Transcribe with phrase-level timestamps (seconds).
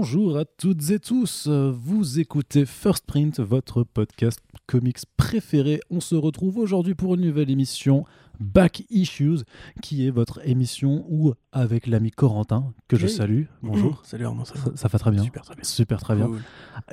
[0.00, 5.82] Bonjour à toutes et tous, vous écoutez First Print, votre podcast comics préféré.
[5.90, 8.06] On se retrouve aujourd'hui pour une nouvelle émission
[8.40, 9.40] Back Issues,
[9.82, 14.54] qui est votre émission où, avec l'ami Corentin, que je salue, bonjour, Salut Armand, ça
[14.54, 15.22] va ça, ça va très bien.
[15.22, 15.64] Super, très bien.
[15.64, 16.28] Super, très bien.
[16.28, 16.40] Cool.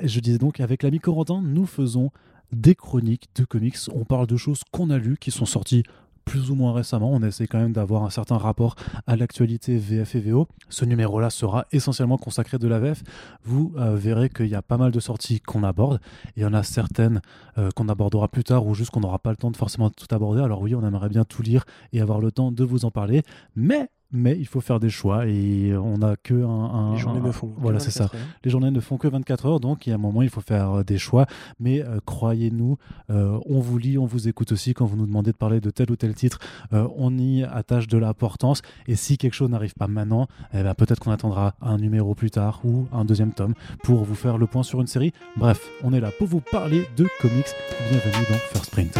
[0.02, 2.10] Je disais donc, avec l'ami Corentin, nous faisons
[2.52, 3.78] des chroniques de comics.
[3.94, 5.82] On parle de choses qu'on a lues, qui sont sorties
[6.28, 7.10] plus ou moins récemment.
[7.10, 10.46] On essaie quand même d'avoir un certain rapport à l'actualité VF et VO.
[10.68, 13.02] Ce numéro-là sera essentiellement consacré de la VF.
[13.44, 16.00] Vous euh, verrez qu'il y a pas mal de sorties qu'on aborde.
[16.36, 17.22] Il y en a certaines
[17.56, 20.06] euh, qu'on abordera plus tard ou juste qu'on n'aura pas le temps de forcément tout
[20.14, 20.42] aborder.
[20.42, 21.64] Alors oui, on aimerait bien tout lire
[21.94, 23.22] et avoir le temps de vous en parler.
[23.56, 26.48] Mais, mais il faut faire des choix et on n'a que un...
[26.48, 27.48] un- Les journées un- ne font.
[27.48, 28.28] que Voilà, c'est ça 24 heures.
[28.44, 30.40] les journées ne font que 24 heures, donc il y a un moment, il faut
[30.40, 31.26] faire euh, des choix.
[31.60, 32.78] Mais euh, croyez-nous,
[33.10, 35.70] euh, on vous lit, on vous écoute aussi quand vous nous demandez de parler de
[35.70, 36.38] tel ou tel titre.
[36.72, 38.62] euh, on y attache de l'importance.
[38.86, 42.30] Et si quelque chose n'arrive pas maintenant, eh ben, peut-être qu'on attendra un numéro plus
[42.30, 45.12] tard ou un deuxième tome pour vous faire le point sur une série.
[45.36, 47.46] Bref, on est là pour vous parler de comics.
[47.90, 48.98] Bienvenue dans First Print.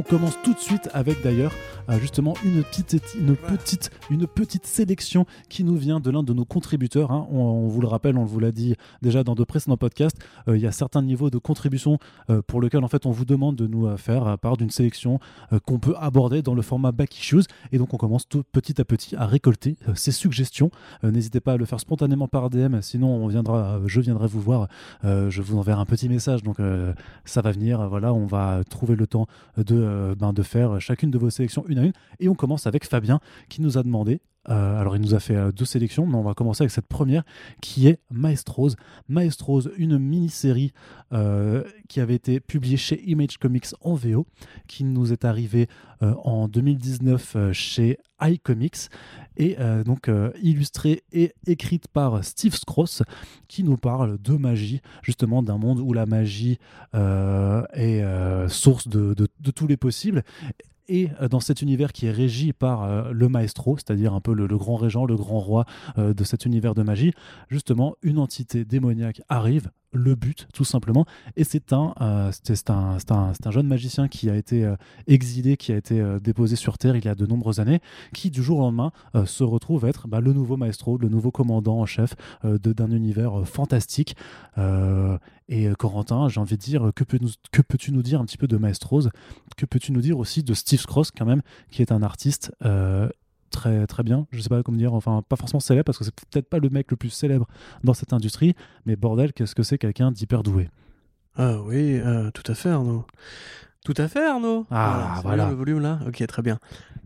[0.00, 1.52] On commence tout de suite avec d'ailleurs
[1.90, 6.32] euh, justement une petite, une petite, une petite sélection qui nous vient de l'un de
[6.32, 7.10] nos contributeurs.
[7.12, 7.26] hein.
[7.30, 10.16] On, on vous le rappelle, on vous l'a dit déjà dans de précédents podcasts.
[10.48, 11.98] euh, il y a certains niveaux de contribution
[12.30, 15.20] euh, pour lesquels en fait on vous demande de nous faire part d'une sélection
[15.52, 17.44] euh, qu'on peut aborder dans le format back issues.
[17.70, 20.70] Et donc on commence tout petit à petit à récolter ces suggestions.
[21.02, 24.68] N'hésitez pas à le faire spontanément par DM, sinon on viendra, je viendrai vous voir.
[25.04, 26.42] Je vous enverrai un petit message.
[26.42, 26.56] Donc
[27.26, 27.86] ça va venir.
[27.90, 29.26] Voilà, on va trouver le temps
[29.58, 31.92] de, ben, de faire chacune de vos sélections une à une.
[32.18, 34.20] Et on commence avec Fabien qui nous a demandé.
[34.48, 36.86] Euh, alors il nous a fait euh, deux sélections, mais on va commencer avec cette
[36.86, 37.24] première
[37.60, 38.70] qui est Maestros.
[39.08, 40.72] Maestros, une mini-série
[41.12, 44.26] euh, qui avait été publiée chez Image Comics en VO,
[44.66, 45.68] qui nous est arrivée
[46.00, 48.88] en 2019 euh, chez iComics
[49.36, 49.56] et
[49.86, 50.10] donc
[50.42, 53.02] illustrée et écrite par Steve Scross
[53.48, 56.58] qui nous parle de magie, justement d'un monde où la magie
[56.92, 59.14] est source de
[59.54, 60.22] tous les possibles.
[60.90, 64.34] Et euh, dans cet univers qui est régi par euh, le maestro, c'est-à-dire un peu
[64.34, 65.64] le, grand régent, le grand roi
[65.96, 67.12] euh, de cet univers de magie,
[67.48, 71.04] justement, une entité démoniaque arrive, le but tout simplement,
[71.36, 72.30] et c'est un, un,
[73.10, 74.72] un, jeune magicien qui a été
[75.08, 77.80] exilé, qui a été déposé sur Terre il y a de nombreuses années,
[78.14, 78.92] qui du jour au lendemain
[79.26, 82.14] se retrouve être bah, le nouveau maestro, le nouveau commandant en chef
[82.44, 84.14] d'un univers fantastique.
[85.50, 88.56] Et euh, Corentin, j'ai envie de dire, que, peux-tu nous dire un petit peu de
[88.56, 89.08] Maestros
[89.56, 93.08] Que peux-tu nous dire aussi de Steve Cross, quand même, qui est un artiste euh,
[93.50, 94.28] très, très bien?
[94.30, 96.70] Je sais pas comment dire, enfin, pas forcément célèbre, parce que c'est peut-être pas le
[96.70, 97.48] mec le plus célèbre
[97.82, 98.54] dans cette industrie,
[98.86, 100.70] mais bordel, qu'est-ce que c'est quelqu'un d'hyper doué?
[101.36, 103.04] Ah oui, euh, tout à fait Arnaud.
[103.84, 104.66] Tout à fait Arnaud.
[104.70, 105.48] Ah, voilà.
[105.48, 106.58] Le volume là Ok, très bien.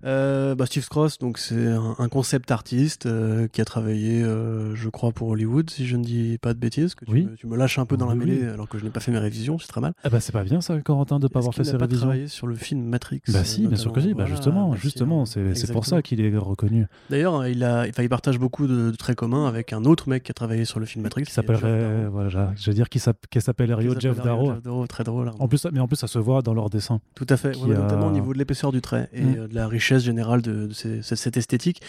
[0.05, 4.75] Euh, bah, Steve Cross, donc c'est un, un concept artiste euh, qui a travaillé, euh,
[4.75, 6.95] je crois, pour Hollywood, si je ne dis pas de bêtises.
[6.95, 7.25] Que tu, Oui.
[7.25, 9.13] me, tu me lâches un peu dans la mêlée alors que je n'ai pas fait
[9.13, 9.95] mes révisions, c'est très mal.
[10.05, 12.07] Ah bah c'est pas bien ça, Corentin, de pas Est-ce avoir fait ses pas révisions
[12.07, 13.23] travaillé sur le film Matrix.
[13.29, 15.53] Bah si, bien sûr que si, bah justement, justement, c'est hein.
[15.55, 16.87] c'est pour ça qu'il est reconnu.
[17.09, 20.33] D'ailleurs, il, a, il partage beaucoup de, de traits communs avec un autre mec qui
[20.33, 21.23] a travaillé sur le film Matrix.
[21.23, 24.55] Qui s'appellerait, voilà, je vais dire qu'il s'appelle Rio Jeff Darrow.
[24.87, 25.31] Très drôle.
[25.39, 27.01] En plus, mais en plus, ça se voit dans leur dessin.
[27.15, 29.37] Tout à fait, ouais, a- notamment au niveau de l'épaisseur du trait et Mm.
[29.39, 31.81] euh, de la richesse générale de, de ces- cette, esthétique.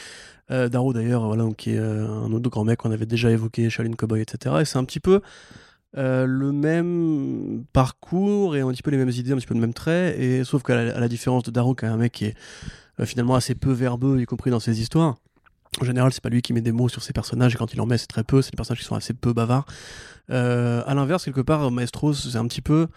[0.52, 3.70] Euh, Darrow d'ailleurs, voilà, qui est euh, un autre grand mec qu'on avait déjà évoqué,
[3.70, 4.56] Shaolin Cowboy, etc.
[4.62, 5.22] Et c'est un petit peu
[5.98, 9.62] euh, le même parcours et un petit peu les mêmes idées, un petit peu le
[9.62, 12.12] même trait, et sauf qu'à la, à la différence de Darrow, qui est un mec
[12.12, 12.36] qui est
[13.00, 15.16] euh, finalement assez peu verbeux, y compris dans ses histoires.
[15.82, 17.82] En général, c'est pas lui qui met des mots sur ses personnages, et quand il
[17.82, 18.42] en met, c'est très peu.
[18.42, 19.66] C'est des personnages qui sont assez peu bavards.
[20.30, 22.88] Euh, à l'inverse, quelque part, Maestros, c'est un petit peu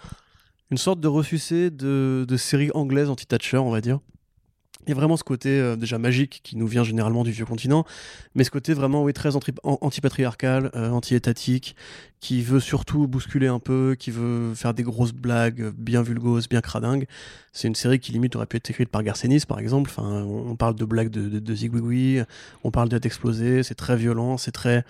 [0.71, 4.01] une sorte de ressucé de, de série anglaise anti-Thatcher, on va dire.
[4.87, 7.45] Il y a vraiment ce côté euh, déjà magique qui nous vient généralement du vieux
[7.45, 7.85] continent,
[8.35, 9.33] mais ce côté vraiment oui, très
[9.63, 11.77] anti-patriarcal, euh, anti-étatique,
[12.21, 16.63] qui veut surtout bousculer un peu, qui veut faire des grosses blagues bien vulgoses, bien
[16.63, 17.07] cradingues.
[17.53, 19.91] C'est une série qui limite aurait pu être écrite par Garcenis, par exemple.
[19.91, 22.21] Enfin, on parle de blagues de, de, de zigouigoui,
[22.65, 24.85] on parle d'être explosé, c'est très violent, c'est très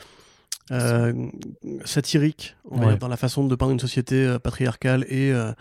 [1.84, 5.52] satirique, on va dire, dans la façon de peindre une société euh, patriarcale et euh,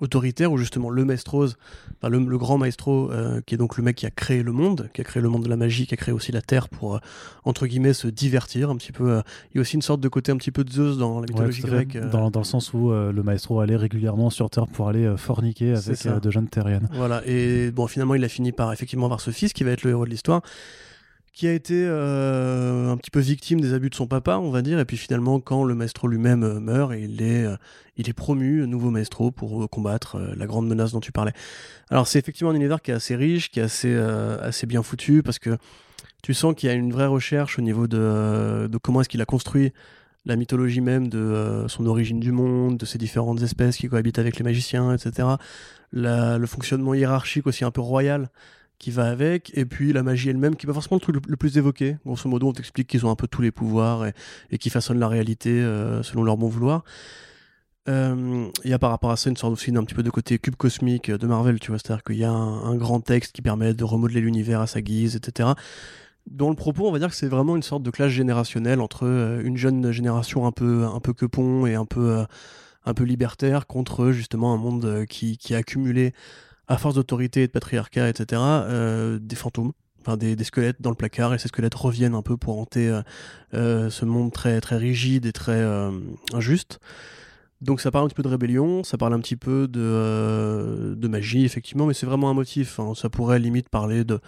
[0.00, 3.84] autoritaire où justement le maestro, enfin le, le, grand maestro, euh, qui est donc le
[3.84, 5.94] mec qui a créé le monde, qui a créé le monde de la magie, qui
[5.94, 6.98] a créé aussi la terre pour euh,
[7.44, 9.10] entre guillemets se divertir un petit peu.
[9.10, 9.22] Euh.
[9.52, 11.26] il y a aussi une sorte de côté un petit peu de Zeus dans la
[11.26, 11.98] mythologie grecque.
[12.10, 16.06] Dans, dans, le sens où le maestro allait régulièrement sur terre pour aller forniquer avec
[16.06, 16.88] de jeunes terriennes.
[16.92, 17.22] Voilà.
[17.26, 19.90] Et bon, finalement, il a fini par effectivement avoir ce fils qui va être le
[19.90, 20.42] héros de l'histoire
[21.32, 24.62] qui a été euh, un petit peu victime des abus de son papa, on va
[24.62, 27.56] dire, et puis finalement, quand le maestro lui-même euh, meurt, il est, euh,
[27.96, 31.32] il est promu nouveau maestro pour combattre la grande menace dont tu parlais.
[31.90, 35.22] Alors c'est effectivement un univers qui est assez riche, qui est assez, assez bien foutu,
[35.22, 35.56] parce que
[36.22, 39.20] tu sens qu'il y a une vraie recherche au niveau de, de comment est-ce qu'il
[39.20, 39.72] a construit
[40.24, 44.38] la mythologie même de son origine du monde, de ses différentes espèces qui cohabitent avec
[44.38, 45.28] les magiciens, etc.
[45.92, 48.30] le fonctionnement hiérarchique aussi un peu royal
[48.80, 51.36] qui va avec, et puis la magie elle-même, qui est pas forcément le truc le,
[51.36, 51.98] plus évoqué.
[52.04, 54.14] Grosso modo, on t'explique qu'ils ont un peu tous les pouvoirs et,
[54.50, 56.82] et qui façonnent la réalité euh, selon leur bon vouloir.
[57.88, 60.08] Euh, il y a par rapport à ça une sorte aussi d'un petit peu de
[60.08, 63.42] côté cube cosmique de Marvel, tu vois, c'est-à-dire qu'il y a un, grand texte qui
[63.42, 65.50] permet de remodeler l'univers à sa guise, etc.
[66.26, 69.06] Dont le propos, on va dire que c'est vraiment une sorte de clash générationnel entre
[69.06, 72.24] euh, une jeune génération un peu, un peu quepon et un peu,
[72.86, 76.14] un peu libertaire contre justement un monde qui, qui a accumulé
[76.70, 80.96] à force d'autorité et de patriarcat, etc., euh, des fantômes, enfin des, squelettes dans le
[80.96, 83.02] placard, et ces squelettes reviennent un peu pour hanter euh,
[83.54, 85.66] euh, ce monde très, très rigide et très
[86.32, 86.78] injuste.
[87.60, 91.08] Donc ça parle un petit peu de rébellion, ça parle un petit peu de, de
[91.08, 92.78] magie, effectivement, mais c'est vraiment un motif.
[92.78, 92.92] Hein.
[92.94, 94.20] Ça pourrait limite parler de,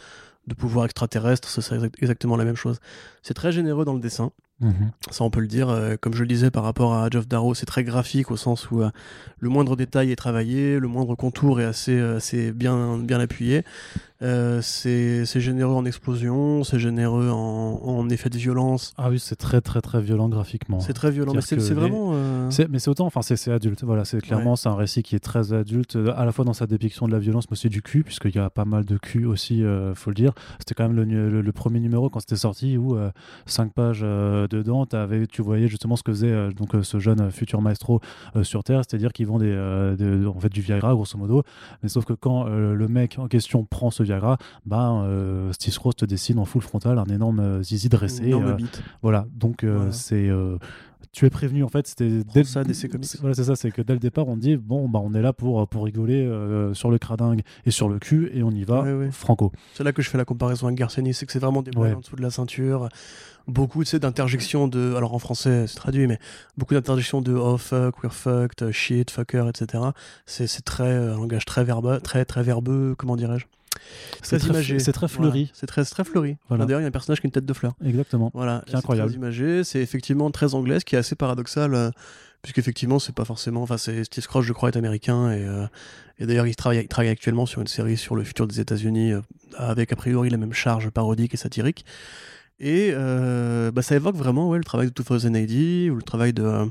[0.49, 2.81] de pouvoir extraterrestre, c'est exactement la même chose.
[3.23, 4.33] C'est très généreux dans le dessin.
[4.63, 4.93] Mhm.
[5.11, 5.69] Ça, on peut le dire.
[5.69, 8.71] Euh, comme je le disais par rapport à Geoff Darrow, c'est très graphique au sens
[8.71, 8.91] où euh,
[9.41, 13.65] le moindre détail est travaillé, le moindre contour est assez, euh, assez bien, bien appuyé.
[14.21, 18.95] c'est généreux en explosion, c'est généreux en, en effet de violence.
[18.97, 20.79] Ah oui, c'est très très très violent graphiquement.
[20.79, 22.13] C'est très violent, mais c'est vraiment.
[22.71, 23.83] Mais c'est autant, enfin c'est adulte.
[23.83, 26.69] Voilà, c'est clairement c'est un récit qui est très adulte, à la fois dans sa
[26.69, 29.27] dépiction de la violence, mais aussi du cul, puisqu'il y a pas mal de cul
[29.27, 30.33] aussi, faut le dire.
[30.61, 32.97] C'était quand même le, le, premier numéro quand c'était sorti où
[33.47, 34.05] 5 pages
[34.53, 37.61] dedans, avais, tu voyais justement ce que faisait euh, donc, euh, ce jeune euh, futur
[37.63, 38.01] maestro
[38.43, 39.53] sur Terre, c'est-à-dire qu'ils vont des,
[40.27, 41.43] en fait, du Viagra, grosso modo.
[41.83, 45.05] Mais sauf que quand le mec en question prend ce Viagra, bah,
[45.53, 48.33] Steve Rose te dessine en full frontal un énorme zizi dressé.
[49.03, 50.31] voilà, donc c'est
[51.13, 53.17] tu es prévenu en fait c'était dès ça DC Comics.
[53.21, 55.35] voilà c'est ça c'est que dès le départ on dit bon bah on est là
[55.35, 56.27] pour pour rigoler
[56.73, 59.53] sur le cradingue et sur le cul et on y va franco.
[59.75, 61.97] C'est là que je fais la comparaison avec Garcenis c'est que c'est vraiment des balles
[61.97, 62.89] en dessous de la ceinture
[63.49, 66.19] beaucoup d'interjections de alors en français c'est traduit mais
[66.57, 69.85] beaucoup d'interjections de oh fuck we're fucked shit fucker etc
[70.27, 73.47] c'est très un langage très verbeux très très verbeux comment dirais-je?
[74.23, 75.51] C'est très, c'est très fleuri.
[75.55, 76.37] C'est très, très fleuri.
[76.49, 76.67] Voilà.
[76.67, 77.75] D'ailleurs, il y a un personnage qui a une tête de fleur.
[77.85, 78.31] Exactement.
[78.35, 78.63] Voilà.
[78.67, 79.11] C'est incroyable.
[79.11, 79.65] Très imagé.
[79.65, 81.91] C'est effectivement très anglais, ce qui est assez paradoxal, euh,
[82.43, 83.63] puisqu'effectivement, c'est pas forcément.
[83.63, 85.67] Enfin, c'est Steve Scrooge, je crois, est américain et, euh,
[86.19, 89.13] et d'ailleurs, il travaille, il travaille actuellement sur une série sur le futur des États-Unis,
[89.13, 89.21] euh,
[89.57, 91.85] avec a priori la même charge parodique et satirique.
[92.63, 96.33] Et euh, bah, ça évoque vraiment ouais, le travail de 2000 AD, ou le travail
[96.33, 96.67] de, euh,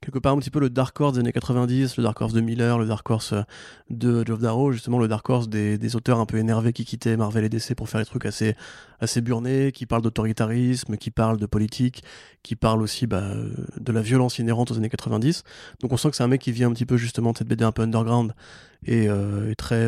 [0.00, 2.40] quelque part, un petit peu le Dark Horse des années 90, le Dark Horse de
[2.40, 3.42] Miller, le Dark Horse euh,
[3.90, 7.14] de Geoff Darrow, justement le Dark Horse des, des, auteurs un peu énervés qui quittaient
[7.18, 8.56] Marvel et DC pour faire des trucs assez,
[9.00, 12.02] assez burnés, qui parlent d'autoritarisme, qui parlent de politique,
[12.42, 13.24] qui parlent aussi bah,
[13.76, 15.44] de la violence inhérente aux années 90.
[15.82, 17.48] Donc on sent que c'est un mec qui vient un petit peu justement de cette
[17.48, 18.32] BD un peu underground
[18.86, 19.08] et,
[19.58, 19.86] très,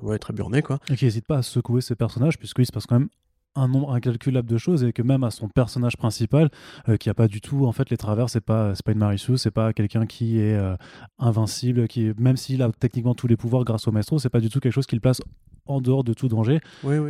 [0.00, 0.62] ouais, très burné.
[0.62, 0.78] Quoi.
[0.88, 3.08] Et qui n'hésite pas à secouer ses personnages, puisqu'il se passe quand même
[3.56, 6.50] un nombre incalculable de choses et que même à son personnage principal
[6.88, 8.98] euh, qui a pas du tout en fait les travers c'est pas c'est pas une
[8.98, 10.76] Marissou c'est pas quelqu'un qui est euh,
[11.18, 14.48] invincible qui même s'il a techniquement tous les pouvoirs grâce au maestro c'est pas du
[14.48, 15.20] tout quelque chose qu'il place
[15.66, 16.60] en dehors de tout danger.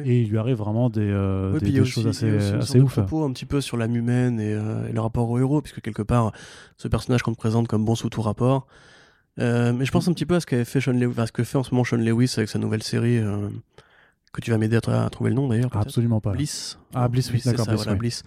[0.05, 3.47] Et il lui arrive vraiment des, euh, des, choses assez, assez ouf propos un petit
[3.47, 6.31] peu sur l'âme humaine et, le rapport au héros puisque quelque part
[6.77, 8.69] ce personnage qu'on te présente comme bon sous tout rapport
[9.39, 11.59] mais je pense un petit peu à ce qu'avait fait Sean Lewis, ce que fait
[11.59, 13.19] en ce moment Sean Lewis avec sa nouvelle série
[14.35, 15.71] que tu vas m'aider à, trouver le nom d'ailleurs.
[15.75, 16.33] Absolument pas.
[16.33, 16.79] Bliss.
[16.93, 17.67] Ah, Bliss, oui, d'accord.
[17.97, 18.23] Bliss,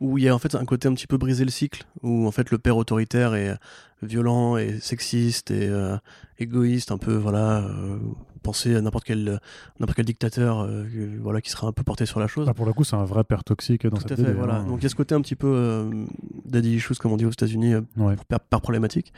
[0.00, 2.26] Où il y a en fait un côté un petit peu brisé le cycle, où
[2.26, 3.56] en fait le père autoritaire est
[4.02, 5.96] violent et sexiste et euh,
[6.38, 7.98] égoïste, un peu, voilà, euh,
[8.42, 9.40] penser à n'importe quel,
[9.80, 10.84] n'importe quel dictateur euh,
[11.20, 12.46] voilà, qui sera un peu porté sur la chose.
[12.48, 14.56] Ah, pour le coup, c'est un vrai père toxique dans Tout cette à fait, voilà.
[14.56, 14.64] Hein.
[14.64, 16.04] Donc il y a ce côté un petit peu euh,
[16.52, 18.16] daddy issues, comme on dit aux États-Unis, euh,
[18.48, 19.12] par, problématique.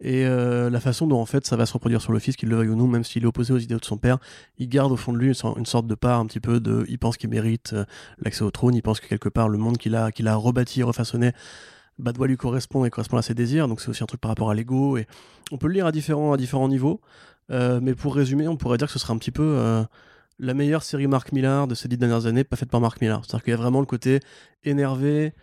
[0.00, 2.56] Et la façon dont en fait ça va se reproduire sur le fils, qu'il le
[2.56, 4.18] veuille ou non, même s'il est opposé aux idéaux de son père,
[4.58, 6.84] il garde au fond de lui une sorte de part un petit peu de.
[6.88, 7.74] Il pense qu'il mérite
[8.18, 10.82] l'accès au trône, il pense que quelque part le monde qu'il a, qu'il a rebâti,
[10.82, 11.32] refaçonné,
[11.98, 13.68] bah, doit lui correspondre et correspond à ses désirs.
[13.68, 14.96] Donc c'est aussi un truc par rapport à l'ego.
[14.96, 15.06] Et
[15.52, 17.00] on peut le lire à différents, à différents niveaux.
[17.50, 19.84] Euh, mais pour résumer, on pourrait dire que ce serait un petit peu euh,
[20.38, 23.24] la meilleure série Mark Millar de ces dix dernières années, pas faite par Mark Millar.
[23.24, 24.20] C'est-à-dire qu'il y a vraiment le côté
[24.64, 25.34] énervé,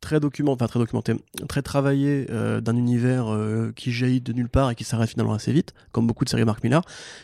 [0.00, 1.14] très documenté, enfin très documenté,
[1.48, 5.32] très travaillé euh, d'un univers euh, qui jaillit de nulle part et qui s'arrête finalement
[5.34, 6.82] assez vite, comme beaucoup de séries Mark Millar.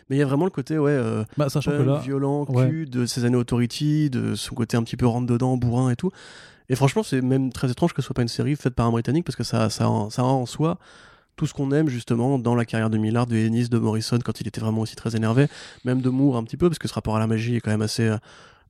[0.09, 2.69] Mais il y a vraiment le côté ouais, euh, Bah, punk, là, violent, ouais.
[2.69, 5.97] cul de ses années Authority, de son côté un petit peu rentre dedans, bourrin et
[5.97, 6.11] tout.
[6.69, 8.91] Et franchement, c'est même très étrange que ce soit pas une série faite par un
[8.91, 10.79] Britannique parce que ça, ça, a- ça a en soi
[11.37, 14.41] tout ce qu'on aime justement dans la carrière de Millard, de Ennis, de Morrison quand
[14.41, 15.47] il était vraiment aussi très énervé,
[15.85, 17.71] même de Moore un petit peu parce que ce rapport à la magie est quand
[17.71, 18.17] même assez euh,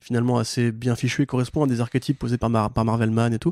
[0.03, 3.33] finalement assez bien fichu et correspond à des archétypes posés par, Mar- par Marvel Man
[3.33, 3.51] et tout.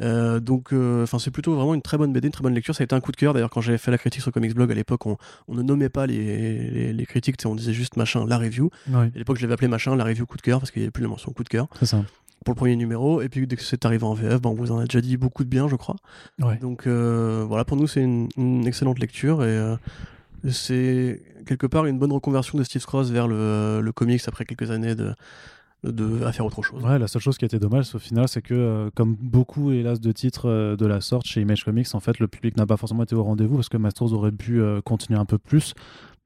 [0.00, 2.72] Euh, donc, euh, enfin, c'est plutôt vraiment une très bonne BD, une très bonne lecture.
[2.74, 3.34] Ça a été un coup de cœur.
[3.34, 5.16] D'ailleurs, quand j'avais fait la critique sur Comics Blog à l'époque, on,
[5.48, 8.70] on ne nommait pas les, les, les critiques, on disait juste machin, la review.
[9.14, 10.92] À l'époque, je l'avais appelé machin, la review coup de cœur parce qu'il n'y avait
[10.92, 12.04] plus la mention coup de cœur c'est ça.
[12.44, 13.22] pour le premier numéro.
[13.22, 15.16] Et puis, dès que c'est arrivé en VF, ben, on vous en a déjà dit
[15.16, 15.96] beaucoup de bien, je crois.
[16.40, 16.58] Ouais.
[16.58, 19.74] Donc, euh, voilà, pour nous, c'est une, une excellente lecture et
[20.50, 24.70] c'est quelque part une bonne reconversion de Steve Cross vers le, le comics après quelques
[24.70, 25.12] années de,
[25.84, 26.82] de à faire autre chose.
[26.84, 29.70] Ouais, la seule chose qui a été dommage au final, c'est que euh, comme beaucoup
[29.70, 32.66] hélas de titres euh, de la sorte chez Image Comics, en fait, le public n'a
[32.66, 35.74] pas forcément été au rendez-vous parce que Masters aurait pu euh, continuer un peu plus,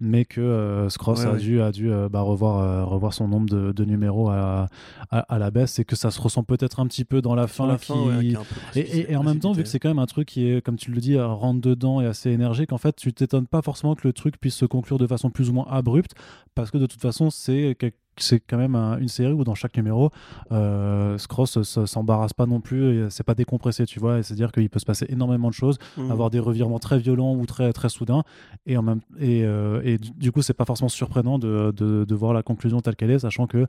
[0.00, 1.38] mais que Scross Ouais, a ouais.
[1.38, 4.68] dû, a dû bah, revoir, revoir son nombre de, de numéros à,
[5.10, 7.46] à, à la baisse et que ça se ressent peut-être un petit peu dans la
[7.46, 7.52] fin.
[7.54, 7.86] Sur la qui...
[7.86, 9.78] fin, ouais, qui est un peu Et, et- et en même temps, vu que c'est
[9.78, 12.72] quand même un truc qui est, comme tu le dis, rentre dedans et assez énergique,
[12.72, 15.50] en fait, tu t'étonnes pas forcément que le truc puisse se conclure de façon plus
[15.50, 16.12] ou moins abrupte,
[16.56, 19.54] parce que de toute façon, c'est quel- c'est quand même un- une série où dans
[19.54, 20.10] chaque numéro,
[20.50, 24.68] euh, Scross s'embarrasse pas non plus, et c'est pas décompressé, tu vois, et c'est-à-dire qu'il
[24.68, 26.10] peut se passer énormément de choses, Mhm.
[26.10, 28.22] avoir des revirements très violents ou très très soudains,
[28.66, 32.14] et en même et, euh, et du coup, c'est pas forcément surprenant de, de, de
[32.14, 33.66] voir la conclusion telle qu'elle est, sachant que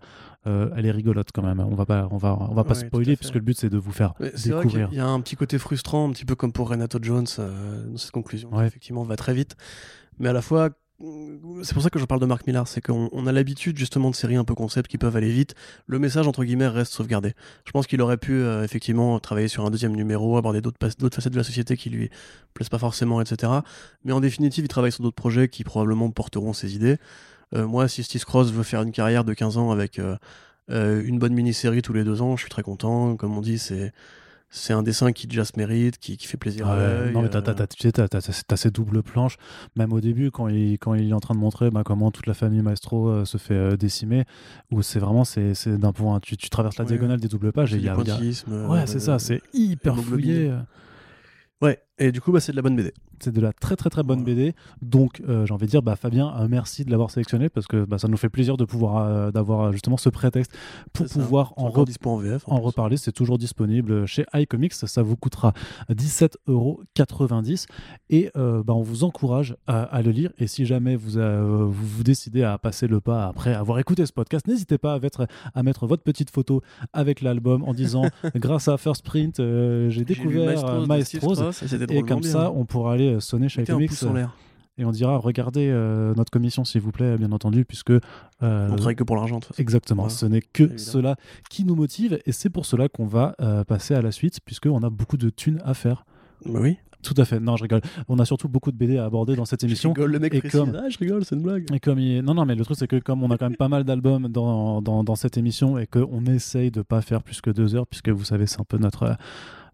[0.47, 1.59] euh, elle est rigolote quand même.
[1.59, 3.77] On va pas on va on va pas Ouais, spoiler puisque le but c'est de
[3.77, 4.13] vous faire
[4.45, 4.89] découvrir.
[4.91, 7.87] il y a un petit côté frustrant, un petit peu comme pour Renato Jones euh,
[7.89, 8.67] dans cette conclusion, qui Ouais.
[8.67, 9.55] effectivement va très vite.
[10.19, 10.69] Mais à la fois,
[11.63, 14.09] c'est pour ça que je parle de Mark Millar, c'est qu'on on a l'habitude justement
[14.09, 15.55] de séries un peu concept qui peuvent aller vite.
[15.87, 17.33] Le message entre guillemets reste sauvegardé.
[17.65, 21.33] Je pense qu'il aurait pu euh, effectivement travailler sur un deuxième numéro, aborder d'autres facettes
[21.33, 22.09] de la société qui lui
[22.53, 23.51] plaisent pas forcément, etc.
[24.05, 26.97] Mais en définitive, il travaille sur d'autres projets qui probablement porteront ses idées.
[27.53, 30.17] Euh, moi, si Steve Cross veut faire une carrière de 15 ans avec euh,
[30.69, 33.15] une bonne mini-série tous les deux ans, je suis très content.
[33.17, 33.93] Comme on dit, c'est
[34.55, 37.29] c'est un dessin qui déjà se mérite, qui, qui fait plaisir à Ouais, non mais
[37.29, 39.37] t'as, euh, t'as, t'as- tu sais, t'as- t'as- t'as ces doubles planches.
[39.75, 42.27] Même au début quand il, quand il est en train de montrer bah, comment toute
[42.27, 44.25] la famille Maestro euh, se fait euh, décimer
[44.71, 46.89] où c'est vraiment c'est, c'est d'un point tu, tu traverses la Ouais.
[46.89, 49.97] diagonale des doubles pages et il y a, y a- ouais c'est ça c'est hyper
[49.97, 50.51] fouillé.
[51.61, 52.93] Ouais, et du coup, bah, c'est de la bonne BD.
[53.19, 54.23] c'est de la très très très bonne.
[54.23, 57.67] BD donc euh, j'ai envie de dire bah, Fabien euh, merci de l'avoir sélectionné parce
[57.67, 60.51] que bah, ça nous fait plaisir de pouvoir euh, d'avoir justement ce prétexte
[60.93, 62.43] pour pouvoir en, re- en VF.
[62.47, 64.73] en reparler, c'est toujours disponible chez iComics.
[64.73, 65.53] Ça vous coûtera
[65.91, 67.65] 17,90€
[68.09, 70.31] et bah, on vous encourage à, à le lire.
[70.37, 74.13] Et si jamais vous, vous vous décidez à passer le pas après avoir écouté ce
[74.13, 76.61] podcast, n'hésitez pas à mettre, à mettre votre petite photo
[76.93, 78.03] avec l'album en disant
[78.35, 81.35] grâce à First Print, j'ai découvert Maestros.
[81.91, 82.31] Et comme bien.
[82.31, 84.35] ça, on pourra aller euh, sonner chez Mettez un iComics pouce en l'air.
[84.77, 87.99] et on dira regardez euh, notre commission s'il vous plaît, bien entendu, puisque euh,
[88.41, 89.61] On travaille que pour l'argent, de toute façon.
[89.61, 90.15] Exactement, Voilà.
[90.15, 90.79] ce n'est que Évidemment.
[90.79, 91.15] cela
[91.49, 94.81] qui nous motive et c'est pour cela qu'on va euh, passer à la suite puisqu'on
[94.83, 96.05] a beaucoup de thunes à faire.
[96.45, 96.77] Bah oui.
[97.03, 97.81] Tout à fait, non je rigole.
[98.07, 99.89] On a surtout beaucoup de BD à aborder dans cette Je émission.
[99.91, 100.57] rigole, le mec et précise.
[100.57, 101.65] comme- Ah, je rigole, c'est une blague.
[101.73, 103.57] Et comme il- Non, non, mais le truc c'est que comme on a quand même
[103.57, 107.41] pas mal d'albums dans, dans, dans cette émission et qu'on essaye de pas faire plus
[107.41, 109.13] que deux heures puisque vous savez c'est un peu notre euh,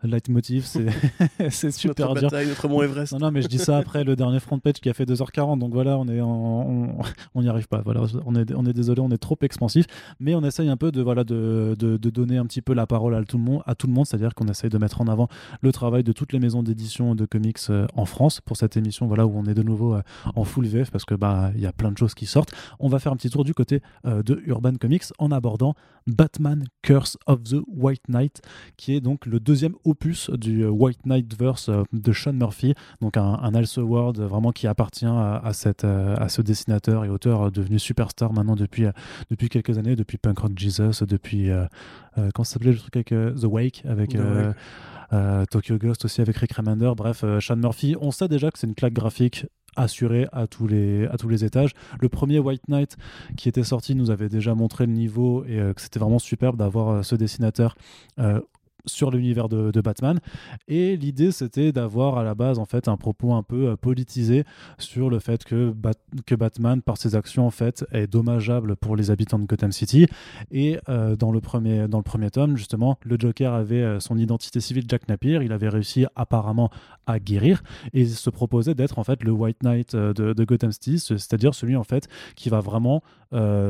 [0.04, 0.86] leitmotiv, c'est
[1.50, 2.30] c'est super notre dur.
[2.30, 3.14] bataille, notre mont Everest.
[3.14, 5.60] Non, non, mais je dis ça après le dernier front page qui a fait 2h40,
[5.60, 6.96] donc voilà, on est en- on
[7.36, 7.82] on n'y arrive pas.
[7.84, 9.86] Voilà, on est, on est désolé, on est trop expansif,
[10.20, 12.88] mais on essaye un peu de, voilà, de, de, de donner un petit peu la
[12.88, 15.08] parole à tout le monde, à tout le monde c'est-à-dire qu'on essaye de mettre en
[15.08, 15.28] avant
[15.62, 19.08] le travail de toutes les maisons d'édition de comics euh, en France pour cette émission,
[19.08, 20.02] voilà, où on est de nouveau euh,
[20.36, 22.52] en full VF parce que bah il y a plein de choses qui sortent.
[22.80, 25.76] On va faire un petit tour du côté euh, de Urban Comics en abordant
[26.08, 28.42] Batman Curse of the White Knight,
[28.78, 32.74] qui est donc le deuxième opus du euh, White Knight verse euh, de Sean Murphy,
[33.02, 37.10] donc un, un Elseworld vraiment qui appartient à, à cette, euh, à ce dessinateur et
[37.10, 38.92] auteur euh, devenu superstar maintenant depuis, euh,
[39.30, 41.66] depuis quelques années, depuis Punk Rock Jesus, depuis euh,
[42.18, 44.56] euh, ça s'appelait le truc avec euh, The Wake, avec The euh, Wake.
[45.14, 46.92] euh, Tokyo Ghost aussi avec Rick Remender.
[46.96, 50.68] Bref, euh, Sean Murphy, on sait déjà que c'est une claque graphique assurée à tous
[50.68, 51.72] les à tous les étages.
[52.02, 52.98] Le premier White Knight
[53.38, 56.58] qui était sorti nous avait déjà montré le niveau et euh, que c'était vraiment superbe
[56.58, 57.76] d'avoir euh, ce dessinateur
[58.20, 58.42] euh,
[58.86, 60.20] sur l'univers de, de Batman.
[60.68, 64.44] Et l'idée c'était d'avoir à la base en fait un propos un peu euh, politisé
[64.78, 65.94] sur le fait que, Bat-
[66.26, 70.08] que Batman par ses actions en fait est dommageable pour les habitants de Gotham City.
[70.52, 74.18] Et euh, dans le premier dans le premier tome justement le Joker avait euh, son
[74.18, 75.40] identité civile Jack Napier.
[75.44, 76.70] Il avait réussi apparemment
[77.06, 77.64] à guérir.
[77.94, 81.54] Et il se proposait d'être en fait le White Knight de, de Gotham City c'est-à-dire
[81.54, 83.02] celui en fait qui va vraiment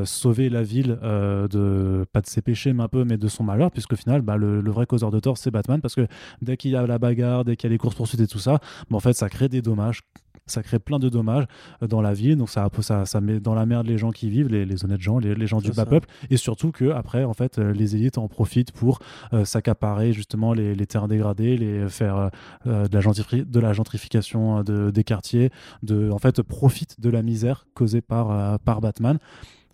[0.04, 3.70] sauver la ville de pas de ses péchés mais un peu mais de son malheur
[3.70, 6.06] puisque au final bah, le, le vrai cause l'opposeur de Thor, c'est Batman, parce que
[6.42, 8.38] dès qu'il y a la bagarre, dès qu'il y a les courses poursuites et tout
[8.38, 8.60] ça,
[8.92, 10.02] en fait, ça crée des dommages
[10.46, 11.44] ça crée plein de dommages
[11.80, 14.28] euh, dans la ville, donc ça, ça, ça met dans la merde les gens qui
[14.28, 17.58] vivent, les, honnêtes gens, les, gens du bas peuple, et surtout que après, en fait,
[17.58, 18.98] euh, les élites en profitent pour
[19.32, 22.30] euh, s'accaparer justement les, terres dégradées, les faire
[22.64, 25.50] de, la de, la gentrification de, des quartiers,
[25.84, 29.20] de, en fait, profitent de la misère causée par, par Batman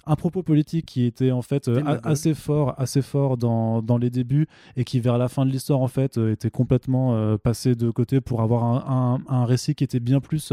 [0.06, 4.10] un propos politique qui était en fait euh, assez fort, assez fort dans, dans, les
[4.10, 4.46] débuts
[4.76, 7.90] et qui vers la fin de l'histoire en fait euh, était complètement euh, passé de
[7.90, 10.52] côté pour avoir un, un, récit qui était bien plus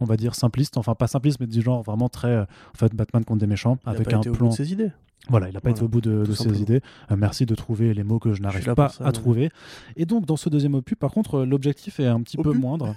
[0.00, 2.46] on va dire simpliste, enfin pas simpliste, mais du genre vraiment très, en
[2.76, 4.46] fait, Batman contre des méchants, il avec pas un été plan.
[4.46, 4.92] Au bout de ses idées.
[5.28, 6.80] Voilà, il n'a pas été au bout de, ses idées.
[7.16, 9.50] merci de trouver les mots que je n'arrive pas à trouver.
[9.96, 12.94] Et donc, dans ce deuxième opus, par contre, l'objectif est un petit peu moindre.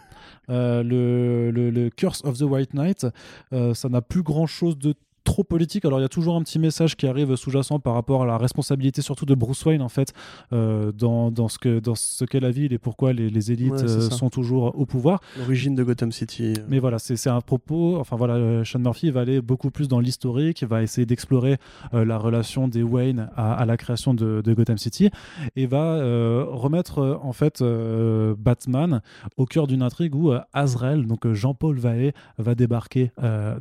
[0.48, 3.08] le, le, le, Curse of the White Knight,
[3.52, 5.86] ça n'a plus grand chose de trop politique.
[5.86, 8.38] Alors il y a toujours un petit message qui arrive sous-jacent par rapport à la
[8.38, 10.14] responsabilité surtout de Bruce Wayne en fait
[10.54, 13.74] euh, dans, dans, ce que dans ce qu'est la ville et pourquoi les, les élites
[13.74, 15.22] euh, sont toujours au pouvoir.
[15.38, 16.54] L'origine de Gotham City.
[16.68, 17.98] Mais voilà, c'est un propos.
[18.00, 21.58] Enfin voilà, euh, Sean Murphy va aller beaucoup plus dans l'historique, va essayer d'explorer
[21.94, 25.10] la relation des Wayne à, la création de, de, Gotham City
[25.56, 25.98] et va
[26.46, 27.64] remettre en fait
[28.38, 29.02] Batman
[29.38, 33.12] au cœur d'une intrigue où Azrael, donc Jean-Paul Vallée, va débarquer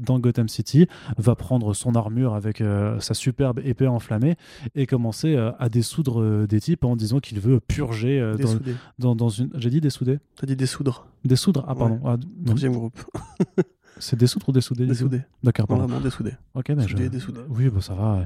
[0.00, 0.86] dans Gotham City,
[1.16, 4.36] va prendre prendre son armure avec euh, sa superbe épée enflammée
[4.76, 8.22] et commencer euh, à dessoudre euh, des types en disant qu'il veut purger
[9.00, 9.50] dans, dans, une.
[9.56, 11.08] J'ai dit dessouder T'as dit dessoudre.
[11.24, 12.00] Dessoudre Ah, pardon.
[12.04, 13.02] Ah, Deuxième groupe.
[14.00, 15.20] C'est dessoudre ou dessoudé Dessoudé.
[15.42, 15.86] D'accord, pardon.
[15.86, 16.32] Vraiment dessoudé.
[16.54, 17.40] Ok, mais Soudé, dessoudé.
[17.48, 18.24] Oui, bah, ça va.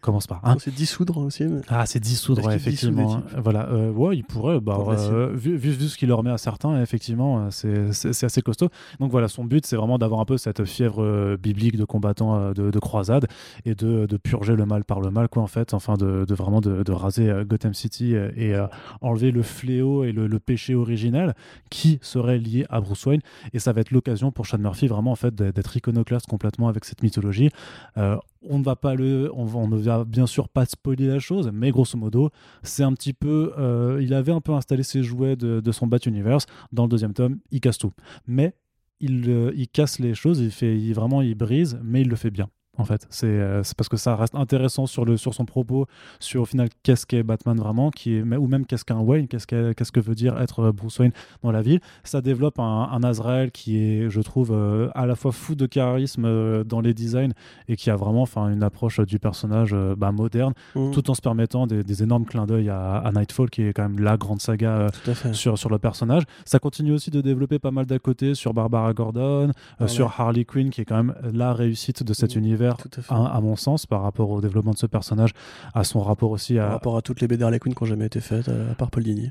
[0.00, 0.40] Commence par.
[0.44, 1.44] Hein c'est dissoudre aussi.
[1.44, 1.60] Mais...
[1.68, 3.16] Ah, c'est dissoudre, effectivement.
[3.16, 3.22] Hein.
[3.42, 3.68] Voilà.
[3.70, 4.60] Euh, ouais, il pourrait.
[4.60, 8.68] Bah, euh, vu, vu, ce qu'il leur met à certains, effectivement, euh, c'est assez costaud.
[9.00, 12.70] Donc voilà, son but, c'est vraiment d'avoir un peu cette fièvre biblique de combattant de,
[12.70, 13.26] de, croisade
[13.64, 15.74] et de, de, purger le mal par le mal, quoi, en fait.
[15.74, 18.54] Enfin, de, de vraiment de, raser Gotham City et
[19.00, 21.34] enlever le fléau et le, le, péché originel
[21.70, 23.20] qui serait lié à Bruce Wayne.
[23.52, 26.84] Et ça va être l'occasion pour Sean Murphy vraiment en fait d'être iconoclaste complètement avec
[26.84, 27.50] cette mythologie.
[27.96, 31.50] Euh, on ne va pas le, on, ne va bien sûr pas spoiler la chose,
[31.52, 32.30] mais grosso modo,
[32.62, 35.98] c'est un petit peu, euh, il avait un peu installé ses jouets de, son Bat
[36.06, 37.92] Universe dans le deuxième tome, il casse tout,
[38.26, 38.54] mais
[39.00, 42.16] il, euh, il casse les choses, il fait, il, vraiment, il brise, mais il le
[42.16, 43.06] fait bien en fait.
[43.24, 45.86] Euh, c'est parce que ça reste intéressant sur, le, sur son propos,
[46.20, 49.46] sur au final qu'est-ce qu'est Batman vraiment, qui est, ou même qu'est-ce qu'un Wayne, qu'est-ce
[49.46, 51.12] qu'est-ce que veut dire être Bruce Wayne
[51.42, 51.80] dans la ville.
[52.04, 55.66] Ça développe un, un Azrael qui est, je trouve, euh, à la fois fou de
[55.66, 57.32] charisme euh, dans les designs
[57.68, 60.92] et qui a vraiment une approche du personnage bah, moderne, mmh.
[60.92, 64.16] tout en se permettant des, énormes clins d'œil à, Nightfall, qui est quand même la
[64.16, 64.86] grande saga
[65.32, 66.22] sur, sur le personnage.
[66.44, 70.44] Ça continue aussi de développer pas mal d'à côté sur Barbara Gordon, ah sur Harley
[70.44, 72.38] Quinn, qui est quand même la réussite de cet mmh.
[72.38, 72.67] univers
[73.08, 75.32] à, mon sens, par rapport au développement de ce personnage,
[75.74, 76.64] à son rapport aussi à.
[76.64, 78.74] Par rapport à toutes les BD Harley Quinn qui n'ont jamais été faites, euh, à
[78.74, 79.30] part Paul Dini.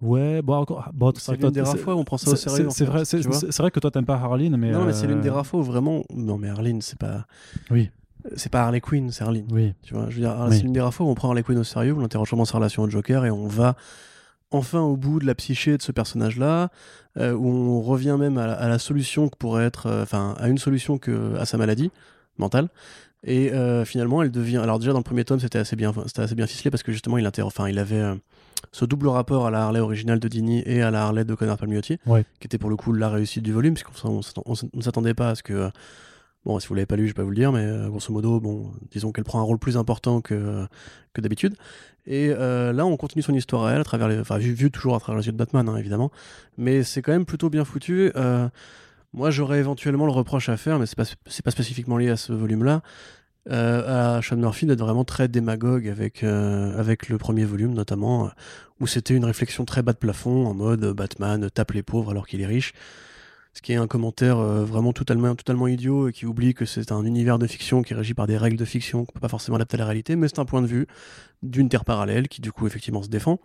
[0.00, 2.68] Ouais, bon, bon c'est l'une des rares fois où on prend ça au sérieux.
[2.70, 4.70] C'est vrai, c'est vrai que toi t'aimes pas Harleen, mais.
[4.70, 6.04] Non, mais c'est l'une des euh, rares fois où vraiment.
[6.14, 7.26] Non, mais Harleen, c'est pas.
[7.70, 7.90] Oui.
[8.36, 9.46] C'est pas Harley Quinn, c'est Harleen.
[9.50, 9.74] Oui.
[9.82, 11.58] Tu vois, je veux dire, c'est l'une des rares fois où on prend Harley Quinn
[11.58, 13.76] au sérieux, où on interroge vraiment sa relation au Joker et on va
[14.50, 16.70] enfin au bout de la psyché de ce personnage-là,
[17.18, 20.98] euh, où on revient même à, la solution que pourrait être, enfin, à une solution
[20.98, 21.90] que à sa maladie
[22.38, 22.68] mentale.
[23.24, 24.58] Et euh, finalement, elle devient.
[24.58, 26.92] Alors déjà dans le premier tome, c'était assez bien, c'était assez bien ficelé parce que
[26.92, 27.42] justement, il inter...
[27.42, 28.14] enfin, il avait euh,
[28.70, 31.58] ce double rapport à la Harley originale de Dini et à la Harley de Connor
[31.58, 31.98] Palmiotti,
[32.38, 34.20] qui était pour le coup la réussite du volume, puisqu'on
[34.72, 35.52] ne s'attendait pas à ce que.
[35.52, 35.70] Euh,
[36.44, 38.38] bon, si vous l'avez pas lu, je vais pas vous le dire, mais grosso modo,
[38.38, 40.64] bon, disons qu'elle prend un rôle plus important que,
[41.12, 41.56] que d'habitude.
[42.06, 45.00] Et là, on continue son histoire à elle, à travers les, enfin, vu, toujours à
[45.00, 46.10] travers les yeux de Batman, hein, évidemment.
[46.56, 48.12] Mais c'est quand même plutôt bien foutu.
[49.14, 51.04] Moi, j'aurais éventuellement le reproche à faire, mais c'est pas,
[51.44, 52.82] pas spécifiquement lié à ce volume-là,
[53.50, 58.26] euh, à Sean Murphy d'être vraiment très démagogue avec, euh, avec le premier volume, notamment,
[58.26, 58.30] euh,
[58.80, 62.26] où c'était une réflexion très bas de plafond, en mode Batman tape les pauvres alors
[62.26, 62.74] qu'il est riche.
[63.54, 67.04] Ce qui est un commentaire vraiment totalement, totalement idiot et qui oublie que c'est un
[67.04, 69.56] univers de fiction qui est régi par des règles de fiction qu'on peut pas forcément
[69.56, 70.86] adapter à la réalité, mais c'est un point de vue
[71.42, 73.40] d'une terre parallèle qui, du coup, effectivement, se défend.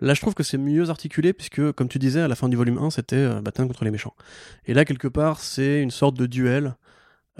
[0.00, 2.56] Là, je trouve que c'est mieux articulé, puisque, comme tu disais, à la fin du
[2.56, 4.14] volume 1, c'était euh, Batman contre les méchants.
[4.66, 6.76] Et là, quelque part, c'est une sorte de duel,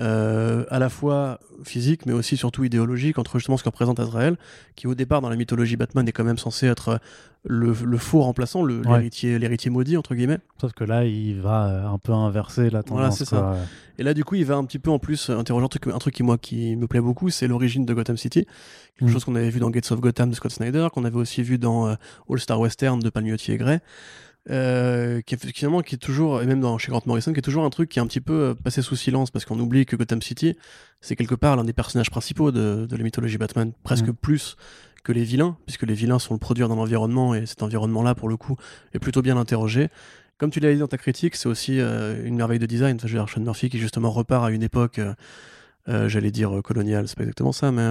[0.01, 4.37] euh, à la fois physique, mais aussi surtout idéologique, entre justement ce que représente Azrael,
[4.77, 7.01] qui au départ, dans la mythologie Batman, est quand même censé être
[7.45, 10.39] le, faux remplaçant, l'héritier l'héritier maudit, entre guillemets.
[10.61, 13.01] Sauf que là, il va euh, un peu inverser la tendance.
[13.01, 13.57] Voilà, c'est ça.
[13.99, 15.99] Et là, du coup, il va un petit peu en plus interroger un truc, un
[15.99, 18.47] truc qui, moi, qui me plaît beaucoup, c'est l'origine de Gotham City.
[18.99, 19.13] Quelque mm.
[19.13, 21.59] chose qu'on avait vu dans Gates of Gotham de Scott Snyder, qu'on avait aussi vu
[21.59, 21.95] dans euh,
[22.31, 23.81] All Star Western de Palmiotti et Gray.
[24.51, 27.43] Euh, qui est finalement qui est toujours et même dans chez Grant Morrison qui est
[27.43, 29.85] toujours un truc qui est un petit peu euh, passé sous silence parce qu'on oublie
[29.85, 30.57] que Gotham City
[31.03, 34.15] c'est quelque part l'un des personnages principaux de, de la mythologie Batman presque mm.
[34.15, 34.57] plus
[35.09, 38.29] que les vilains, puisque les vilains sont le produire dans l'environnement et cet environnement-là, pour
[38.29, 38.57] le coup,
[38.93, 39.89] est plutôt bien interrogé.
[40.37, 42.97] Comme tu l'as dit dans ta critique, c'est aussi euh, une merveille de design.
[42.97, 45.15] Enfin, je veux dire, Sean Murphy qui justement repart à une époque, euh,
[45.89, 47.83] euh, j'allais dire coloniale, c'est pas exactement ça, mais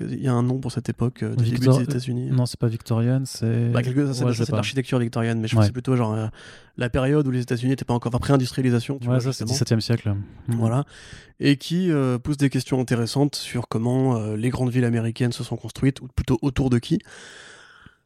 [0.00, 2.30] il y a un nom pour cette époque début des États-Unis.
[2.30, 3.70] Non, c'est pas victorienne, c'est.
[3.70, 4.12] Bah, quelque...
[4.12, 6.30] c'est l'architecture victorienne, mais je pense que c'est plutôt genre
[6.76, 8.10] la période où les États-Unis n'étaient pas encore.
[8.10, 8.98] Enfin, pré-industrialisation.
[9.06, 10.14] Ouais, ça, c'est 17e siècle.
[10.48, 10.54] Mm.
[10.54, 10.84] Voilà.
[11.38, 11.90] Et qui
[12.22, 16.38] pousse des questions intéressantes sur comment les grandes villes américaines se sont construites, ou plutôt
[16.42, 16.98] autour de qui.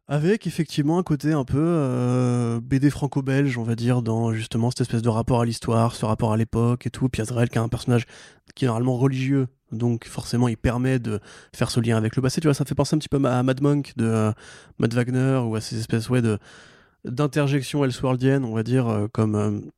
[0.07, 4.83] Avec effectivement un côté un peu euh, BD franco-belge, on va dire, dans justement cette
[4.83, 7.09] espèce de rapport à l'histoire, ce rapport à l'époque et tout.
[7.09, 8.05] Puis Azrael qui est un personnage
[8.55, 11.21] qui est normalement religieux, donc forcément il permet de
[11.55, 12.43] faire ce lien avec le passé.
[12.43, 14.33] Tu vois, ça fait penser un petit peu à Mad Monk de euh,
[14.79, 16.21] Matt Wagner ou à ces espèces ouais,
[17.07, 19.71] d'interjections elseworldiennes, on va dire, euh, comme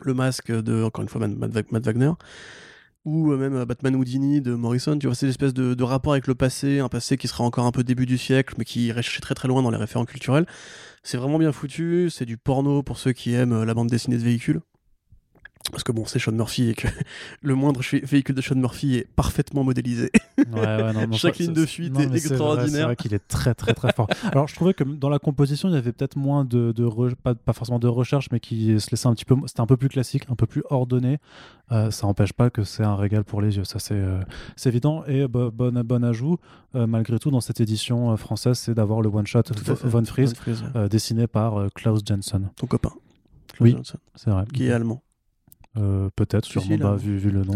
[0.00, 2.12] le masque de, encore une fois, Matt Wagner
[3.04, 6.12] ou euh, même euh, Batman Houdini de Morrison, tu vois, c'est l'espèce de, de, rapport
[6.12, 8.86] avec le passé, un passé qui sera encore un peu début du siècle, mais qui
[8.86, 10.46] irait très très loin dans les référents culturels.
[11.02, 14.18] C'est vraiment bien foutu, c'est du porno pour ceux qui aiment euh, la bande dessinée
[14.18, 14.60] de véhicules
[15.70, 16.88] parce que bon, c'est Sean Murphy et que
[17.42, 20.10] le moindre véhicule de Sean Murphy est parfaitement modélisé.
[21.12, 22.70] Chaque ligne de fuite est, extraordinaire.
[22.70, 24.08] C'est vrai, qu'il est très très très fort.
[24.32, 27.34] Alors je trouvais que dans la composition, il y avait peut-être moins de, de pas,
[27.34, 29.90] pas, forcément de recherche, mais qui se laissait un petit peu, c'était un peu plus
[29.90, 31.18] classique, un peu plus ordonné.
[31.72, 34.20] Euh, ça n'empêche pas que c'est un régal pour les yeux, ça c'est euh,
[34.64, 35.04] évident.
[35.06, 36.38] Et bon, bon ajout,
[36.74, 39.42] euh, malgré tout, dans cette édition française, c'est d'avoir le one shot
[39.84, 40.32] Von Fries,
[40.90, 42.50] dessiné par Klaus Jensen.
[42.56, 42.92] Ton copain.
[43.60, 43.76] oui,
[44.16, 44.44] c'est vrai.
[44.52, 45.02] Qui est allemand.
[45.76, 47.54] Euh, peut-être, sûrement, bah, vu, vu, le nom,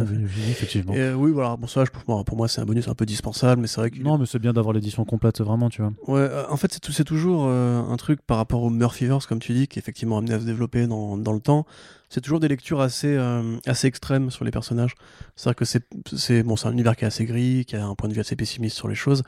[0.49, 0.93] effectivement.
[0.97, 3.67] Euh, oui, voilà, bon, ça, pour, pour moi, c'est un bonus un peu dispensable, mais
[3.67, 3.99] c'est vrai que.
[3.99, 5.93] Non, mais c'est bien d'avoir l'édition complète, vraiment, tu vois.
[6.07, 9.67] Ouais, euh, en fait, c'est toujours un truc par rapport au Murphyverse, comme tu dis,
[9.67, 11.67] qui est effectivement amené à se développer dans, dans le temps.
[12.09, 13.19] C'est toujours des lectures assez,
[13.67, 14.95] assez extrêmes sur les personnages.
[15.35, 15.65] C'est-à-dire que
[16.17, 18.37] c'est bon, un univers qui est assez gris, qui a un point de vue assez
[18.37, 19.25] pessimiste sur les choses.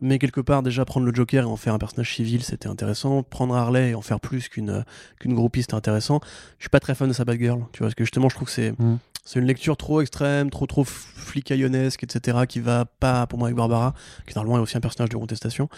[0.00, 3.22] Mais quelque part, déjà prendre le Joker et en faire un personnage civil, c'était intéressant.
[3.22, 4.84] Prendre Harley et en faire plus qu'une
[5.18, 6.20] qu'une groupie, c'était intéressant.
[6.58, 8.46] Je suis pas très fan de sa Batgirl, tu vois, parce que justement, je trouve
[8.46, 8.98] que c'est mm.
[9.24, 13.56] c'est une lecture trop extrême, trop trop flicaillonnesque, etc., qui va pas pour moi avec
[13.56, 13.94] Barbara,
[14.26, 15.68] qui normalement est aussi un personnage de contestation.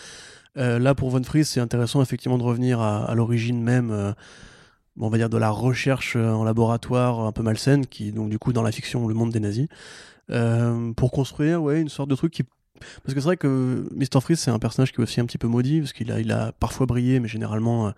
[0.56, 3.90] Euh, là, pour Von Fries, c'est intéressant effectivement de revenir à, l'origine même.
[3.90, 4.12] Euh,
[4.98, 8.38] on va dire de la recherche euh, en laboratoire un peu malsaine, qui donc du
[8.38, 9.68] coup dans la fiction le monde des nazis,
[10.96, 12.44] pour construire ouais une sorte de truc qui
[13.02, 14.20] parce que c'est vrai que Mr.
[14.20, 16.32] Freeze, c'est un personnage qui est aussi un petit peu maudit, parce qu'il a, il
[16.32, 17.90] a parfois brillé, mais généralement, euh,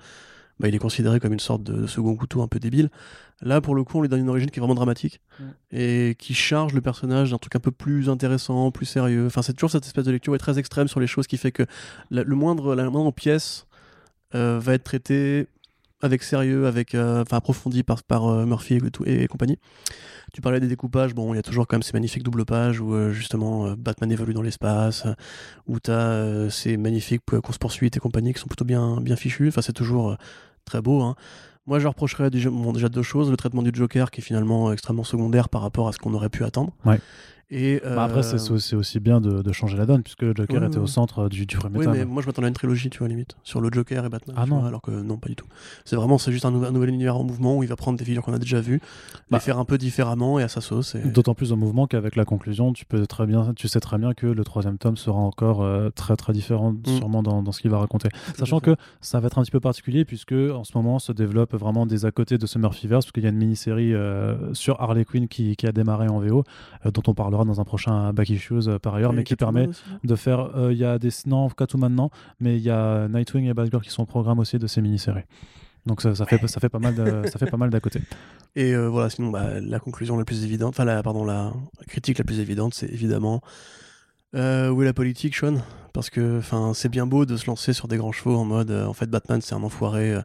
[0.61, 2.91] bah, il est considéré comme une sorte de, second couteau un peu débile.
[3.41, 5.21] Là, pour le coup, on lui donne une origine qui est vraiment dramatique,
[5.73, 9.27] et qui charge le personnage d'un truc un peu plus intéressant, plus sérieux.
[9.27, 11.53] Enfin, c'est toujours cette espèce de lecture est très extrême sur les choses qui fait
[11.53, 11.65] que
[12.11, 13.67] la, le moindre, la moindre pièce
[14.35, 15.49] euh, va être traitée
[16.03, 19.59] avec sérieux, avec, euh, approfondi par, par Murphy et compagnie.
[20.33, 22.81] Tu parlais des découpages, bon, il y a toujours quand même ces magnifiques double pages
[22.81, 25.13] où euh, justement euh, Batman évolue dans l'espace, euh,
[25.67, 29.49] où tu as ces magnifiques courses-poursuites et compagnie qui sont plutôt bien, bien fichues.
[29.49, 30.17] Enfin, c'est toujours
[30.65, 31.03] très beau.
[31.03, 31.17] Hein.
[31.67, 32.49] Moi, je reprocherais déjà,
[32.89, 33.31] deux choses.
[33.31, 36.31] Le traitement du Joker qui est finalement extrêmement secondaire par rapport à ce qu'on aurait
[36.31, 36.73] pu attendre.
[37.85, 40.87] Bah, après, c'est euh, aussi bien de, changer la donne, puisque le Joker était au
[40.87, 43.37] centre du, du premier Oui, mais moi je m'attendais à une trilogie, tu vois, limite,
[43.43, 44.37] sur le Joker et Batman.
[44.39, 44.65] Ah non.
[44.65, 45.47] alors que non, pas du tout.
[45.85, 48.23] C'est vraiment, c'est juste un, nouvel univers en mouvement où il va prendre des figures
[48.23, 49.41] qu'on a déjà vues, les bah.
[49.41, 50.97] faire un peu différemment et à sa sauce.
[50.97, 54.15] D'autant plus en mouvement qu'avec la conclusion, tu, peux très bien, tu sais très bien
[54.15, 56.97] que le troisième tome sera encore euh, très très différent, mm.
[56.99, 58.09] sûrement dans, dans, ce qu'il va raconter.
[58.39, 61.55] Sachant que ça va être un petit peu particulier, puisque en ce moment se développe
[61.55, 64.81] vraiment des à côté de ce Murphyverse, parce qu'il y a une mini-série euh, sur
[64.81, 66.45] Harley Quinn qui, qui, a démarré en VO,
[66.85, 69.69] dont on parlera dans un prochain Issues euh, par ailleurs, mais qui permet
[70.05, 70.57] de faire.
[70.57, 71.11] Euh, il y a des.
[71.27, 74.59] Non, tout maintenant, mais il y a Nightwing et Batgirl qui sont au programme aussi
[74.59, 75.25] de ces mini-séries.
[75.87, 76.95] Donc ça, ça, fait, ça fait pas mal
[77.29, 78.01] ça fait pas mal d'à côté.
[78.55, 81.53] Et euh, voilà, sinon bah, la conclusion la plus évidente, enfin la, pardon, la
[81.89, 83.41] critique la plus évidente, c'est évidemment
[84.35, 84.39] où
[84.83, 85.57] est la politique, Sean?
[85.93, 88.71] Parce que enfin c'est bien beau de se lancer sur des grands chevaux en mode
[88.71, 90.17] en fait Batman c'est un enfoiré,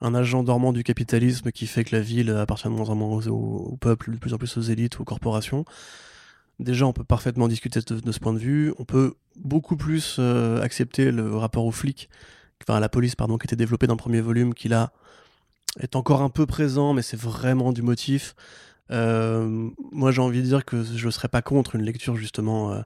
[0.00, 3.26] un agent dormant du capitalisme qui fait que la ville appartient de moins en moins
[3.26, 5.64] au, au, peuple, de plus en plus aux élites, aux corporations.
[6.60, 8.72] Déjà, on peut parfaitement discuter de, ce point de vue.
[8.78, 12.08] On peut beaucoup plus euh, accepter le rapport aux flics,
[12.62, 14.92] enfin à la police, pardon, qui était développé dans le premier volume, qui là
[15.80, 18.36] est encore un peu présent, mais c'est vraiment du motif.
[18.92, 22.80] Euh, moi, j'ai envie de dire que je ne serais pas contre une lecture justement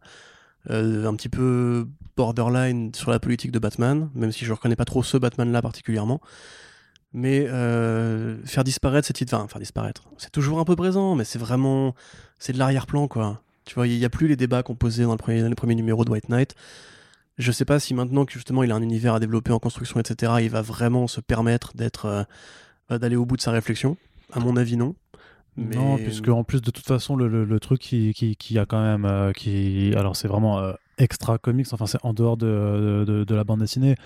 [0.70, 4.76] euh, un petit peu borderline sur la politique de Batman, même si je ne reconnais
[4.76, 6.22] pas trop ce Batman-là particulièrement.
[7.12, 7.46] Mais
[8.46, 11.94] faire disparaître cette idée, enfin faire disparaître, c'est toujours un peu présent, mais c'est vraiment,
[12.38, 13.42] c'est de l'arrière-plan quoi.
[13.68, 16.10] Tu vois, il n'y a plus les débats qu'on posait dans, le premier, numéros de
[16.10, 16.54] White Knight.
[17.36, 20.00] Je sais pas si maintenant que justement il a un univers à développer en construction,
[20.00, 22.26] etc., il va vraiment se permettre d'être,
[22.90, 23.98] euh, d'aller au bout de sa réflexion.
[24.32, 24.94] À mon avis, non.
[25.58, 29.92] Non, puisque en plus de toute façon le, truc qui, a quand même, euh, qui,
[29.96, 33.96] alors c'est vraiment euh, extra comics, enfin c'est en dehors de, la bande dessinée,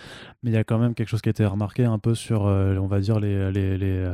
[0.42, 2.42] mais il y a quand même quelque chose qui a été remarqué un peu sur,
[2.42, 4.12] on va dire, les, les,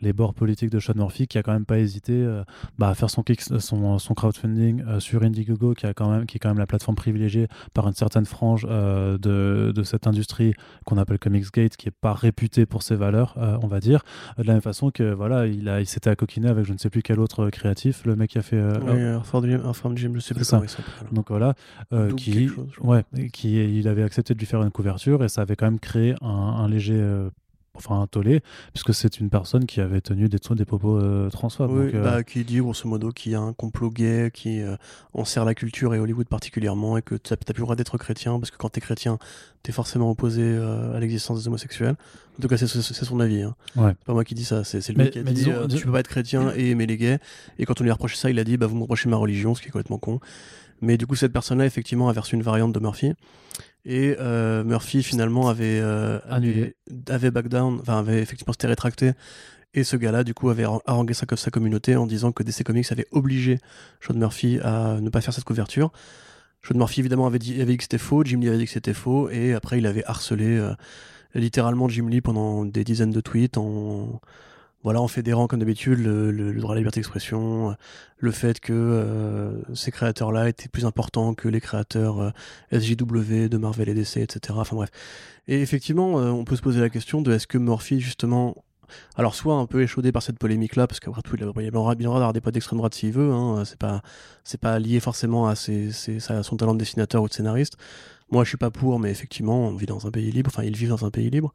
[0.00, 2.42] les bords politiques de Sean Murphy, qui a quand même pas hésité euh,
[2.78, 3.24] bah, à faire son,
[3.58, 6.66] son, son crowdfunding euh, sur Indiegogo, qui, a quand même, qui est quand même la
[6.66, 11.88] plateforme privilégiée par une certaine frange euh, de, de, cette industrie qu'on appelle Comicsgate, qui
[11.88, 14.02] est pas réputée pour ses valeurs, on va dire.
[14.36, 16.90] De la même façon que voilà, il, a, il s'était accoquiné avec je ne sais
[16.90, 18.60] plus quel autre créatif, le mec qui a fait.
[18.60, 20.60] oui, Farm Jim, je sais plus ça.
[21.12, 21.54] Donc voilà,
[22.16, 25.66] qui, ouais, qui, il avait accepté de lui faire une couverture et ça avait quand
[25.66, 27.00] même créé un, un léger
[27.78, 31.70] enfin un tollé, puisque c'est une personne qui avait tenu des, des propos euh, transphobes.
[31.70, 34.76] Oui, euh, bah, qui dit grosso modo qu'il y a un complot gay qui euh,
[35.14, 38.38] enserre la culture et Hollywood particulièrement, et que tu n'as plus le droit d'être chrétien,
[38.38, 39.18] parce que quand tu es chrétien,
[39.62, 41.96] tu es forcément opposé à l'existence des homosexuels.
[42.38, 43.42] En tout cas, c'est son avis.
[43.42, 43.54] Hein.
[43.74, 43.94] Ouais.
[44.06, 46.52] pas moi qui dis ça, c'est lui qui a dit tu peux pas être chrétien
[46.56, 47.18] et aimer les gays.
[47.58, 49.16] Et quand on lui a reproché ça, il a dit bah, vous me reprochez ma
[49.16, 50.20] religion, ce qui est complètement con.
[50.80, 53.14] Mais du coup, cette personne-là, effectivement, a reçu une variante de Murphy.
[53.90, 56.76] Et euh, Murphy finalement avait euh, annulé,
[57.08, 59.12] avait back down, enfin avait effectivement s'était rétracté.
[59.72, 62.92] Et ce gars-là, du coup, avait harangué sa, sa communauté en disant que DC Comics
[62.92, 63.58] avait obligé
[64.00, 65.90] Sean Murphy à ne pas faire cette couverture.
[66.62, 68.70] Sean Murphy, évidemment, avait dit, avait dit que c'était faux, Jim Lee avait dit que
[68.70, 70.74] c'était faux, et après, il avait harcelé euh,
[71.34, 74.20] littéralement Jim Lee pendant des dizaines de tweets en,
[74.84, 77.76] voilà, en fédérant comme d'habitude le, droit à la liberté d'expression,
[78.18, 82.30] le fait que euh, ces créateurs-là étaient plus importants que les créateurs euh,
[82.72, 84.54] SJW de Marvel et DC, etc.
[84.56, 84.90] Enfin bref.
[85.48, 88.56] Et effectivement, euh, on peut se poser la question de est-ce que Murphy, justement,
[89.16, 91.70] alors soit un peu échaudé par cette polémique-là, parce qu'après tout, il aura bien le
[91.72, 94.02] droit d'avoir des potes d'extrême droite s'il veut, hein, c'est pas,
[94.44, 95.90] c'est pas lié forcément à, ses,
[96.28, 97.76] à son talent de dessinateur ou de scénariste.
[98.30, 100.76] Moi, je suis pas pour, mais effectivement, on vit dans un pays libre, enfin, ils
[100.76, 101.52] vivent dans un pays libre.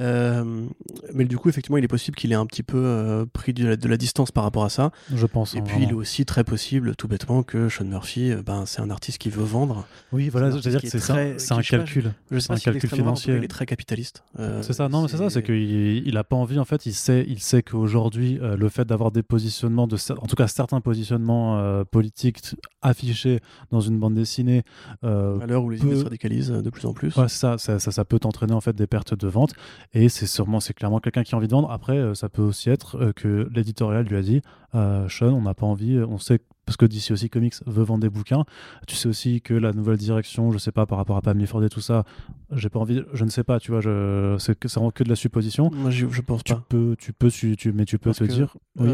[0.00, 0.66] Euh,
[1.12, 3.88] mais du coup, effectivement, il est possible qu'il ait un petit peu euh, pris de
[3.88, 4.90] la, distance par rapport à ça.
[5.14, 5.54] Je pense.
[5.54, 8.64] Et hein, puis, il est aussi très possible, tout bêtement, que Sean Murphy, euh, ben,
[8.66, 9.86] c'est un artiste qui veut vendre.
[10.12, 11.16] Oui, voilà, je veux dire que c'est ça.
[11.38, 12.12] C'est un calcul.
[12.30, 13.36] Je sais pas un calcul financier.
[13.36, 14.22] Il est très capitaliste.
[14.62, 14.88] c'est ça.
[14.88, 15.30] Non, c'est ça.
[15.30, 16.58] C'est qu'il il a pas envie.
[16.58, 20.36] En fait, il sait, il sait qu'aujourd'hui, le fait d'avoir des positionnements de, en tout
[20.36, 22.38] cas, certains positionnements politiques
[22.82, 24.62] affichés dans une bande dessinée,
[25.02, 27.16] à l'heure où les idées se radicalisent de plus en plus.
[27.16, 29.54] Ouais, ça, ça, ça, ça peut entraîner en fait des pertes de vente.
[29.94, 31.70] Et c'est sûrement, c'est clairement quelqu'un qui a envie de vendre.
[31.70, 34.42] Après, euh, ça peut aussi être euh, que l'éditorial lui a dit
[34.74, 38.02] euh, Sean, on n'a pas envie, on sait parce que DC aussi Comics veut vendre
[38.02, 38.44] des bouquins.
[38.86, 41.64] Tu sais aussi que la nouvelle direction, je sais pas par rapport à Pam Ford
[41.64, 42.04] et tout ça,
[42.52, 45.02] j'ai pas envie, je ne sais pas, tu vois, je, c'est que ça rend que
[45.02, 45.70] de la supposition.
[45.72, 48.54] Moi, je, pense tu Peux, tu peux, tu, mais tu peux te dire.
[48.78, 48.90] Oui.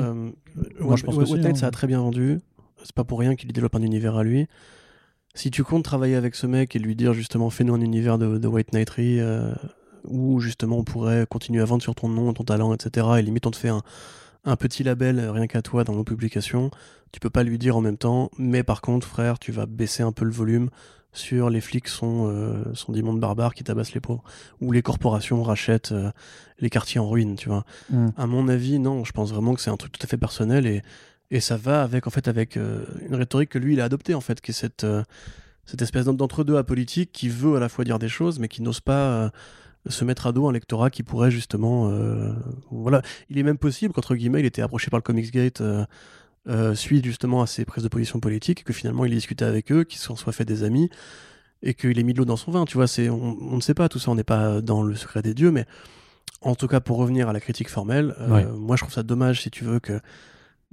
[0.78, 1.54] Moi, je pense que hein.
[1.56, 2.38] ça a très bien vendu.
[2.84, 4.46] C'est pas pour rien qu'il développe un univers à lui.
[5.34, 8.38] Si tu comptes travailler avec ce mec et lui dire justement fais-nous un univers de,
[8.38, 9.18] de White Knightry,
[10.06, 13.06] où justement on pourrait continuer à vendre sur ton nom, ton talent, etc.
[13.18, 16.70] Et limite on te fait un, petit label euh, rien qu'à toi dans nos publications.
[17.12, 20.02] Tu peux pas lui dire en même temps, mais par contre frère, tu vas baisser
[20.02, 20.70] un peu le volume
[21.12, 24.24] sur les flics sont, euh, sont des mondes barbares qui tabassent les pauvres,
[24.60, 26.10] ou les corporations rachètent euh,
[26.58, 27.64] les quartiers en ruine, tu vois.
[27.90, 28.08] Mm.
[28.16, 30.66] À mon avis, non, je pense vraiment que c'est un truc tout à fait personnel
[30.66, 30.82] et,
[31.30, 34.20] et ça va avec, en fait, avec une rhétorique que lui, il a adoptée, en
[34.20, 34.84] fait, qui est cette,
[35.66, 38.80] cette espèce d'entre-deux apolitique qui veut à la fois dire des choses, mais qui n'ose
[38.80, 39.30] pas
[39.86, 42.32] se mettre à dos un lectorat qui pourrait justement euh,
[42.70, 43.02] voilà.
[43.28, 45.84] Il est même possible qu'entre guillemets il était approché par le Comicsgate euh,
[46.48, 49.72] euh, suite justement à ses prises de position politiques que finalement il ait discuté avec
[49.72, 50.90] eux qu'ils s'en soient fait des amis
[51.62, 52.64] et qu'il ait mis de l'eau dans son vin.
[52.64, 55.22] Tu vois c'est on, ne sait pas tout ça on n'est pas dans le secret
[55.22, 55.66] des dieux mais
[56.40, 59.42] en tout cas pour revenir à la critique formelle euh, moi je trouve ça dommage
[59.42, 60.00] si tu veux que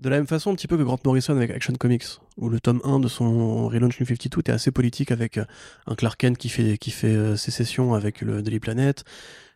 [0.01, 2.05] de la même façon, un petit peu que Grant Morrison avec Action Comics,
[2.37, 5.45] où le tome 1 de son Relaunch New 52 est assez politique avec euh,
[5.85, 9.03] un Clark Kent qui fait, qui fait euh, sécession avec le Daily Planet,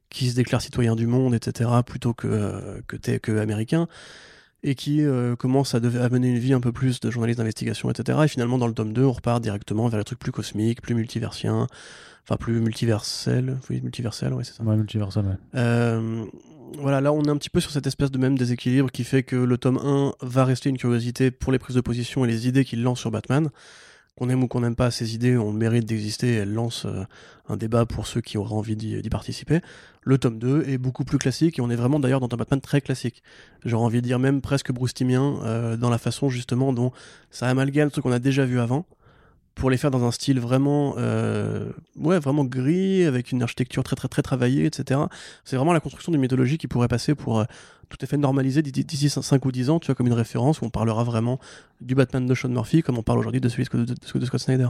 [0.09, 3.87] qui se déclare citoyen du monde, etc., plutôt que, euh, que, que américain,
[4.61, 5.03] et qui
[5.37, 8.17] commence à, à, mener une vie un peu plus de journaliste d'investigation, etc.
[8.23, 10.95] Et finalement, dans le tome 2, on repart directement vers les trucs plus cosmiques, plus
[10.95, 11.67] multiversiens,
[12.23, 13.59] enfin plus multiversels.
[13.69, 14.63] Oui, multiversel, ouais, c'est ça.
[14.63, 16.25] Ouais, multiversel, ouais
[16.77, 19.23] voilà, là on est un petit peu sur cette espèce de même déséquilibre qui fait
[19.23, 22.47] que le tome 1 va rester une curiosité pour les prises de position et les
[22.47, 23.49] idées qu'il lance sur Batman.
[24.17, 27.03] Qu'on aime ou qu'on n'aime pas ces idées le mérite d'exister elle lance euh,
[27.49, 29.59] un débat pour ceux qui auraient envie d'y participer.
[30.03, 32.61] Le tome 2 est beaucoup plus classique et on est vraiment d'ailleurs dans un Batman
[32.61, 33.23] très classique.
[33.65, 36.91] J'aurais envie de dire même presque broustimien euh, dans la façon justement dont
[37.29, 38.85] ça amalgame ce qu'on a déjà vu avant
[39.55, 43.95] pour les faire dans un style vraiment, euh, ouais, vraiment gris, avec une architecture très
[43.95, 44.99] très très travaillée, etc.
[45.45, 47.45] C'est vraiment la construction d'une mythologie qui pourrait passer pour euh,
[47.87, 50.65] tout à fait normaliser d'ici 5 ou 10 ans, tu vois, comme une référence où
[50.65, 51.39] on parlera vraiment
[51.79, 54.67] du Batman de Sean Murphy, comme on parle aujourd'hui de celui de, Scott Snyder.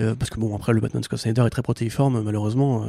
[0.00, 2.86] Euh, parce que bon, après, le Batman de Scott Snyder est très protéiforme, malheureusement.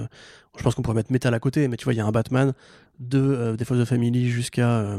[0.58, 2.12] je pense qu'on pourrait mettre Metal à côté, mais tu vois, il y a un
[2.12, 2.54] Batman
[3.00, 4.98] de des Forces de Family jusqu'à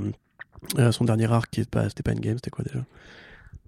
[0.92, 2.84] son dernier arc qui est pas, c'était pas Endgame, c'était quoi déjà?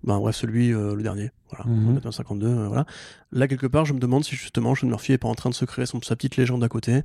[0.04, 1.30] Ben, bref, celui, le dernier.
[1.50, 2.00] Voilà, Mhm.
[2.10, 2.86] 52, voilà.
[3.30, 5.54] Là, quelque part, je me demande si justement Sean Murphy est pas en train de
[5.54, 7.02] se créer son, sa petite légende à côté.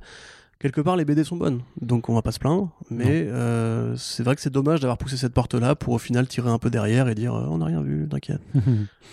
[0.60, 2.70] Quelque part, les BD sont bonnes, donc on va pas se plaindre.
[2.90, 6.50] Mais euh, c'est vrai que c'est dommage d'avoir poussé cette porte-là pour au final tirer
[6.50, 8.40] un peu derrière et dire euh, on n'a rien vu, t'inquiète.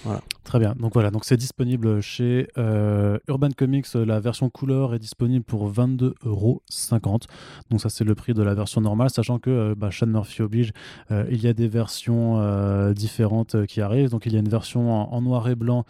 [0.03, 0.19] Voilà.
[0.43, 0.75] Très bien.
[0.77, 3.87] Donc voilà, donc c'est disponible chez euh, Urban Comics.
[3.93, 7.21] La version couleur est disponible pour 22,50€.
[7.69, 10.71] Donc ça c'est le prix de la version normale, sachant que bah, Sean Murphy oblige,
[11.11, 14.09] il y a des versions différentes qui arrivent.
[14.09, 15.85] Donc il y a une version en, en noir et blanc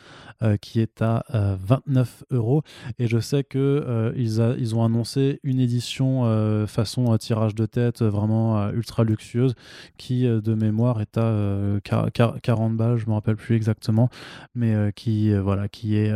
[0.62, 2.62] qui est à euh, 29 euros.
[3.00, 7.56] Et je sais que ils, a- ils ont annoncé une édition euh, façon euh, tirage
[7.56, 9.54] de tête euh, vraiment ultra luxueuse
[9.98, 14.10] qui de mémoire est à euh, quar- quar- 40 balles, je me rappelle plus exactement,
[14.56, 16.12] mais qui voilà qui est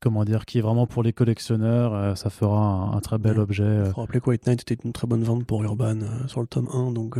[0.00, 1.94] comment dire qui est vraiment pour les collectionneurs.
[1.94, 3.42] euh, ça fera un, un très bel Ouais.
[3.42, 3.62] objet.
[3.64, 3.92] euh.
[3.92, 6.46] Faut rappeler que White Knight était une très bonne vente pour Urban euh, sur le
[6.46, 6.92] tome 1.
[6.92, 7.18] Donc,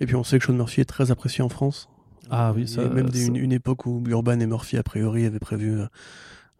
[0.00, 1.88] Et puis on sait que Sean Murphy est très apprécié en France.
[2.30, 4.76] Ah oui, Il y ça- a même des- une, une époque où Urban et Murphy,
[4.76, 5.78] a priori, avaient prévu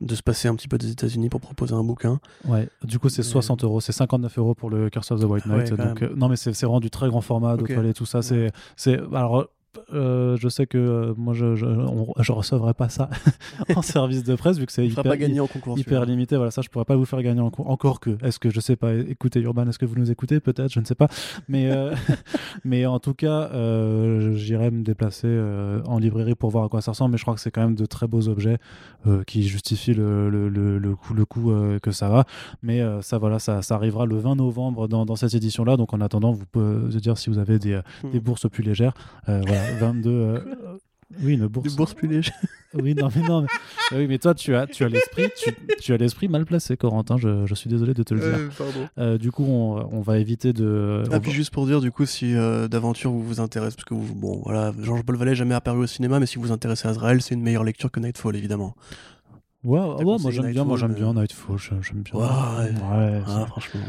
[0.01, 2.21] de se passer un petit peu des États-Unis pour proposer un bouquin.
[2.47, 5.25] Ouais, du coup c'est Mais- 60 euros, c'est 59 euros pour le Curse of the
[5.25, 5.75] White Ah ouais, Knight.
[5.75, 7.73] donc euh, non mais c'est c'est vraiment du très grand format, de Ok.
[7.75, 8.19] toilette, tout ça.
[8.19, 8.23] Ouais.
[8.23, 9.47] C'est c'est alors.
[9.93, 13.09] Euh, je sais que euh, moi je, je recevrai pas ça
[13.77, 15.79] en service de presse vu que c'est ne hyper, pas gagner en concours.
[15.79, 16.13] hyper celui-là.
[16.13, 16.37] limité.
[16.37, 17.69] Voilà, ça, je pourrais pas vous faire gagner en cours.
[17.71, 20.41] Encore que, est-ce que je sais pas, écoutez Urban, est-ce que vous nous écoutez?
[20.41, 21.09] Peut-être, je ne sais pas.
[21.49, 21.95] Mais, euh,
[22.65, 23.51] mais en tout cas,
[24.35, 25.29] j'irai me déplacer
[25.87, 27.13] en librairie pour voir à quoi ça ressemble.
[27.13, 28.59] Mais je crois que c'est quand même de très beaux objets
[29.27, 32.25] qui justifient le, le, le, le coût, euh, que ça va.
[32.63, 35.77] Mais ça, voilà, ça, ça arrivera le 20 novembre dans, dans cette édition-là.
[35.77, 38.11] Donc en attendant, vous pouvez dire si vous avez des, euh, Hmm.
[38.11, 38.93] des bourses plus légères.
[39.27, 40.11] Voilà, 22.
[40.11, 40.41] euh,
[41.23, 41.69] oui, une bourse.
[41.69, 42.35] Des bourses plus légères.
[42.75, 43.43] Oui, non, mais non.
[43.93, 45.51] Mais, oui, mais toi, tu as, tu as l'esprit, tu,
[45.81, 47.17] tu as l'esprit mal placé, Corentin.
[47.17, 48.29] Je, je suis désolé de te le dire.
[48.39, 48.89] Euh, pardon.
[48.99, 51.03] Euh, du coup, on, on va éviter de.
[51.05, 53.77] on Ah, va- puis juste pour dire, du coup, si euh, d'aventure vous vous intéresse,
[53.77, 56.53] parce que vous, bon, voilà, Georges Bolvalet jamais apparu au cinéma, mais si vous vous
[56.53, 58.75] intéressez à Azrael, c'est une meilleure lecture que Nightfall, évidemment.
[59.67, 62.15] Ouais, ouais, moi j'aime bien, moi j'aime bien Nightfall, j'aime bien.
[62.21, 62.27] Ouais,
[63.27, 63.81] Ouais, franchement.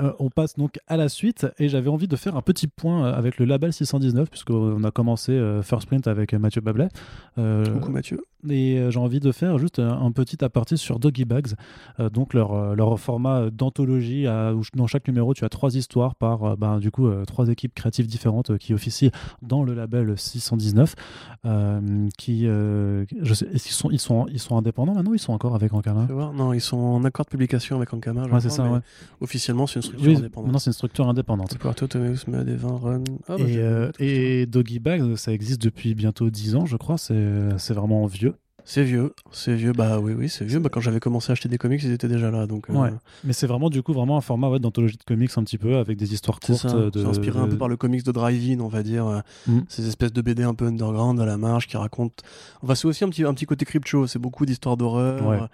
[0.00, 3.04] Euh, on passe donc à la suite et j'avais envie de faire un petit point
[3.04, 6.88] euh, avec le label 619 puisqu'on a commencé euh, First Print avec euh, Mathieu Bablet.
[7.38, 8.20] Euh, Coucou Mathieu.
[8.48, 11.52] Et euh, j'ai envie de faire juste un, un petit aparté sur Doggy Bags,
[11.98, 16.14] euh, donc leur, euh, leur format d'anthologie où dans chaque numéro tu as trois histoires
[16.14, 19.10] par euh, ben, du coup euh, trois équipes créatives différentes euh, qui officient
[19.42, 20.94] dans le label 619.
[21.44, 25.14] euh, qui, euh, je sais, est-ce qu'ils sont, ils sont, ils sont indépendants maintenant ou
[25.14, 26.32] ils sont encore avec Ankama voir.
[26.32, 28.26] Non, ils sont en accord de publication avec Ankama.
[28.26, 28.78] Ouais, c'est ça, ouais.
[29.20, 30.46] Officiellement, c'est une structure Oui, indépendante.
[30.46, 31.52] maintenant c'est une structure indépendante.
[32.76, 33.04] Run.
[33.28, 36.96] Ah, bah, Et, euh, et Doggy Bags, ça existe depuis bientôt 10 ans, je crois.
[36.98, 38.34] C'est vraiment vieux.
[38.64, 40.58] C'est vieux, c'est vieux, bah oui, oui, c'est vieux.
[40.58, 42.46] Bah, quand j'avais commencé à acheter des comics, ils étaient déjà là.
[42.46, 42.90] Donc, euh, Ouais.
[43.24, 45.76] Mais c'est vraiment du coup vraiment un format ouais, d'anthologie de comics un petit peu
[45.76, 46.68] avec des histoires C'est courtes.
[46.68, 49.06] ça, de, c'est inspiré un peu par le comics de Drive-In, on va dire.
[49.06, 49.60] euh, Mm.
[49.68, 52.22] Ces espèces de BD un peu underground à la marge qui racontent.
[52.62, 54.06] Enfin, c'est aussi un petit, un petit côté crypto.
[54.06, 55.38] C'est beaucoup d'histoires d'horreur Ouais.
[55.40, 55.46] euh,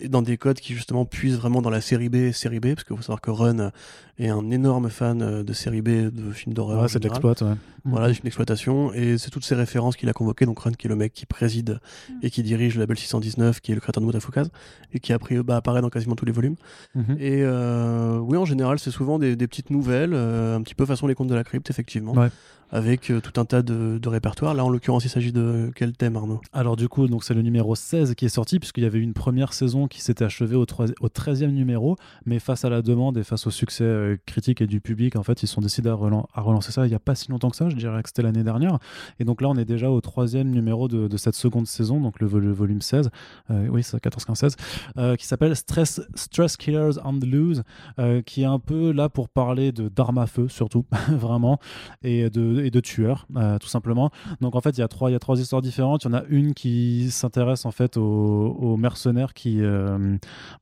[0.00, 2.84] et dans des codes qui justement puisent vraiment dans la série B, série B, parce
[2.84, 3.70] qu'il faut savoir que Run euh,
[4.18, 6.82] est un énorme fan euh, de série B, de films d'horreur.
[6.82, 7.34] Ouais, c'est de l'exploit.
[7.42, 7.54] Ouais.
[7.84, 8.92] Voilà, des films d'exploitation.
[8.94, 10.46] Et c'est toutes ces références qu'il a convoquées.
[10.46, 11.80] Donc Run, qui est le mec qui préside
[12.22, 14.50] et qui dirige le label 619, qui est le créateur de Moutafoukaz,
[14.92, 16.56] et qui après bah, apparaît dans quasiment tous les volumes.
[16.94, 17.16] Mhm.
[17.18, 20.86] Et euh, oui, en général, c'est souvent des, des petites nouvelles, euh, un petit peu
[20.86, 22.12] façon les contes de la crypte, effectivement.
[22.12, 22.28] Ouais.
[22.70, 24.54] Avec euh, tout un tas de, de répertoires.
[24.54, 26.40] Là, en l'occurrence, il s'agit de quel thème, Arnaud?
[26.52, 29.52] Alors du coup, c'est le numéro 16 qui est sorti puisqu'il y avait une première
[29.52, 31.96] saison qui s'était achevée au, troi- au 13e numéro,
[32.26, 35.22] mais face à la demande et face au succès euh, critique et du public, en
[35.22, 37.50] fait, ils sont décidés à, relan- à relancer ça il n'y a pas si longtemps
[37.50, 38.78] que ça, je dirais que c'était l'année dernière.
[39.20, 42.26] Et donc là, on est déjà au troisième numéro de, cette seconde saison, donc le,
[42.26, 43.10] vol- le volume 16,
[43.50, 44.56] euh, oui, c'est 14-15-16,
[44.98, 47.62] euh, qui s'appelle Stress, Stress Killers Loose,
[48.00, 51.58] euh, qui est un peu là pour parler d'armes à feu surtout, vraiment,
[52.02, 54.10] et de, et de tueurs, euh, tout simplement.
[54.40, 56.04] Donc en fait, il y a trois, il y a trois histoires différentes.
[56.04, 60.16] Il y en a une qui s'intéresse en fait aux, mercenaires qui, euh,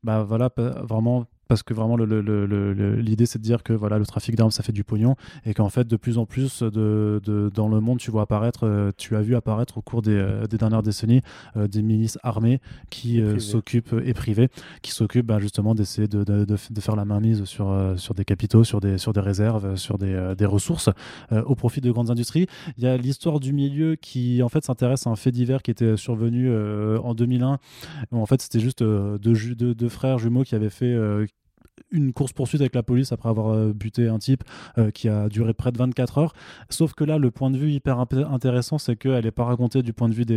[0.05, 3.63] bah voilà, vraiment parce que vraiment le- le- le- le- le- l'idée c'est de dire
[3.63, 6.25] que voilà le trafic d'armes ça fait du pognon et qu'en fait de plus en
[6.25, 9.83] plus de, de- dans le monde tu vois apparaître euh, tu as vu apparaître au
[9.83, 11.21] cours des, euh, des dernières décennies
[11.59, 14.49] euh, des milices armées qui euh, s'occupent et privées
[14.81, 18.15] qui s'occupent bah, justement d'essayer de, de- de- de faire la mainmise sur, euh, sur
[18.15, 20.89] des capitaux sur des, sur des réserves sur des, des ressources
[21.31, 22.47] au profit de grandes industries
[22.79, 25.71] il y a l'histoire du milieu qui en fait s'intéresse à un fait divers qui
[25.71, 26.51] était survenu
[26.99, 27.59] en 2001.
[28.13, 30.95] Où, en fait, c'était juste deux, ju- deux- deux frères jumeaux qui avaient fait
[31.91, 34.45] une course poursuite avec la police après avoir euh, buté un type
[34.79, 36.35] euh, qui a duré près de 24 heures.
[36.71, 39.93] Sauf que là, le point de vue hyper intéressant, c'est qu'elle n'est pas racontée du
[39.93, 40.35] point de vue des,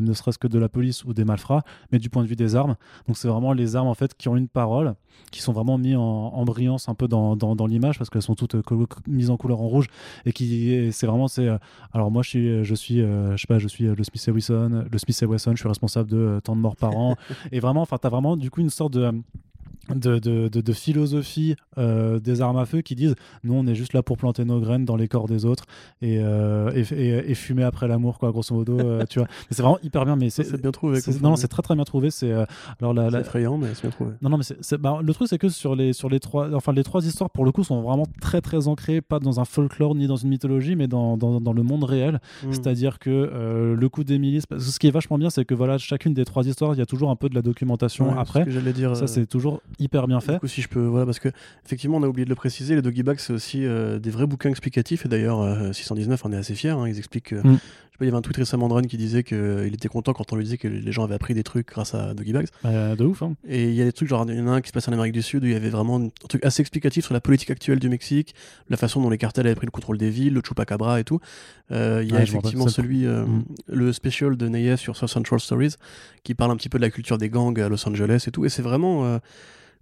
[0.00, 2.56] ne serait-ce que de la police ou des malfrats, mais du point de vue des
[2.56, 2.76] armes.
[3.06, 4.94] Donc c'est vraiment les armes en fait qui ont une parole,
[5.30, 8.34] qui sont vraiment mis en, en brillance un peu dans, dans, l'image parce qu'elles sont
[8.34, 8.56] toutes
[9.06, 9.86] mises en couleur en rouge
[10.26, 11.48] et qui c'est vraiment c'est
[11.92, 14.98] alors moi je suis je suis je sais pas je suis le Smith Wesson le
[14.98, 17.16] Smith Wesson je suis responsable de tant de morts par an
[17.52, 19.12] et vraiment enfin tu as vraiment du coup une sorte de
[19.94, 23.92] de, de, de, philosophie euh, des armes à feu qui disent nous on est juste
[23.92, 25.64] là pour planter nos graines dans les corps des autres
[26.00, 29.28] et, euh, et, et, fumer après l'amour quoi grosso modo euh, tu vois.
[29.50, 32.32] C'est vraiment hyper bien mais c'est bien trouvé non, c'est très très bien trouvé c'est
[32.80, 34.12] alors la, effrayant mais c'est bien trouvé.
[34.22, 36.84] Non non mais bah, le truc c'est que sur les sur les trois enfin les
[36.84, 40.06] trois histoires pour le coup sont vraiment très très ancrées pas dans un folklore ni
[40.06, 42.20] dans une mythologie mais dans, dans, dans le monde réel.
[42.42, 42.52] Hmm.
[42.52, 45.54] c'est à dire que le coup des milices ce qui est vachement bien c'est que
[45.54, 48.44] voilà chacune des trois histoires il y a toujours un peu de la documentation après.
[48.48, 50.34] j'allais dire ça c'est toujours hyper bien fait.
[50.34, 51.28] Du coup, si je peux, voilà, parce que
[51.64, 54.26] effectivement, on a oublié de le préciser, les Doggy Bags, c'est aussi euh, des vrais
[54.26, 55.06] bouquins explicatifs.
[55.06, 56.70] Et d'ailleurs, 619 on est assez fiers.
[56.70, 57.24] Hein, ils expliquent.
[57.24, 57.42] Que, mm.
[57.42, 59.88] je sais pas, il y avait un tweet récemment de Run qui disait qu'il était
[59.88, 62.32] content quand on lui disait que les gens avaient appris des trucs grâce à Doggy
[62.32, 62.48] Bags.
[62.62, 63.22] Bah, de ouf.
[63.22, 63.34] Hein.
[63.48, 64.88] Et il y a des trucs, genre, il y en a un qui se passe
[64.88, 67.20] en Amérique du Sud où il y avait vraiment un truc assez explicatif sur la
[67.20, 68.34] politique actuelle du Mexique,
[68.68, 71.20] la façon dont les cartels avaient pris le contrôle des villes, le Chupacabra et tout.
[71.70, 73.44] Euh, il y a effectivement celui, euh, mm.
[73.68, 75.74] le special de Neyes sur Central Stories,
[76.24, 78.44] qui parle un petit peu de la culture des gangs à Los Angeles et tout.
[78.44, 79.20] Et c'est vraiment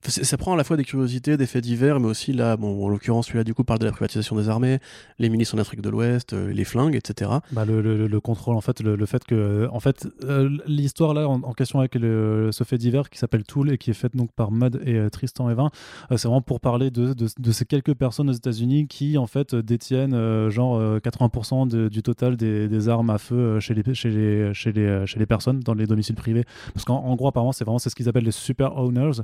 [0.08, 2.88] ça prend à la fois des curiosités, des faits divers, mais aussi là, bon, en
[2.88, 4.78] l'occurrence, celui-là du coup parle de la privatisation des armées,
[5.18, 7.30] les milices en Afrique de l'Ouest, euh, les flingues, etc.
[7.52, 11.52] Bah, le, le, contrôle, en fait, le, fait que, en fait, euh, l'histoire là en,
[11.52, 14.80] question avec ce fait divers qui s'appelle Tool et qui est fait donc par Mud
[14.84, 15.70] et euh, Tristan Evin,
[16.10, 20.48] c'est vraiment pour parler de, de, ces quelques personnes aux États-Unis qui en fait détiennent
[20.50, 25.18] genre 80% du total des, armes à feu chez les, chez les, chez les, chez
[25.18, 26.44] les personnes dans les domiciles privés.
[26.74, 29.22] Parce qu'en gros, apparemment, c'est vraiment ce qu'ils appellent les super owners.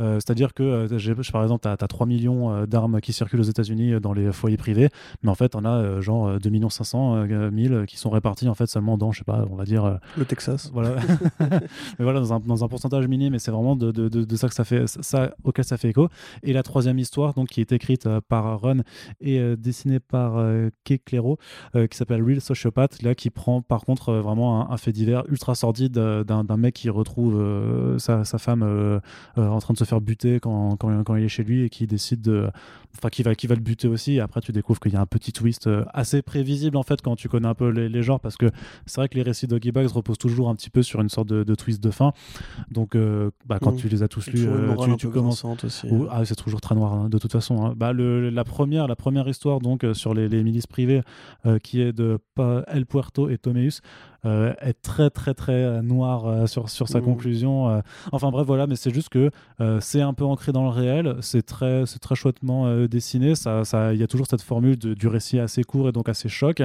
[0.00, 3.44] Euh, c'est-à-dire que, euh, par exemple, tu as, 3 millions euh, d'armes qui circulent aux
[3.44, 4.88] États-Unis dans les foyers privés,
[5.22, 8.66] mais en fait, on a genre 2 millions 500 000 qui sont répartis en fait
[8.66, 9.98] seulement dans, je sais pas, on va dire.
[10.16, 10.70] Le Texas.
[10.72, 10.96] Voilà.
[11.40, 14.48] mais voilà, dans un, dans un pourcentage minime, et c'est vraiment de, de, de, ça
[14.48, 16.08] que ça fait, ça auquel ça fait écho.
[16.42, 18.80] Et la troisième histoire, donc, qui est écrite par Run
[19.20, 20.44] et dessinée par
[20.84, 21.38] Kay Clairo,
[21.74, 25.92] qui s'appelle Real Sociopath, là, qui prend par contre vraiment un, fait divers ultra sordide
[25.92, 29.00] d'un mec qui retrouve sa, sa, femme
[29.36, 31.86] en train de se faire buter quand, quand, quand, il est chez lui et qui
[31.86, 32.48] décide de.
[32.96, 34.14] Enfin, qui va, qui va le buter aussi.
[34.14, 37.02] Et après, tu découvres qu'il y a un petit twist euh, assez prévisible en fait
[37.02, 38.46] quand tu connais un peu les, genres parce que
[38.86, 41.28] c'est vrai que les récits de Bags reposent toujours un petit peu sur une sorte
[41.28, 42.12] de, twist de fin.
[42.70, 43.76] Donc, euh, bah, quand mmh.
[43.76, 45.44] tu les as tous lus, euh, tu, commences.
[45.44, 47.66] Aussi, ah, c'est toujours très noir hein, de toute façon.
[47.66, 47.74] Hein.
[47.76, 51.02] Bah, le, la, première, la première histoire donc sur les, les milices privées
[51.62, 52.18] qui est de
[52.68, 53.80] El Puerto et Tomeus.
[54.26, 57.04] Euh, est très très très euh, noir euh, sur, sur sa mmh.
[57.04, 57.82] conclusion.
[58.12, 59.30] enfin bref, voilà, mais c'est juste que
[59.80, 63.94] c'est un peu ancré dans le réel, c'est très, très chouettement dessiné, il ça, ça,
[63.94, 66.62] y a toujours cette formule du récit assez court et donc assez choc.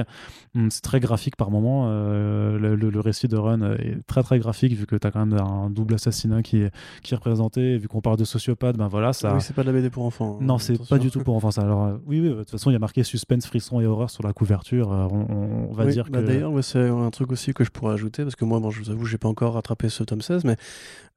[0.54, 4.74] Mmh, c'est très graphique par moment, le, le, récit de Run est très très graphique
[4.74, 6.70] vu que tu as quand même un double assassinat qui est,
[7.02, 9.12] qui est représenté, vu qu'on parle de sociopathe, ben voilà.
[9.12, 9.34] Ça...
[9.34, 10.38] Oui, c'est pas de la BD pour enfants.
[10.40, 11.50] Hein, non, c'est pas du tout pour enfants.
[11.60, 14.22] Alors, oui, oui, de toute façon, il y a marqué suspense, frisson et horreur sur
[14.22, 14.88] la couverture.
[14.90, 16.26] On, va dire bah que.
[16.26, 18.90] D'ailleurs, c'est un truc aussi que je pourrais ajouter, parce que moi, bon, je vous
[18.90, 20.56] avoue, j'ai pas encore rattrapé ce tome 16, mais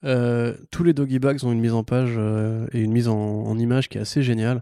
[0.03, 3.57] euh, tous les doggy bags ont une mise en page euh, et une mise en,
[3.57, 4.61] image qui est assez géniale.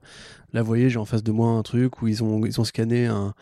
[0.53, 2.63] Là, vous voyez, j'ai en face de moi un truc où ils ont, ils ont
[2.63, 3.33] scanné un,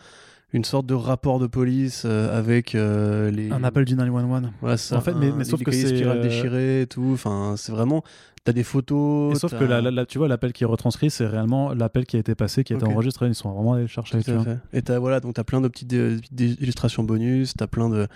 [0.52, 3.50] une sorte de rapport de police euh, avec les.
[3.52, 4.50] Un appel du 911.
[4.60, 4.96] Voilà, ça.
[4.96, 5.92] En fait, mais, mais sauf que c'est.
[6.22, 7.10] déchiré et tout.
[7.12, 8.02] Enfin, c'est vraiment.
[8.44, 9.36] T'as des photos.
[9.36, 12.18] Et sauf que la, tu vois, l'appel qui est retranscrit, c'est réellement l'appel qui a
[12.18, 13.26] été passé, qui a été enregistré.
[13.26, 14.22] Ils sont vraiment allés chercher.
[14.22, 14.58] Tout à fait.
[14.72, 18.08] Et t'as voilà, donc as plein de petites illustrations bonus, t'as plein de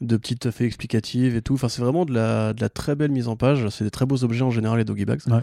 [0.00, 1.54] de petites faits explicatives et tout.
[1.54, 3.68] Enfin, c'est vraiment de la, de la, très belle mise en page.
[3.70, 5.20] C'est des très beaux objets en général, les doggy bags.
[5.26, 5.40] Ouais.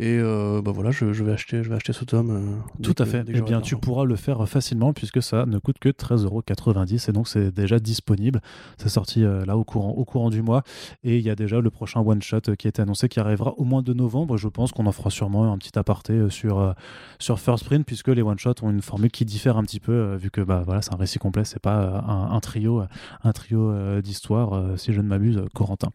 [0.00, 2.30] Et euh, bah voilà, je, vais acheter, je vais acheter ce tome.
[2.30, 3.24] Euh, Tout à fait.
[3.26, 7.26] Eh bien, tu pourras le faire facilement puisque ça ne coûte que 13,90€ et donc
[7.26, 8.40] c'est déjà disponible.
[8.76, 10.62] C'est sorti euh, là au courant, au courant du mois
[11.02, 13.54] et il y a déjà le prochain one shot qui a été annoncé qui arrivera
[13.56, 14.36] au mois de novembre.
[14.36, 16.74] Je pense qu'on en fera sûrement un petit aparté sur
[17.18, 20.14] sur First Print puisque les one shots ont une formule qui diffère un petit peu
[20.14, 22.84] vu que bah voilà, c'est un récit complet, c'est pas un, trio,
[23.24, 25.90] un trio d'histoire si je ne m'abuse, Corentin.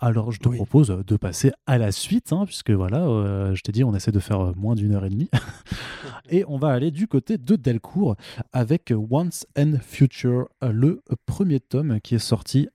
[0.00, 3.72] Alors je te propose de passer à la suite hein, puisque voilà euh, je t'ai
[3.72, 5.30] dit, on essaie de faire euh, moins d'une heure et demie.
[6.30, 8.16] et on va aller du côté de Delcourt
[8.52, 12.68] avec Once and Future, euh, le premier tome qui est sorti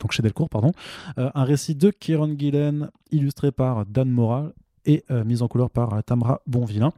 [0.00, 0.72] donc chez Delcourt, pardon.
[1.16, 4.52] un récit de Kieron Gillen illustré par Dan Moral
[4.84, 6.92] et mise en couleur par Tamra Bonvillain.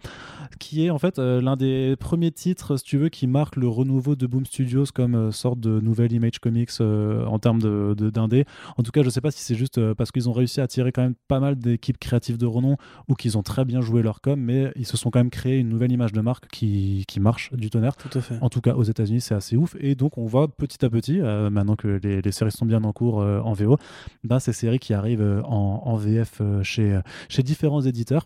[0.58, 3.68] Qui est en fait euh, l'un des premiers titres, si tu veux, qui marque le
[3.68, 7.94] renouveau de Boom Studios comme euh, sorte de nouvelle Image Comics euh, en termes de
[7.94, 8.44] d'indé.
[8.76, 10.92] En tout cas, je sais pas si c'est juste parce qu'ils ont réussi à attirer
[10.92, 12.76] quand même pas mal d'équipes créatives de renom
[13.08, 15.58] ou qu'ils ont très bien joué leur com, mais ils se sont quand même créé
[15.58, 17.96] une nouvelle image de marque qui, qui marche du tonnerre.
[17.96, 18.38] Tout à fait.
[18.40, 19.76] En tout cas, aux États-Unis, c'est assez ouf.
[19.80, 22.92] Et donc, on voit petit à petit, maintenant que les, les, séries sont bien en
[22.92, 23.76] cours en VO,
[24.24, 28.24] ben, ces séries qui arrivent en, en VF chez, chez différents éditeurs.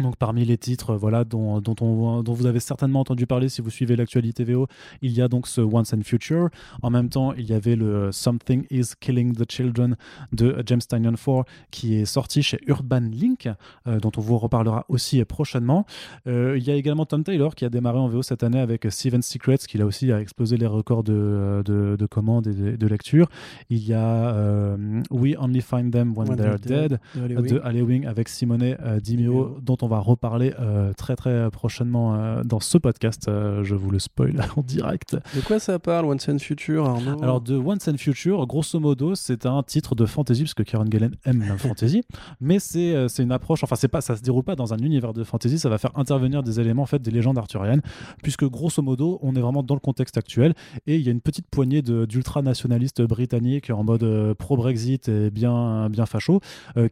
[0.00, 3.60] Donc parmi les titres voilà, dont, dont, on, dont vous avez certainement entendu parler si
[3.62, 4.66] vous suivez l'actualité VO,
[5.02, 6.48] il y a donc ce Once and Future.
[6.82, 9.96] En même temps, il y avait le Something is Killing the Children
[10.32, 13.48] de James Tynion 4 qui est sorti chez Urban Link,
[13.86, 15.86] euh, dont on vous reparlera aussi prochainement.
[16.26, 18.88] Euh, il y a également Tom Taylor qui a démarré en VO cette année avec
[18.90, 22.86] Seven Secrets, qui là aussi a explosé les records de, de, de commandes et de,
[22.88, 23.28] lecture.
[23.70, 28.76] Il y a euh, We Only Find Them When, They're, Dead, de Wing avec Simone
[29.00, 33.28] Dimeo, dont on va reparler euh, très très prochainement euh, dans ce podcast.
[33.28, 35.16] Euh, je vous le spoil en direct.
[35.34, 37.22] De quoi ça parle, Once and Future, Arnaud?
[37.22, 40.86] Alors, de Once and Future, grosso modo, c'est un titre de fantasy, parce que Kieran
[40.90, 42.02] Gillen aime la fantasy,
[42.40, 45.24] mais c'est une approche, enfin, c'est pas, ça se déroule pas dans un univers de
[45.24, 47.82] fantasy, ça va faire intervenir des éléments en fait, des légendes arthuriennes,
[48.22, 50.54] puisque grosso modo, on est vraiment dans le contexte actuel,
[50.86, 56.06] et il y a une petite poignée d'ultra-nationalistes britanniques en mode pro-Brexit et bien, bien
[56.06, 56.40] facho,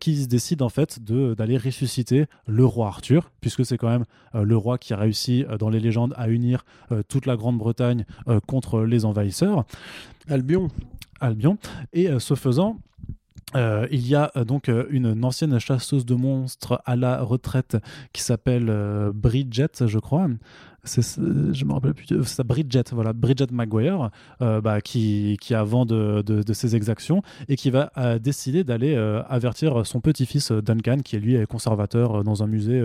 [0.01, 4.05] qui se décident en fait d'aller ressusciter le roi Arthur, puisque c'est quand même
[4.35, 7.37] euh, le roi qui a réussi euh, dans les légendes à unir euh, toute la
[7.37, 8.05] Grande-Bretagne
[8.47, 9.65] contre les envahisseurs.
[10.29, 10.69] Albion.
[11.21, 11.59] Albion.
[11.93, 12.79] Et ce faisant,
[13.55, 17.77] il y a donc une ancienne chasseuse de monstres à la retraite
[18.13, 18.67] qui s'appelle
[19.15, 20.29] Bridget, je crois,
[20.85, 24.11] je me rappelle plus, c'est Bridget, voilà, Bridget Maguire,
[24.41, 28.97] euh, bah, qui, qui avant de, de, ses exactions et qui va euh, décider d'aller
[28.97, 32.83] euh, avertir son petit-fils Duncan, qui lui est conservateur dans un musée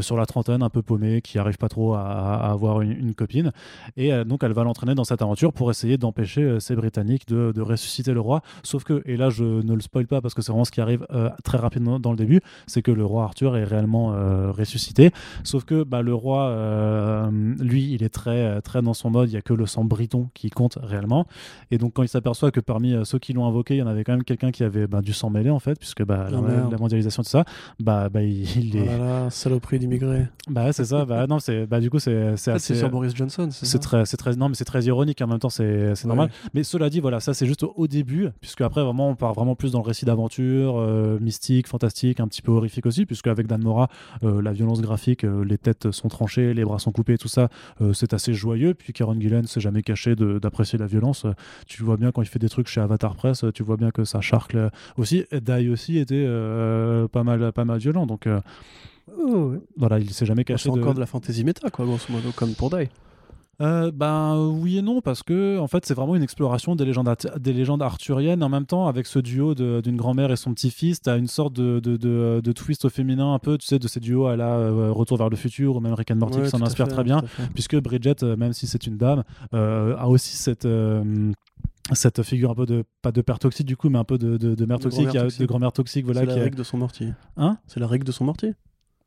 [0.00, 3.52] sur la trentaine, un peu paumé, qui arrive pas trop à, avoir une, copine.
[3.96, 7.60] Et donc elle va l'entraîner dans cette aventure pour essayer d'empêcher ces Britanniques de, de,
[7.60, 8.42] ressusciter le roi.
[8.62, 10.80] Sauf que, et là je ne le spoil pas parce que c'est vraiment ce qui
[10.80, 11.06] arrive
[11.44, 14.14] très rapidement dans le début, c'est que le roi Arthur est réellement
[14.52, 15.10] ressuscité.
[15.44, 17.17] Sauf que bah, le roi euh,
[17.60, 19.84] lui, il est très, euh, très dans son mode, il n'y a que le sang
[19.84, 21.26] briton qui compte réellement.
[21.70, 23.86] Et donc, quand il s'aperçoit que parmi euh, ceux qui l'ont invoqué, il y en
[23.86, 26.78] avait quand même quelqu'un qui avait bah, du sang mêlé, en fait, puisque bah, la,
[26.78, 27.44] mondialisation, tout ça,
[27.80, 28.88] bah, bah il, est.
[28.88, 30.26] Oh là saloperie d'immigrés.
[30.48, 32.74] Bah, c'est ça, bah, non, c'est, bah, du coup, c'est, c'est assez.
[32.74, 35.38] C'est sur Boris Johnson, c'est très, c'est très, non, mais c'est très ironique, en même
[35.38, 36.30] temps, c'est, c'est normal.
[36.54, 39.54] Mais cela dit, voilà, ça, c'est juste au, début, puisque après, vraiment, on part vraiment
[39.54, 40.86] plus dans le récit d'aventure,
[41.20, 43.88] mystique, fantastique, un petit peu horrifique aussi, puisque avec Dan Mora,
[44.22, 47.48] la violence graphique, les têtes sont tranchées, les bras sont coupés, tout ça,
[47.80, 48.74] euh, c'est assez joyeux.
[48.74, 51.26] Puis Karen Gillen s'est jamais caché d'apprécier la violence.
[51.66, 54.04] Tu vois bien quand il fait des trucs chez Avatar Press, tu vois bien que
[54.04, 55.24] ça charcle aussi.
[55.32, 58.06] Dai aussi était euh, pas, mal, pas mal violent.
[58.06, 58.40] Donc euh,
[59.18, 60.64] oh, voilà, il s'est jamais caché.
[60.64, 62.90] C'est encore de la fantasy méta, quoi, grosso modo, comme pour Dai.
[63.60, 67.12] Euh, ben oui et non parce que en fait c'est vraiment une exploration des légendes,
[67.40, 71.18] des légendes arthuriennes en même temps avec ce duo d'une grand-mère et son petit-fils t'as
[71.18, 71.96] une sorte de, de,
[72.40, 75.18] de, twist au féminin un peu tu sais de ces duos à la euh, Retour
[75.18, 77.20] vers le futur ou même Rick and Morty qui s'en inspire très bien
[77.52, 80.68] puisque Bridget euh, même si c'est une dame a aussi cette
[81.94, 84.36] cette figure un peu de pas de père toxique du coup mais un peu de,
[84.36, 87.12] de, mère toxique, de grand-mère toxique voilà c'est la règle de son mortier.
[87.36, 87.58] Hein?
[87.66, 88.54] C'est la règle de son mortier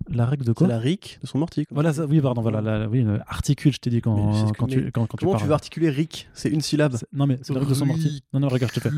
[0.09, 1.65] la règle de quoi C'est la RIC de son mortier.
[1.71, 5.17] Voilà, oui, pardon, voilà, la, oui, articule, je t'ai dit quand, quand, tu, quand, quand
[5.17, 6.29] Comment tu, veux articuler RIC?
[6.33, 6.95] C'est une syllabe.
[7.13, 8.11] Non, mais c'est la règle de son mortier.
[8.33, 8.95] Non, non, regarde, je te fais.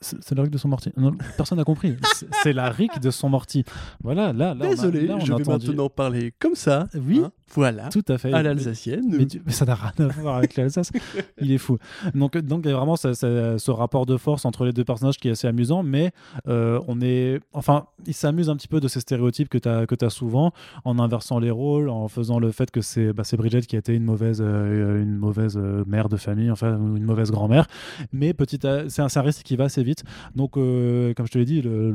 [0.00, 0.92] C'est la règle de son mortier.
[0.96, 1.96] Non, personne n'a compris.
[2.42, 3.64] C'est la RIC de son mortier.
[4.02, 4.68] Voilà, là, là.
[4.68, 6.88] Désolé, on je vais maintenant parler comme ça.
[6.94, 7.20] Oui.
[7.24, 7.32] Hein.
[7.54, 7.88] Voilà.
[7.88, 8.32] Tout à fait.
[8.32, 9.04] À l'alsacienne.
[9.08, 10.90] Mais, ça n'a rien à voir avec l'Alsace.
[11.40, 11.78] Il est fou.
[12.14, 15.16] Donc, donc il y a vraiment ce, ce, rapport de force entre les deux personnages
[15.16, 16.12] qui est assez amusant, mais
[16.48, 17.40] euh, on est.
[17.52, 20.52] Enfin, il s'amuse un petit peu de ces stéréotypes que tu as, que as souvent
[20.84, 23.94] en inversant les rôles, en faisant le fait que c'est bah, Bridget qui a été
[23.94, 27.66] une mauvaise, euh, une mauvaise euh, mère de famille, enfin, une mauvaise grand-mère.
[28.12, 30.04] Mais petit c'est un, un risque qui va assez vite.
[30.34, 31.92] Donc, comme je te l'ai dit, le,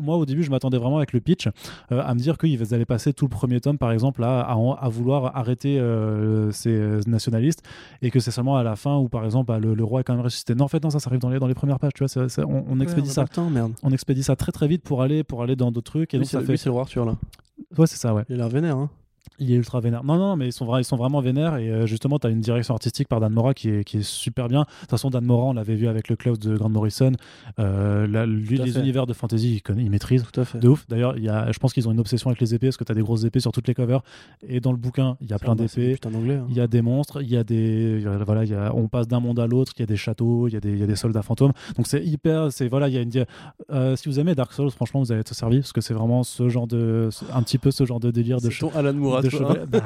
[0.00, 1.48] moi au début, je m'attendais vraiment avec le pitch
[1.90, 5.36] à me dire qu'ils allaient passer tout le premier tome, par exemple, à à, vouloir
[5.36, 7.62] arrêter euh, ces nationalistes
[8.02, 10.14] et que c'est seulement à la fin où par exemple bah, le, roi est quand
[10.14, 10.54] même ressuscité.
[10.54, 11.92] Non, en fait, non, ça, ça arrive dans les, dans les premières pages.
[11.94, 13.24] Tu vois, on, expédie ça.
[13.82, 16.14] On expédie ça très très vite pour aller pour aller dans d'autres trucs.
[16.14, 16.56] Et donc, ça fait.
[16.56, 17.16] c'est le roi Arthur là.
[17.78, 18.24] Ouais, c'est ça, ouais.
[18.28, 18.76] Il a l'air vénère.
[18.76, 18.90] Hein.
[19.38, 20.04] Il est ultra vénère.
[20.04, 21.56] Non, non, mais ils sont, ils sont vraiment vénères.
[21.56, 24.02] Et euh, justement, tu as une direction artistique par Dan Mora qui est, qui est
[24.02, 24.60] super bien.
[24.60, 27.12] De toute façon, Dan Mora, on l'avait vu avec le Cloud de Grant Morrison.
[27.58, 30.24] Euh, les univers de fantasy, il, connaît, il maîtrise.
[30.30, 30.58] Tout à fait.
[30.58, 30.86] De ouf.
[30.88, 33.02] D'ailleurs, je pense qu'ils ont une obsession avec les épées parce que tu as des
[33.02, 34.02] grosses épées sur toutes les covers.
[34.46, 35.98] Et dans le bouquin, il y a plein d'épées.
[36.04, 36.46] Hein.
[36.48, 37.22] Il y a des monstres.
[37.22, 38.04] Il y a des.
[38.24, 39.72] Voilà, y a, on passe d'un monde à l'autre.
[39.76, 40.46] Il y a des châteaux.
[40.46, 41.52] Il y, a des, y a des soldats fantômes.
[41.76, 42.52] Donc, c'est hyper.
[42.52, 43.10] C'est, voilà, il y a une.
[43.72, 46.22] Euh, si vous aimez Dark Souls, franchement, vous allez être servi parce que c'est vraiment
[46.22, 47.08] ce genre de.
[47.32, 48.50] Un petit peu ce genre de délire de.
[48.50, 49.66] Ton Alan Moore de chevaliers.
[49.66, 49.80] Bah,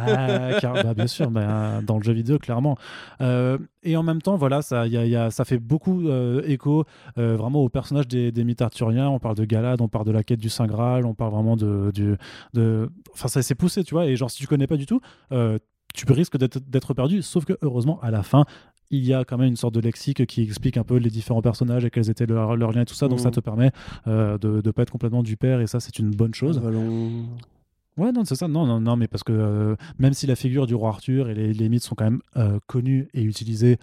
[0.62, 2.76] bah, bien sûr, bah, dans le jeu vidéo, clairement.
[3.20, 6.42] Euh, et en même temps, voilà, ça, y a, y a, ça fait beaucoup euh,
[6.46, 6.84] écho
[7.18, 9.08] euh, vraiment au personnage des, des, mythes arthuriens.
[9.08, 11.56] On parle de Galad, on parle de la quête du Saint Graal, on parle vraiment
[11.56, 11.90] de.
[11.92, 12.16] du
[12.54, 12.88] de...
[13.12, 14.06] Enfin, ça s'est poussé, tu vois.
[14.06, 15.00] Et genre, si tu connais pas du tout,
[15.30, 17.22] tu risques d'être perdu.
[17.22, 18.44] Sauf que, heureusement, à la fin,
[18.90, 21.42] il y a quand même une sorte de lexique qui explique un peu les différents
[21.42, 23.08] personnages et quels étaient leurs liens et tout ça.
[23.08, 23.32] Donc ça mmh.
[23.32, 23.70] te permet
[24.06, 26.60] euh, de ne pas être complètement du père et ça c'est une bonne chose.
[27.98, 28.48] Ouais, non, c'est ça.
[28.48, 31.34] Non, non, non, mais parce que euh, même si la figure du roi Arthur et
[31.34, 33.78] les, les mythes sont quand même euh, connus et utilisés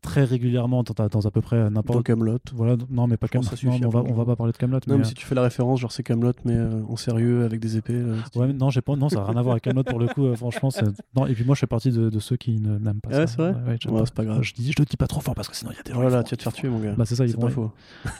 [0.00, 2.38] très régulièrement dans, dans, à peu près n'importe dans Camelot.
[2.54, 3.50] Voilà non mais pas Camelot
[3.84, 5.80] on va on va pas parler de Camelot non mais, si tu fais la référence
[5.80, 8.02] genre c'est Camelot mais euh, en sérieux avec des épées
[8.34, 10.34] ouais non j'ai pas non ça n'a rien à voir avec Camelot pour le coup
[10.34, 10.70] franchement
[11.14, 13.26] non et puis moi je fais partie de, de ceux qui n'aiment pas ouais, ça.
[13.26, 14.40] c'est vrai ouais, c'est pas grave.
[14.40, 15.92] je dis je le dis pas trop fort parce que sinon il y a des
[15.92, 16.94] voilà tu vas te faire tuer mon gars.
[16.96, 17.70] Bah c'est ça ils pas faux.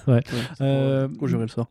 [0.06, 0.20] Ouais.
[0.60, 1.70] Euh, le sort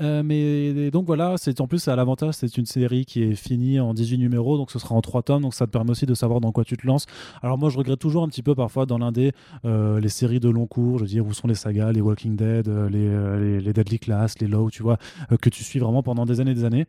[0.00, 3.80] euh, mais donc voilà, c'est en plus à l'avantage, c'est une série qui est finie
[3.80, 6.14] en 18 numéros, donc ce sera en 3 tomes, donc ça te permet aussi de
[6.14, 7.06] savoir dans quoi tu te lances.
[7.42, 9.32] Alors moi, je regrette toujours un petit peu parfois dans l'indé
[9.64, 12.36] euh, les séries de long cours, je veux dire où sont les sagas, les Walking
[12.36, 14.98] Dead, euh, les, les, Deadly Class, les Low, tu vois,
[15.40, 16.86] que tu suis vraiment pendant des années et des années.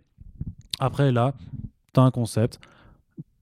[0.79, 1.33] Après là,
[1.93, 2.59] t'as un concept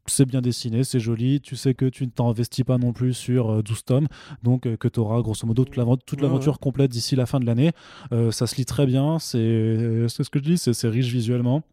[0.09, 3.63] c'est bien dessiné, c'est joli, tu sais que tu ne t'investis pas non plus sur
[3.63, 4.07] 12 euh, tomes,
[4.43, 7.71] donc euh, que tu auras grosso modo toute l'aventure complète d'ici la fin de l'année.
[8.11, 11.63] Euh, ça se lit très bien, c'est ce que je dis, c'est riche visuellement.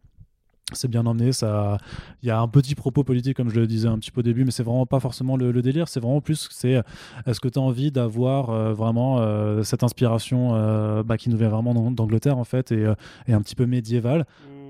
[0.73, 1.77] C'est bien emmené, ça.
[2.23, 4.23] Il y a un petit propos politique, comme je le disais un petit peu au
[4.23, 5.87] début, mais c'est vraiment pas forcément le, délire.
[5.87, 6.81] C'est vraiment plus, c'est
[7.25, 12.37] est-ce que tu as envie d'avoir vraiment cette inspiration bah, qui nous vient vraiment d'Angleterre
[12.37, 12.85] en fait et,
[13.27, 14.25] et, un petit peu médiévale?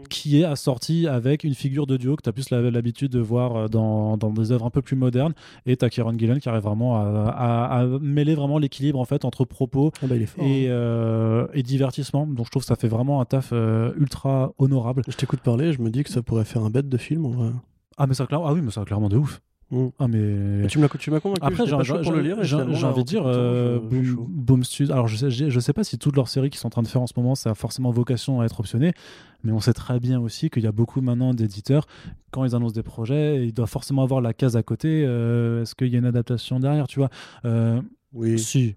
[0.10, 3.56] Qui est assorti avec une figure de duo que tu as plus l'habitude de voir
[3.56, 5.34] euh, dans, dans, des œuvres un peu plus modernes.
[5.66, 9.46] Et tu as Kieron Gillen qui arrive vraiment à, mêler vraiment l'équilibre en fait entre
[9.46, 10.72] propos ah bah, et, hein.
[10.72, 12.28] euh, et, divertissement.
[12.28, 15.04] Donc je trouve que ça fait vraiment un taf euh, ultra honorable.
[15.08, 17.32] Je t'écoute parler, je me dis que ça pourrait faire un bête de film en
[17.32, 17.50] vrai.
[17.98, 19.42] Ah mais ça ah oui mais ça clairement de ouf.
[20.00, 20.66] Ah mais...
[20.68, 21.42] tu m'as tu m'as convaincu.
[21.42, 24.94] Après, j'ai envie de dire euh, Boom, Studios.
[24.94, 26.88] Alors je sais, je sais pas si toutes leurs séries qui sont en train de
[26.88, 28.94] faire en ce moment, ça a forcément vocation à être optionné,
[29.44, 31.86] mais on sait très bien aussi qu'il y a beaucoup maintenant d'éditeurs
[32.32, 35.04] quand ils annoncent des projets, ils doivent forcément avoir la case à côté.
[35.06, 37.10] Euh, est-ce qu'il y a une adaptation derrière, tu vois?
[37.46, 37.82] Euh,
[38.14, 38.40] Oui.
[38.40, 38.76] Si.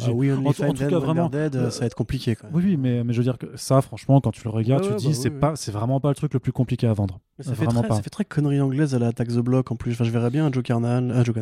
[0.00, 2.36] Ah oui, en, tout cas, vraiment, Dead, euh, ça va être compliqué.
[2.36, 2.56] Quand même.
[2.56, 4.96] Oui, mais, mais je veux dire que ça, franchement, quand tu le regardes, tu te
[4.96, 7.20] dis, bah c'est pas, c'est vraiment pas le truc le plus compliqué à vendre.
[7.40, 9.92] ça, fait très, ça fait très connerie anglaise à la Attack the Block en plus.
[9.92, 11.34] Enfin, je verrais bien un Joe Carnahan, un Joe.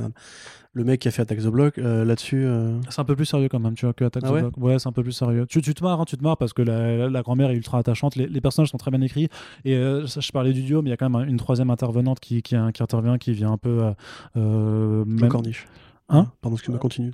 [0.72, 2.44] Le mec qui a fait Attack the Block euh, là-dessus.
[2.44, 2.78] Euh.
[2.90, 4.56] C'est un peu plus sérieux quand même, tu vois, que Attack ah the Block.
[4.58, 5.46] Ouais, c'est un peu plus sérieux.
[5.48, 7.78] Tu, tu, te marres, hein, tu te marres parce que la, la grand-mère est ultra
[7.78, 8.14] attachante.
[8.14, 9.30] Les, les, personnages sont très bien écrits.
[9.64, 12.42] Et je parlais du duo, mais il y a quand même une troisième intervenante qui,
[12.42, 13.92] qui, qui intervient, qui vient un peu.
[14.36, 15.30] Euh, même...
[15.30, 15.66] Corniche.
[16.08, 17.12] Hein Pardon, ce que me continue.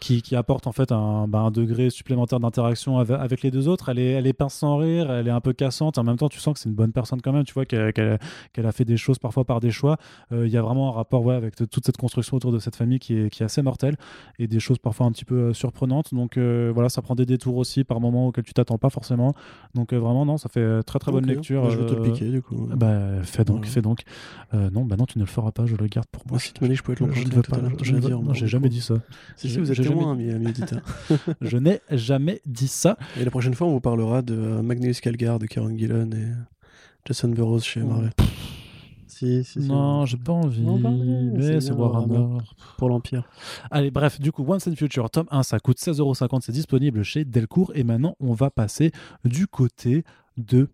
[0.00, 3.68] Qui, qui, apporte en fait un, bah, un degré supplémentaire d'interaction avec, avec, les deux
[3.68, 3.88] autres.
[3.88, 5.96] Elle est, elle est pince sans rire, elle est un peu cassante.
[5.96, 7.44] En même temps, tu sens que c'est une bonne personne quand même.
[7.44, 8.18] Tu vois qu'elle
[8.66, 9.96] a fait des choses parfois par des choix.
[10.32, 12.74] Euh, il y a vraiment un rapport ouais, avec toute cette construction autour de cette
[12.74, 13.96] famille qui est, qui est assez mortelle
[14.40, 16.12] et des choses parfois un petit peu euh, surprenantes.
[16.12, 19.34] Donc euh, voilà, ça prend des détours aussi par moments auxquels tu t'attends pas forcément.
[19.74, 21.62] Donc vraiment, non, ça fait très très bonne lecture.
[21.62, 22.68] Bah, je vais te le piquer du coup.
[22.74, 24.02] Bah, fais donc, fais donc.
[24.52, 26.40] non, bah non, tu ne le feras pas, je le garde pour moi.
[26.40, 27.04] si tu me dis, je pouvais te
[28.22, 28.96] non, j'ai jamais dit ça.
[29.36, 30.30] Si, vous êtes témoin, ami,
[31.40, 32.96] je n'ai jamais dit ça.
[33.18, 36.28] Et la prochaine fois, on vous parlera de Magnus Calgar, de Karen Gillan et
[37.04, 37.86] Jason Burroughs chez oh.
[37.86, 38.10] Marvel.
[39.06, 40.60] Si, si, non, j'ai pas envie.
[40.60, 42.38] mais c'est Warhammer.
[42.76, 43.26] Pour l'Empire.
[43.70, 46.40] Allez, bref, du coup, Once and Future, tome 1, ça coûte 16,50€.
[46.42, 47.72] C'est disponible chez Delcourt.
[47.74, 48.92] Et maintenant, on va passer
[49.24, 50.04] du côté
[50.36, 50.68] de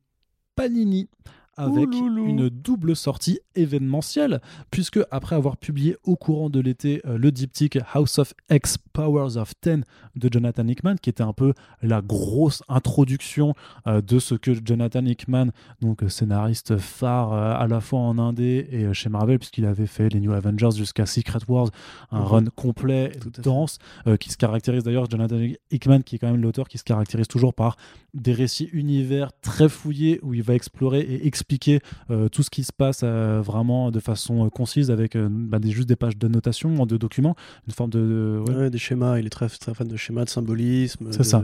[0.57, 1.09] Panini
[1.57, 4.41] avec une double sortie événementielle,
[4.71, 9.37] puisque après avoir publié au courant de l'été euh, le diptyque House of X Powers
[9.37, 9.85] of Ten
[10.17, 13.55] de Jonathan Hickman, qui était un peu la grosse introduction
[13.87, 15.51] euh, de ce que Jonathan Hickman,
[15.81, 20.09] donc scénariste phare euh, à la fois en indé et chez Marvel, puisqu'il avait fait
[20.09, 21.69] les New Avengers jusqu'à Secret Wars,
[22.11, 22.27] un mhm.
[22.27, 23.79] run complet, dense,
[24.21, 25.39] qui se caractérise d'ailleurs, Jonathan
[25.71, 27.77] Hickman, qui est quand même l'auteur qui se caractérise toujours par
[28.15, 31.81] des récits univers très fouillés où il va explorer et expliquer
[32.11, 35.71] euh, tout ce qui se passe euh, vraiment de façon euh, concise avec bah, des,
[35.71, 37.37] juste des pages de notation, de documents,
[37.67, 38.43] une forme de.
[38.49, 38.71] Ouais.
[38.71, 41.09] des schémas, il est très, très fan de schémas, de symbolisme.
[41.11, 41.43] C'est ça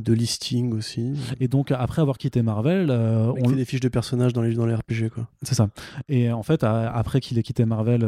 [0.00, 1.12] de listing aussi.
[1.40, 4.66] Et donc après avoir quitté Marvel, on fait des fiches de personnages dans les dans
[4.66, 5.26] les RPG quoi.
[5.42, 5.68] C'est ça.
[6.08, 8.04] Et en fait après qu'il ait quitté Marvel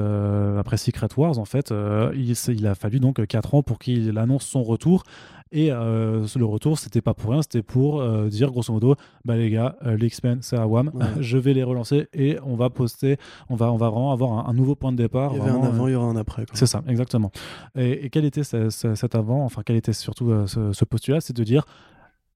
[0.58, 1.72] après Secret Wars en fait,
[2.14, 5.04] il, il, a fallu donc 4 ans pour qu'il annonce son retour
[5.52, 9.36] et euh, le retour, c'était pas pour rien, c'était pour euh, dire grosso modo, bah
[9.36, 10.90] les gars, euh, l'X-Men, c'est à WAM,
[11.20, 13.18] je vais les relancer et on va poster,
[13.50, 15.32] on va, on va vraiment avoir un, nouveau point de départ.
[15.34, 16.46] Il y avait un avant, il y aura un après.
[16.54, 17.30] C'est ça, exactement.
[17.76, 21.66] Et, quel était cet avant, enfin quel était surtout ce, ce postulat, c'est de dire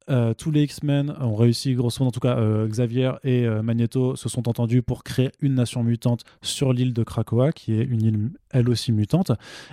[0.09, 3.63] euh, tous les X-Men ont réussi, grosso modo, en tout cas, euh, Xavier et euh,
[3.63, 7.85] Magneto se sont entendus pour créer une nation mutante sur l'île de Krakoa, qui est
[7.85, 9.33] une île elle aussi mutante,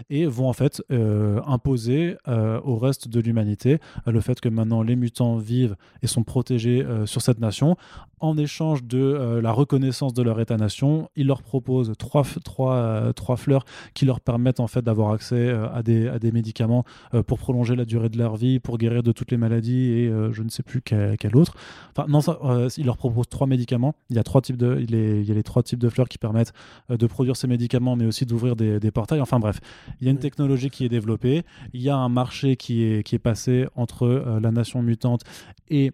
[0.10, 5.38] et vont en fait imposer au reste de l'humanité le fait que maintenant les mutants
[5.38, 7.78] vivent et sont protégés sur cette nation.
[8.20, 13.64] En échange de la reconnaissance de leur état-nation, ils leur proposent trois, trois, trois fleurs
[13.94, 16.84] qui leur permettent en fait d'avoir accès à, des, à des médicaments
[17.26, 20.44] pour prolonger la durée de leur vie, pour guérir de toutes les maladies et je
[20.44, 21.56] ne sais plus quel, autre.
[21.96, 23.96] Enfin, non, euh, il leur propose trois médicaments.
[24.10, 26.10] Il y a trois types de, il, il y a les trois types de fleurs
[26.10, 26.54] qui permettent
[26.92, 29.22] euh, de produire ces médicaments, mais aussi d'ouvrir des, portails.
[29.22, 29.60] Enfin bref,
[30.00, 31.44] il y a une technologie qui est développée.
[31.74, 35.22] Il y a un marché qui est, qui est passé entre euh, la nation mutante
[35.70, 35.92] et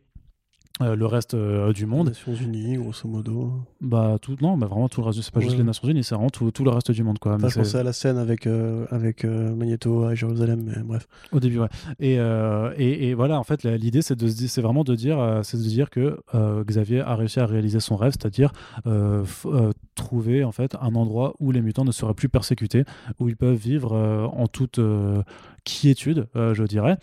[0.82, 2.08] euh, le reste euh, du monde.
[2.08, 3.52] Les Nations Unies, grosso modo.
[3.82, 5.22] Bah tout, non, bah vraiment tout le reste.
[5.22, 7.38] C'est pas juste les Nations Unies, c'est vraiment tout, tout, le reste du monde quoi.
[7.38, 11.10] je pensais à la scène avec euh, avec Magneto à Jérusalem, mais bref.
[11.34, 11.68] Au début, ouais.
[12.00, 15.64] Et, et, et, voilà, en fait, l'idée c'est de c'est vraiment de dire, c'est de
[15.64, 18.54] dire que Xavier a réussi à réaliser son rêve, c'est-à-dire
[19.96, 22.86] trouver en fait un endroit où les mutants ne seraient plus persécutés,
[23.20, 23.94] où ils peuvent vivre
[24.34, 24.80] en toute
[25.66, 26.98] quiétude, je dirais.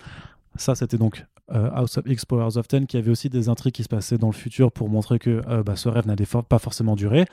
[0.56, 3.74] Ça, c'était donc euh, House of X Powers of Ten, qui avait aussi des intrigues
[3.74, 6.58] qui se passaient dans le futur pour montrer que euh, bah, ce rêve n'allait pas
[6.58, 7.26] forcément durer.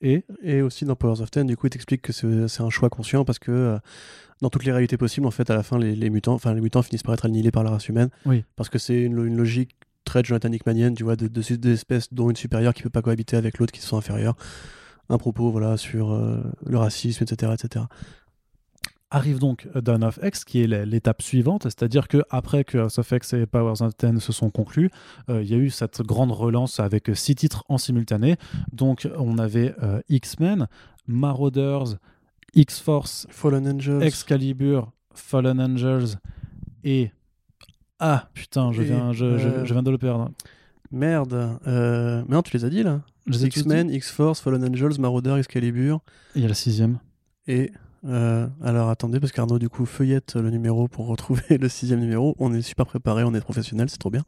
[0.00, 0.24] Et...
[0.42, 3.24] et aussi dans Powers of Ten, du coup, il t'explique que c'est un choix conscient
[3.24, 3.78] parce que euh,
[4.40, 6.82] dans toutes les réalités possibles, en fait, à la fin, les, mutants, enfin, les mutants
[6.82, 8.10] finissent par être annihilés par la race humaine.
[8.26, 8.44] Oui.
[8.56, 9.70] Parce que c'est une, logique
[10.04, 13.36] très Jonathan Hickmanienne, tu vois, de, de, espèces dont une supérieure qui peut pas cohabiter
[13.36, 14.36] avec l'autre qui sont inférieures.
[15.08, 16.14] Un propos, voilà, sur
[16.66, 17.84] le racisme, etc., etc.
[19.14, 23.12] Arrive donc Dawn of X, qui est l'étape suivante, c'est-à-dire que après que House of
[23.12, 24.90] X et Powers of Ten se sont conclus,
[25.30, 28.34] euh, il y a eu cette grande relance avec six titres en simultané.
[28.72, 30.66] Donc on avait euh, X-Men,
[31.06, 31.94] Marauders,
[32.54, 36.16] X-Force, Fallen Angels, Excalibur, Fallen Angels
[36.82, 37.12] et
[38.00, 40.32] ah putain, je viens, je, euh, viens de le perdre.
[40.90, 43.02] Merde, mais non, tu les as dit là?
[43.28, 46.00] X-Men, X-Force, Fallen Angels, Marauders, Excalibur.
[46.34, 46.98] Il y a la sixième.
[47.46, 47.70] Et
[48.06, 52.34] euh, alors attendez, parce qu'Arnaud du coup feuillette le numéro pour retrouver le sixième numéro.
[52.38, 54.22] On est super préparé, on est professionnel, c'est trop bien.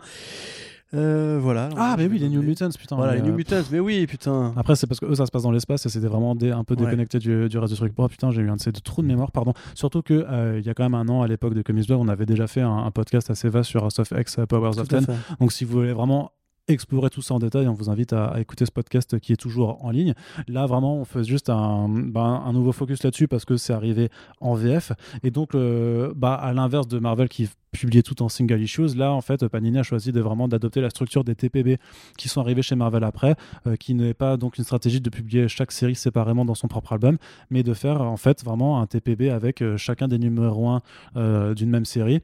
[0.95, 1.68] Euh, voilà.
[1.77, 2.95] Ah, mais oui, les New Mutants, putain.
[2.95, 4.55] Voilà, les New euh, Mutants, mais oui, putain.
[4.57, 6.77] Après, c'est parce que eux, ça se passe dans l'espace et c'était vraiment un peu
[6.77, 7.93] déconnecté du, du, reste du truc.
[7.97, 9.53] Oh putain, j'ai eu un de ces trous de mémoire, pardon.
[9.74, 12.09] Surtout qu'il il y a quand même un an, à l'époque de Comics Blog, on
[12.09, 15.05] avait déjà fait un, podcast assez vaste sur House of X, Powers of Ten.
[15.41, 16.31] Donc, si vous voulez vraiment
[16.69, 19.85] explorer tout ça en détail, on vous invite à, écouter ce podcast qui est toujours
[19.85, 20.14] en ligne.
[20.49, 24.11] Là, vraiment, on fait juste un, ben, nouveau focus là-dessus parce que c'est arrivé
[24.41, 24.93] en VF.
[25.23, 29.12] Et donc, euh, bah, à l'inverse de Marvel qui publiait tout en single issues, là,
[29.12, 31.79] en fait, Panini a choisi de vraiment d'adopter la structure des TPB
[32.17, 33.37] qui sont arrivés chez Marvel après,
[33.67, 36.95] euh, qui n'est pas donc une stratégie de publier chaque série séparément dans son propre
[36.95, 37.19] album,
[37.51, 40.69] mais de faire en fait vraiment un TPB avec euh, chacun des numéros
[41.14, 42.21] 1 d'une même série.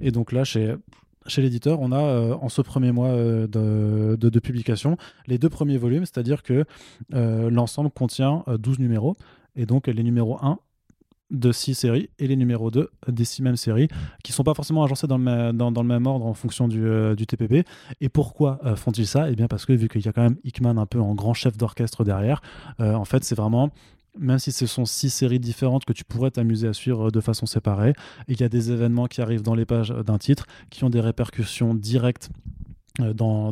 [0.00, 0.74] Et donc là, chez
[1.26, 4.96] chez l'éditeur, on a euh, en ce premier mois euh, de, publication
[5.26, 6.64] les deux premiers volumes, c'est-à-dire que
[7.14, 9.16] euh, l'ensemble contient 12 numéros,
[9.56, 10.58] et donc les numéros 1
[11.30, 13.88] de 6 séries et les numéros 2 des 6 mêmes séries
[14.22, 16.86] qui ne sont pas forcément agencés dans le, dans, le même ordre en fonction du,
[17.16, 17.66] du TPP.
[18.00, 19.30] Et pourquoi font-ils ça?
[19.30, 21.34] Eh bien parce que vu qu'il y a quand même Hickman un peu en grand
[21.34, 22.42] chef d'orchestre derrière,
[22.78, 23.70] en fait c'est vraiment
[24.18, 27.46] même si ce sont six séries différentes que tu pourrais t'amuser à suivre de façon
[27.46, 27.94] séparée.
[28.28, 31.00] Il y a des événements qui arrivent dans les pages d'un titre qui ont des
[31.00, 32.30] répercussions directes
[33.00, 33.50] euh, dans,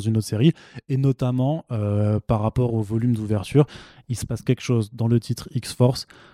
[0.00, 0.52] une autre série,
[0.88, 3.66] et notamment euh, par rapport au volume d'ouverture,
[4.08, 6.31] il se passe quelque chose dans le titre X-Force euh,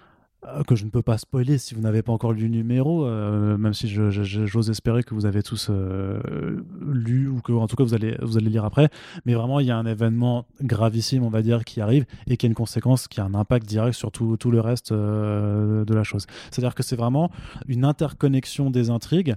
[0.66, 3.57] que je ne peux pas spoiler si vous n'avez pas encore lu le numéro, euh,
[3.59, 7.82] même si j'ose espérer que vous avez tous euh, lu ou que en tout cas
[7.82, 8.89] vous allez, vous allez lire après.
[9.26, 12.47] Mais vraiment, il y a un événement gravissime, on va dire, qui arrive et qui
[12.47, 16.05] a une conséquence, qui a un impact direct sur tout, tout le reste de la
[16.05, 16.26] chose.
[16.51, 17.30] C'est-à-dire que c'est vraiment
[17.66, 19.34] une interconnexion des intrigues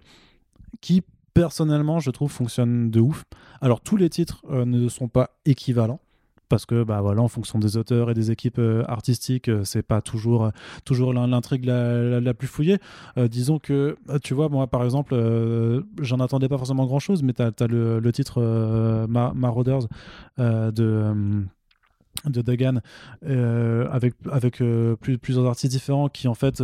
[0.82, 1.02] qui,
[1.34, 3.26] personnellement, je trouve, fonctionne de ouf.
[3.60, 6.00] Alors, tous les titres ne sont pas équivalents
[6.52, 9.84] parce que bah voilà en fonction des auteurs et des équipes euh, artistiques euh, c'est
[9.84, 10.50] pas toujours euh,
[10.84, 12.78] toujours l'intrigue la, plus fouillée.
[13.18, 15.16] Disons que tu vois moi par exemple
[16.02, 18.42] j'en attendais pas forcément grand chose mais tu as, le, titre
[19.08, 19.88] Marauders
[20.38, 21.14] de
[22.26, 22.82] de Dagan
[23.22, 24.62] avec avec
[25.22, 26.62] plusieurs artistes différents qui en fait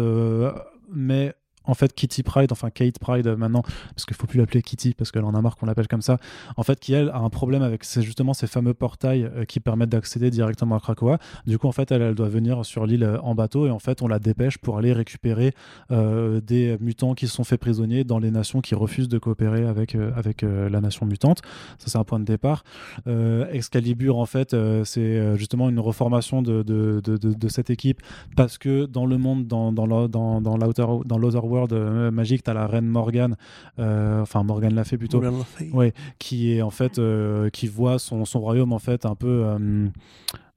[0.94, 1.34] met
[1.68, 5.12] en fait Kitty Pride, enfin Kate Pride maintenant, parce qu'il faut plus l'appeler Kitty parce
[5.12, 6.18] qu'elle en a marre qu'on l'appelle comme ça,
[6.56, 9.90] en fait qui elle a un problème avec justement ces fameux portails euh, qui permettent
[9.90, 11.20] d'accéder directement à Krakoa.
[11.46, 14.02] Du coup en fait elle, doit venir sur l'île euh, en bateau et en fait
[14.02, 15.54] on la dépêche pour aller récupérer
[15.92, 19.66] euh, des mutants qui se sont faits prisonniers dans les nations qui refusent de coopérer
[19.66, 21.42] avec, avec la nation mutante.
[21.78, 22.64] Ça c'est un point de départ.
[23.52, 28.02] Excalibur en fait c'est justement une reformation de, de, de, cette équipe
[28.36, 30.58] parce que dans le monde, dans, dans, dans, dans
[31.18, 33.36] l'Outer World, euh, magique, tu as la reine Morgane,
[33.80, 35.20] euh, enfin Morgane l'a fait plutôt,
[35.74, 39.46] ouais, qui est en fait, euh, qui voit son, son royaume en fait un peu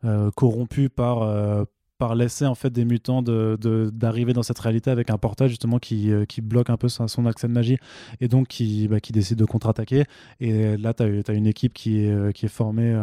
[0.05, 1.67] euh, corrompu par
[1.99, 5.51] par l'essai en fait des mutants de- de- d'arriver dans cette réalité avec un portail
[5.51, 7.77] justement qui, qui bloque un peu son, son accès de magie
[8.23, 10.05] et donc qui, bah, qui décide de contre-attaquer.
[10.41, 12.99] Et là tu as, une équipe qui est, qui est formée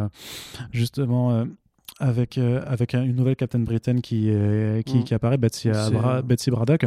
[0.72, 1.44] justement
[2.00, 5.04] avec, euh, avec un- une nouvelle Captain Britain qui, est- qui, Mm.
[5.04, 6.86] qui apparaît, Betsy, Bra- euh, Betsy Braddock.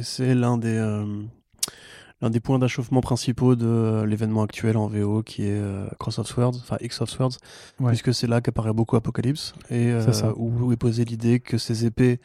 [0.00, 1.04] C'est l'un des, euh,
[2.22, 6.18] l'un des points d'achoppement principaux de euh, l'événement actuel en VO qui est euh, Cross
[6.20, 7.32] of Swords, enfin X of Swords,
[7.80, 7.88] Ouais.
[7.88, 10.32] puisque c'est là qu'apparaît beaucoup Apocalypse et euh, ça.
[10.36, 12.20] où est posée l'idée que ces épées,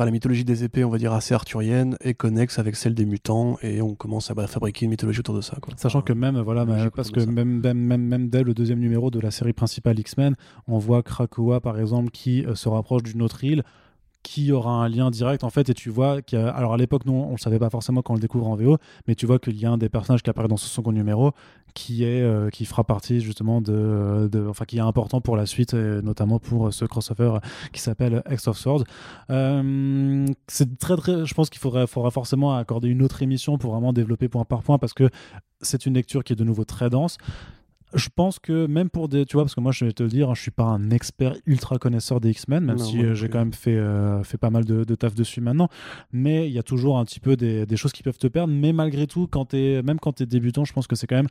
[0.00, 3.04] enfin la mythologie des épées, on va dire assez arthurienne, est connexe avec celle des
[3.04, 5.58] mutants et on commence à bah, fabriquer une mythologie autour de ça.
[5.60, 5.74] Quoi.
[5.76, 9.10] Sachant Enfin, que même, voilà, mais- parce que même, même, même dès le deuxième numéro
[9.10, 10.36] de la série principale X-Men,
[10.66, 13.62] on voit Krakoa, par exemple, qui euh, se rapproche d'une autre île,
[14.22, 17.32] qui aura un lien direct, en fait, et tu vois, qu'il à l'époque, nous, on
[17.32, 18.76] le savait pas forcément quand on le découvre en VO,
[19.08, 21.32] mais tu vois qu'il y a un des personnages qui apparaît dans ce second numéro
[21.74, 25.74] qui est, euh, qui fera partie, justement, de, enfin, qui est important pour la suite,
[25.74, 27.38] et notamment pour euh, ce crossover
[27.72, 28.84] qui s'appelle X of Swords.
[29.30, 33.92] Euh, c'est très, très, je pense qu'il faudra forcément accorder une autre émission pour vraiment
[33.92, 35.08] développer point par point, parce que
[35.62, 37.18] c'est une lecture qui est de nouveau très dense.
[37.94, 40.08] Je pense que même pour des, tu vois, parce que moi je vais te le
[40.08, 43.14] dire, hein, je suis pas un expert ultra connaisseur des X-Men, même Non, si euh,
[43.14, 45.68] j'ai quand même fait, euh, fait pas mal de, de taf dessus maintenant.
[46.12, 48.52] Mais il y a toujours un petit peu des, des choses qui peuvent te perdre.
[48.52, 51.16] Mais malgré tout, quand es, même quand tu es débutant, je pense que c'est quand
[51.16, 51.28] même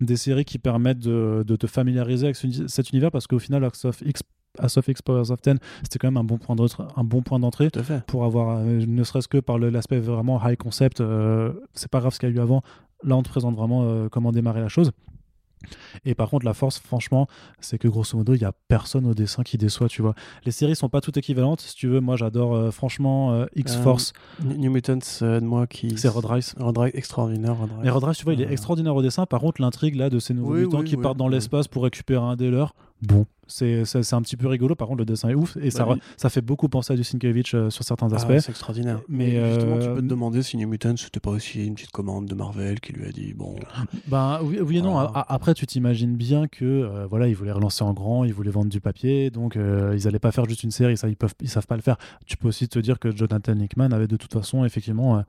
[0.00, 3.62] des séries qui permettent de, de te familiariser avec ce- cet univers parce qu'au final,
[3.64, 4.22] House of X,
[4.58, 7.22] House of X Powers of Ten, c'était quand même un bon point d'entrée- un bon
[7.22, 8.04] point d'entrée Tout à fait.
[8.06, 12.00] pour avoir, euh, ne serait-ce que par le- l'aspect vraiment high concept, euh, c'est pas
[12.00, 12.62] grave ce qu'il y a eu avant.
[13.04, 14.90] Là, on te présente vraiment euh, comment démarrer la chose.
[16.04, 17.26] Et par contre, la force, franchement,
[17.60, 20.14] c'est que grosso modo, il y a personne au dessin qui déçoit, tu vois.
[20.44, 21.60] Les séries sont pas toutes équivalentes.
[21.60, 24.12] Si tu veux, moi, j'adore euh, franchement euh, X-Force.
[24.42, 25.96] New New Mutants, euh, moi qui.
[25.98, 26.54] c'est Rod Rice.
[26.58, 27.56] Rod Rice, extraordinaire.
[27.56, 27.86] Rod Rice.
[27.86, 29.26] Et Rod Rice, tu vois, il est Euh, extraordinaire au dessin.
[29.26, 31.68] Par contre, l'intrigue là de ces nouveaux Oui, mutants oui, qui oui, partent dans l'espace
[31.68, 34.74] pour récupérer un des leurs, bon, c'est c'est- c'est un petit peu rigolo.
[34.74, 36.96] Par contre, le dessin est ouf et ça, Bah, re- ça fait beaucoup penser à
[36.96, 38.38] du Sienkiewicz euh, sur certains Ah, aspects.
[38.38, 39.00] c'est extraordinaire.
[39.08, 41.90] Mais, justement, tu euh, peux te demander si New Mutants c'était pas aussi une petite
[41.90, 43.56] commande de Marvel qui lui a dit bon.
[44.06, 44.96] Ben oui, oui et non.
[44.98, 48.50] A- Après, tu t'imagines bien que euh, voilà, ils voulaient relancer en grand, ils voulaient
[48.50, 51.48] vendre du papier, donc ils allaient pas faire juste une série, ça ils peuvent, ils
[51.48, 51.96] savent pas le faire.
[52.26, 55.22] Tu peux aussi te dire que Jonathan Hickman avait de toute façon effectivement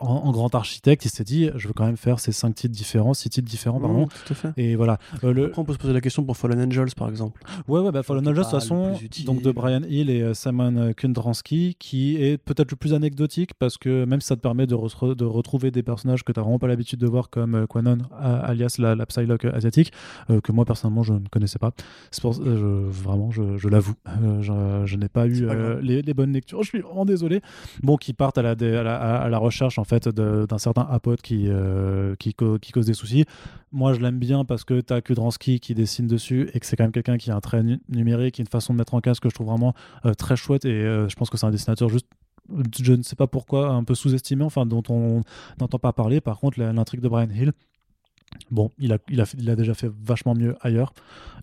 [0.00, 2.74] en, en grand architecte, il s'est dit, je veux quand même faire ces cinq titres
[2.74, 4.06] différents, six titres différents, pardon.
[4.06, 4.48] Mmh, tout à fait.
[4.56, 4.98] Et voilà.
[5.24, 5.46] Euh, le...
[5.46, 7.42] Après, on peut se poser la question pour Fallen Angels, par exemple.
[7.68, 8.92] Ouais, ouais, bah, Fallen Angels, de toute façon,
[9.24, 13.52] donc de Brian Hill et euh, Simon euh, Kundransky, qui est peut-être le plus anecdotique
[13.58, 16.38] parce que même si ça te permet de, re- de retrouver des personnages que tu
[16.40, 19.92] n'as vraiment pas l'habitude de voir comme euh, Quanon, alias la, la Psylocke asiatique,
[20.30, 21.72] euh, que moi personnellement je ne connaissais pas.
[22.10, 25.52] C'est pour, euh, je- vraiment, je, je l'avoue, euh, je, je n'ai pas eu pas
[25.54, 26.62] euh, les, les bonnes lectures.
[26.62, 27.40] Je suis vraiment désolé.
[27.82, 31.22] Bon, qui partent à la, à la, à la recherche en fait d'un certain apote
[31.22, 33.24] qui, euh, qui, cause des soucis.
[33.72, 36.76] Moi, je l'aime bien parce que tu as Kudransky qui dessine dessus et que c'est
[36.76, 39.24] quand même quelqu'un qui a un trait nu- numérique, une façon de mettre en casque
[39.24, 40.64] que je trouve vraiment euh, très chouette.
[40.64, 42.06] Et euh, je pense que c'est un dessinateur juste
[42.78, 45.22] je ne sais pas pourquoi un peu sous-estimé enfin dont on
[45.60, 46.20] n'entend pas parler.
[46.20, 47.52] Par contre l'intrigue de Brian Hill
[48.50, 50.92] bon il il, a, il a déjà fait vachement mieux ailleurs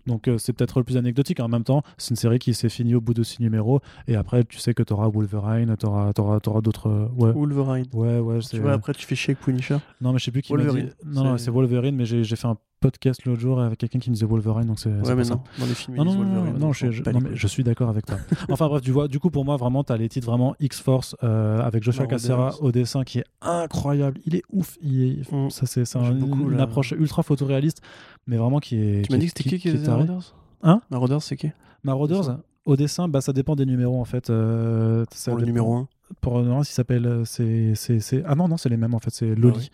[0.06, 2.68] donc euh, c'est peut-être le plus anecdotique en même temps c'est une série qui s'est
[2.68, 5.86] finie au bout de six numéros et après tu sais que tu auras Wolverine tu
[5.86, 6.12] auras,
[6.60, 7.86] d'autres euh, ouais Wolverine.
[7.92, 9.76] ouais ouais Tu vois, après, tu fais chier avec Punisher.
[10.00, 10.90] non mais je sais plus qui m'a dit Wolverine.
[11.06, 14.14] non non C'est- Wolverine mais j'ai fait un podcast l'autre jour avec quelqu'un qui me
[14.14, 15.40] disait Wolverine donc c'est Ouais, mais non.
[15.58, 16.58] Dans les films, Non, ils non, non, Wolverine.
[16.58, 18.18] non, je, non, mais je suis d'accord avec toi.
[18.50, 21.16] enfin bref, tu vois, du coup pour moi vraiment, tu as les titres vraiment X-Force
[21.24, 22.06] euh, avec Joshua.
[22.06, 24.20] Cassera au dessin qui est incroyable.
[24.26, 24.76] Il est ouf.
[24.82, 25.48] Il est- Mm.
[25.48, 27.80] Ça c'est un- une approche ultra photoréaliste,
[28.26, 29.02] mais vraiment qui est.
[29.06, 30.06] Tu m'as dit que c'était qui qui est faisait taré.
[30.06, 31.50] Marauders Hein Marauders, c'est qui
[31.82, 34.30] Marauders au dessin, bah ça dépend des numéros en fait.
[34.30, 35.88] euh, ça Pour le numéro 1.
[36.22, 38.94] Pour le numéro 1, il s'appelle euh, c'est c'est ah non non c'est les mêmes
[38.94, 39.10] en fait.
[39.10, 39.70] C'est Loli,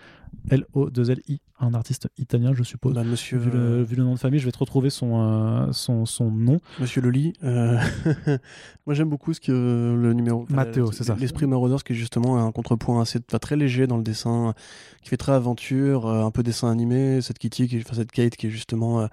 [0.51, 2.93] L O 2 L I, un artiste italien je suppose.
[2.95, 5.21] Bah, monsieur, Vu le, euh, vu le nom de famille, je vais te retrouver son,
[5.21, 6.59] euh, son, son nom.
[6.81, 7.33] Monsieur Loli.
[7.45, 7.79] euh,
[8.87, 9.53] Moi, j'aime beaucoup ce que
[9.97, 10.47] le numéro.
[10.49, 11.15] Matteo, c'est ça.
[11.15, 14.55] L'esprit Marauders, qui est justement un contrepoint assez enfin, très léger dans le dessin,
[15.03, 17.21] qui fait très aventure, un peu dessin animé.
[17.21, 19.07] Cette Kitty, qui, enfin, cette Kate qui est justement.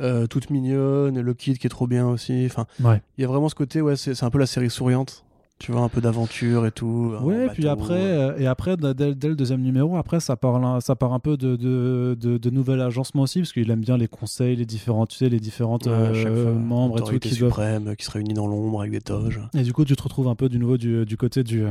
[0.00, 2.44] Euh, toute mignonne, et le kid qui est trop bien aussi.
[2.46, 3.00] Enfin, Ouais.
[3.18, 5.24] il y a vraiment ce côté, ouais, c'est un peu la série souriante.
[5.60, 7.12] Tu vois, un peu d'aventure et tout.
[7.22, 10.96] Ouais, puis après, euh, et après dès, dès le deuxième numéro, après ça part, ça
[10.96, 14.08] part un peu de, de, de, de nouvel agencement aussi, parce qu'il aime bien les
[14.08, 18.04] conseils, les différents, tu sais, les différentes ouais, euh, membres et tout qui suprême qui
[18.04, 19.40] se réunit dans l'ombre avec des toges.
[19.54, 21.64] Et du coup, tu te retrouves un peu du nouveau du, du côté du.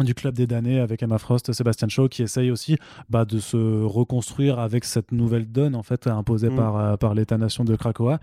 [0.00, 2.76] Du club des damnés avec Emma Frost, Sébastien Shaw qui essaye aussi
[3.08, 6.56] bah, de se reconstruire avec cette nouvelle donne en fait imposée Mm.
[6.56, 8.18] par, euh, par l'État-nation de Krakoa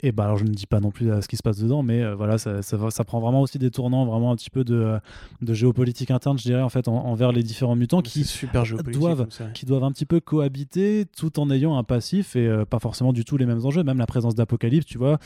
[0.00, 2.12] et bah alors je ne dis pas non plus ce qui se passe dedans, mais
[2.14, 4.98] voilà, ça, ça, ça, prend vraiment aussi des tournants, vraiment un petit peu de,
[5.42, 9.66] de géopolitique interne, je dirais, en fait, envers les différents mutants qui super doivent, qui
[9.66, 13.36] doivent un petit peu cohabiter tout en ayant un passif et pas forcément du tout
[13.36, 13.82] les mêmes enjeux.
[13.82, 15.18] Même la présence d'Apocalypse, tu vois,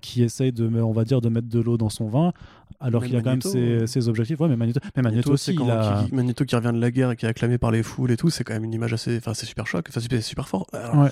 [0.00, 2.32] qui essaye de, on va dire, de mettre de l'eau dans son vin,
[2.80, 4.40] alors qu'il a quand même ses, ses, objectifs.
[4.40, 6.04] Ouais, mais Magneto, mais Magneto, aussi, il a...
[6.04, 8.16] qui, Magneto qui revient de la guerre et qui est acclamé par les foules et
[8.16, 10.66] tout, c'est quand même une image assez, enfin, c'est super choc, enfin, c'est super fort.
[10.72, 11.10] ouais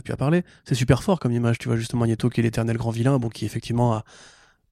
[0.00, 0.42] pu en parler.
[0.64, 3.28] C'est super fort comme image, tu vois, justement, Magneto qui est l'éternel grand vilain, bon,
[3.28, 4.04] qui effectivement a,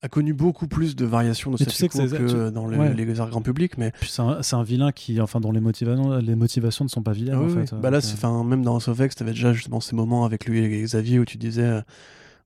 [0.02, 3.78] a connu beaucoup plus de variations de ce que, que dans les, les grands publics
[3.78, 7.12] mais c'est un, un, vilain qui enfin dont les motivations les motivations ne sont pas
[7.12, 9.52] vilaines ah en fait bah là euh, enfin même dans House of X t'avais déjà
[9.52, 11.80] justement ces moments avec lui et Xavier où tu disais euh,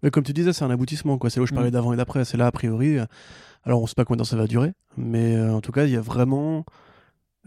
[0.02, 1.30] mais comme tu disais c'est un aboutissement quoi.
[1.30, 1.72] C'est là où je parlais mm.
[1.72, 2.26] d'avant et d'après.
[2.26, 3.06] C'est là a priori euh,
[3.64, 5.92] alors on sait pas combien de temps ça va durer mais en tout cas il
[5.92, 6.66] y a vraiment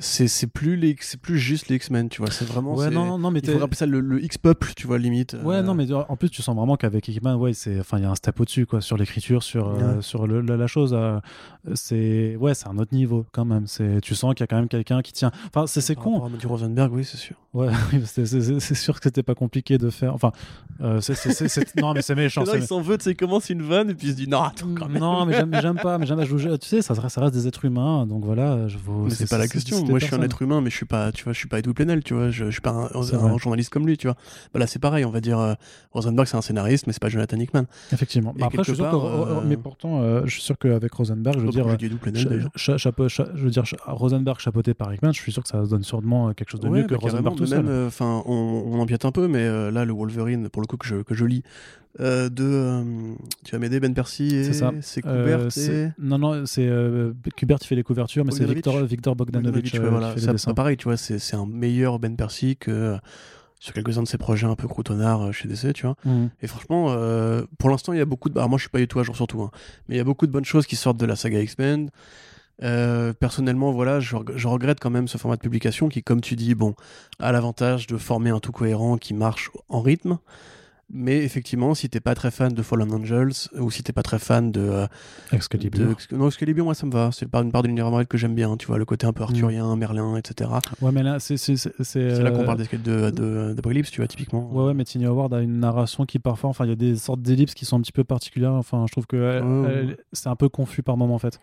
[0.01, 2.31] c'est plus les c'est plus juste les X-Men tu vois.
[2.31, 4.97] C'est vraiment ouais non non mais il faut rappeler ça le, X peuple tu vois
[4.97, 5.61] limite ouais euh.
[5.61, 8.09] non mais en plus tu sens vraiment qu'avec X-Men ouais c'est enfin il y a
[8.09, 11.19] un step au dessus quoi sur l'écriture sur euh, sur le, la, chose euh,
[11.73, 13.67] c'est ouais c'est un autre niveau quand même.
[13.67, 16.29] C'est tu sens qu'il y a quand même quelqu'un qui tient enfin c'est con.
[16.29, 17.35] du Rosenberg oui c'est sûr.
[17.53, 17.69] Ouais
[18.05, 20.31] c'est sûr que c'était pas compliqué de faire enfin
[21.01, 23.95] c'est non mais c'est méchant là, il s'en veut tu sais commence une vanne et
[23.95, 25.01] puis il se dit non attends quand même.
[25.01, 28.23] non mais j'aime pas mais j'aime tu sais ça, ça reste des êtres humains donc
[28.23, 30.75] voilà je mais c'est pas la question moi je suis un être humain mais je
[30.75, 32.89] suis pas tu vois je suis pas Edu Plenel tu vois je, je suis pas
[32.93, 34.15] un, journaliste comme lui tu vois.
[34.53, 35.53] Bah là c'est pareil on va dire euh,
[35.91, 37.65] Rosenberg c'est un scénariste mais c'est pas Jonathan Hickman.
[37.91, 38.33] Effectivement.
[38.37, 41.39] Bah, après je suis sûr que, euh, mais pourtant euh, je suis sûr qu'avec Rosenberg
[41.39, 41.67] je veux dire
[42.55, 46.49] je veux dire Rosenberg chapeauté par Hickman je suis sûr que ça donne sûrement quelque
[46.49, 47.87] chose de mieux que Rosenberg tout seul.
[47.87, 50.97] enfin on, on empiète un peu mais là le Wolverine pour le coup que je,
[50.97, 51.43] que je lis
[51.99, 52.45] euh, de.
[52.45, 56.69] Euh, tu vas m'aider, Ben Percy et c'est Kubert euh, Non, non, c'est
[57.35, 60.85] Kubert qui fait les couvertures, mais c'est Victor, Victor Bogdanovich, qui voilà, c'est pareil, tu
[60.85, 62.97] vois, c'est un meilleur Ben Percy que
[63.61, 65.95] sur quelques-uns de ses projets un peu croutonnards chez DC, tu vois.
[66.05, 66.29] Mhm.
[66.41, 66.95] Et franchement,
[67.57, 68.37] pour l'instant, il y a beaucoup de.
[68.37, 69.51] Alors, moi, je suis pas du tout à jour sur tout, hein,
[69.87, 71.89] mais il y a beaucoup de bonnes choses qui sortent de la saga X-Men.
[73.19, 76.55] personnellement, voilà, je, je, regrette quand même ce format de publication qui, comme tu dis,
[76.55, 76.75] bon,
[77.19, 80.17] a l'avantage de former un tout cohérent qui marche en rythme.
[80.91, 84.17] Mais effectivement, si t'es pas très fan de Fallen Angels ou si t'es pas très
[84.17, 84.87] fan de euh,
[85.31, 87.11] Excalibur, non Excalibur, moi ça me va.
[87.13, 88.57] C'est une part de l'univers Marvel que j'aime bien.
[88.57, 89.79] Tu vois le côté un peu arthurien, mm.
[89.79, 90.49] Merlin, etc.
[90.81, 91.63] Ouais, mais là c'est c'est
[91.95, 94.49] là qu'on euh, parle de d'Apocalypse, tu vois typiquement.
[94.51, 96.95] Ouais, ouais, mais Tiny Howard a une narration qui parfois, enfin, il y a des
[96.95, 98.53] sortes d'ellipses qui sont un petit peu particulières.
[98.53, 101.39] Enfin, je trouve que c'est un peu confus par moment en fait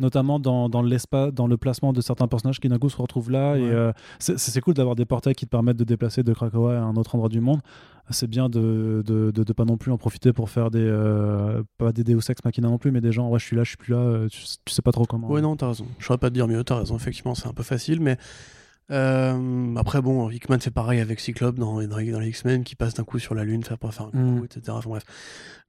[0.00, 3.30] notamment dans, dans l'espace, dans le placement de certains personnages qui d'un coup se retrouvent
[3.30, 3.56] là.
[3.56, 6.78] Et euh, c'est cool d'avoir des portails qui te permettent de déplacer de Krakow à
[6.78, 7.60] un autre endroit du monde.
[8.12, 11.92] C'est bien de, de, de, pas non plus en profiter pour faire des euh, pas
[11.92, 13.76] des Deus Ex Machina non plus, mais des gens ouais je suis là, je suis
[13.76, 15.28] plus là, euh, tu, sais pas trop comment.
[15.28, 15.86] Ouais non t'as raison.
[15.98, 16.64] Je saurais pas te dire mieux.
[16.64, 16.96] T'as raison.
[16.96, 18.16] Effectivement c'est un peu facile, mais
[18.90, 23.04] euh, après, bon, Hickman fait pareil avec Cyclope dans, dans, les X-Men qui passe d'un
[23.04, 24.44] coup sur la Lune, faire coup, mm.
[24.44, 24.62] etc.
[24.70, 25.04] Enfin, bref.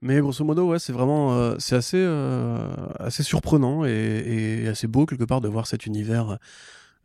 [0.02, 2.68] Mais grosso modo, ouais, c'est vraiment, euh, c'est assez, euh,
[3.00, 3.92] assez surprenant et,
[4.64, 6.40] et, assez beau quelque part de voir cet univers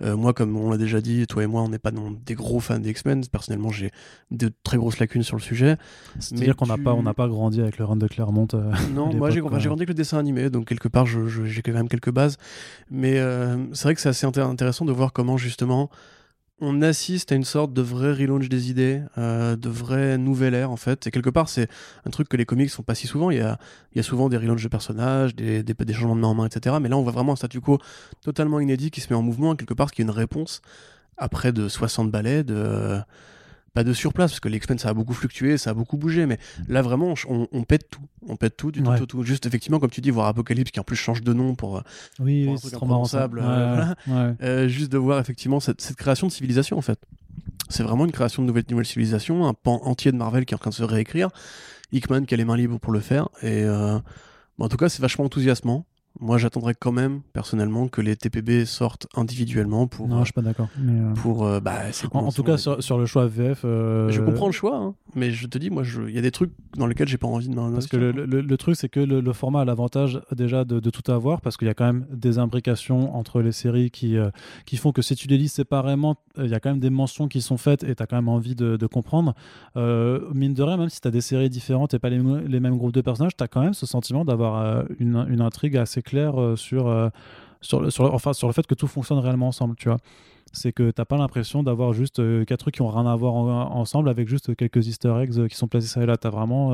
[0.02, 2.34] euh, moi, comme on l'a déjà dit, toi et moi, on n'est pas non, des
[2.34, 3.26] gros fans des X-Men.
[3.26, 3.90] Personnellement, j'ai
[4.30, 5.76] de très grosses lacunes sur le sujet.
[6.18, 8.48] C'est-à-dire qu'on n'a pas, on n'a pas grandi avec le run de Claremont.
[8.54, 11.88] Euh, non, moi j'ai grandi avec le dessin animé, donc quelque part, j'ai quand même
[11.88, 12.36] quelques bases.
[12.90, 15.90] Mais euh, c'est vrai que c'est assez intéressant de voir comment justement
[16.60, 20.70] on assiste à une sorte de vrai relaunch des idées, euh, de vrai nouvelle ère
[20.70, 21.06] en fait.
[21.06, 21.68] Et quelque part, c'est
[22.06, 23.30] un truc que les comics font pas si souvent.
[23.30, 23.40] Il y
[24.00, 26.76] a, souvent des relaunchs de personnages, des, changements de main en main, etc.
[26.80, 27.78] Mais là, on voit vraiment un statu quo
[28.22, 30.62] totalement inédit qui se met en mouvement, quelque part, ce qui est une réponse
[31.18, 33.00] après de 60 ballets, de
[33.76, 36.38] pas de surplace parce que l'X-Men ça a beaucoup fluctué, ça a beaucoup bougé, mais
[36.66, 40.00] là vraiment on, pète tout, on pète tout du tout, tout, Juste effectivement comme tu
[40.00, 41.82] dis voir Apocalypse qui en plus change de nom pour,
[42.18, 43.44] oui, un truc imprononçable,
[44.08, 46.98] euh, juste de voir effectivement cette, cette, création de civilisation en fait.
[47.68, 50.56] C'est vraiment une création de nouvelle, nouvelle civilisation, un pan entier de Marvel qui est
[50.56, 51.28] en train de se réécrire.
[51.92, 53.98] Hickman qui a les mains libres pour le faire et euh,
[54.58, 55.84] en tout cas c'est vachement enthousiasmant.
[56.18, 60.08] Moi, j'attendrais quand même, personnellement, que les TPB sortent individuellement pour.
[60.08, 60.68] Non, je suis pas d'accord.
[60.80, 63.62] Euh, pour, euh, bah, en, en, tout cas, sur, sur, le choix VF.
[63.64, 66.30] Euh, je comprends le choix, hein, mais je te dis, moi, il y a des
[66.30, 69.32] trucs dans lesquels j'ai pas envie de Parce que le, le, truc, c'est que le,
[69.32, 72.38] format a l'avantage déjà de, de, tout avoir, parce qu'il y a quand même des
[72.38, 74.16] imbrications entre les séries qui,
[74.64, 77.28] qui font que si tu les lis séparément, il y a quand même des mentions
[77.28, 79.34] qui sont faites et tu as quand même envie de, de comprendre.
[79.74, 82.78] mine de rien, même si tu as des séries différentes et pas les, les mêmes
[82.78, 86.40] groupes de personnages, tu as quand même ce sentiment d'avoir une, une intrigue assez clair
[86.40, 87.10] euh, sur, euh,
[87.60, 89.98] sur, le, sur, enfin, sur le fait que tout fonctionne réellement ensemble, tu vois
[90.52, 93.34] c'est que t'as pas l'impression d'avoir juste euh, quatre trucs qui ont rien à voir
[93.34, 96.16] ensemble avec juste quelques easter eggs qui sont placés ça et là.
[96.16, 96.72] T'as vraiment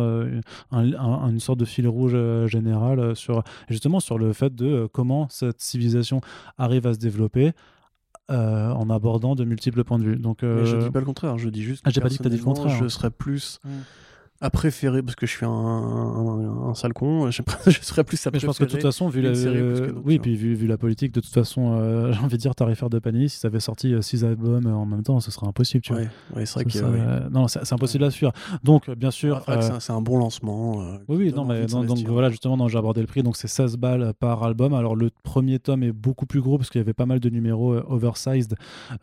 [0.70, 2.16] une sorte de fil rouge
[2.46, 6.20] général sur justement sur le fait de comment cette civilisation
[6.58, 7.52] arrive à se développer.
[8.28, 10.16] en abordant de multiples points de vue.
[10.16, 11.82] Donc, je dis pas le contraire, je dis juste.
[11.84, 12.76] Ah, j'ai pas dit que t'as dit le contraire.
[12.76, 13.58] Je serais plus.
[14.42, 18.24] À préférer, parce que je suis un, un, un sale con, je, je serais plus
[18.26, 20.36] à Mais je pense que de toute façon, vu la, série que d'autres, oui, puis
[20.36, 23.28] vu, vu la politique, de toute façon, euh, j'ai envie de dire, tarifaire de Panini,
[23.28, 26.02] si ça avait sorti 6 albums euh, en même temps, ce serait impossible, tu vois.
[26.34, 27.20] Ouais, c'est vrai ouais.
[27.30, 28.32] Non, c'est impossible à suivre.
[28.64, 29.42] Donc, bien sûr.
[29.48, 30.82] Euh, c'est un- bon lancement.
[30.82, 33.46] euh, Oui, oui, non, mais non, donc voilà, justement, j'ai abordé le prix, donc c'est
[33.48, 34.74] 16 balles par album.
[34.74, 37.28] Alors le premier tome est beaucoup plus gros parce qu'il y avait pas mal de
[37.28, 38.54] numéros euh, oversized.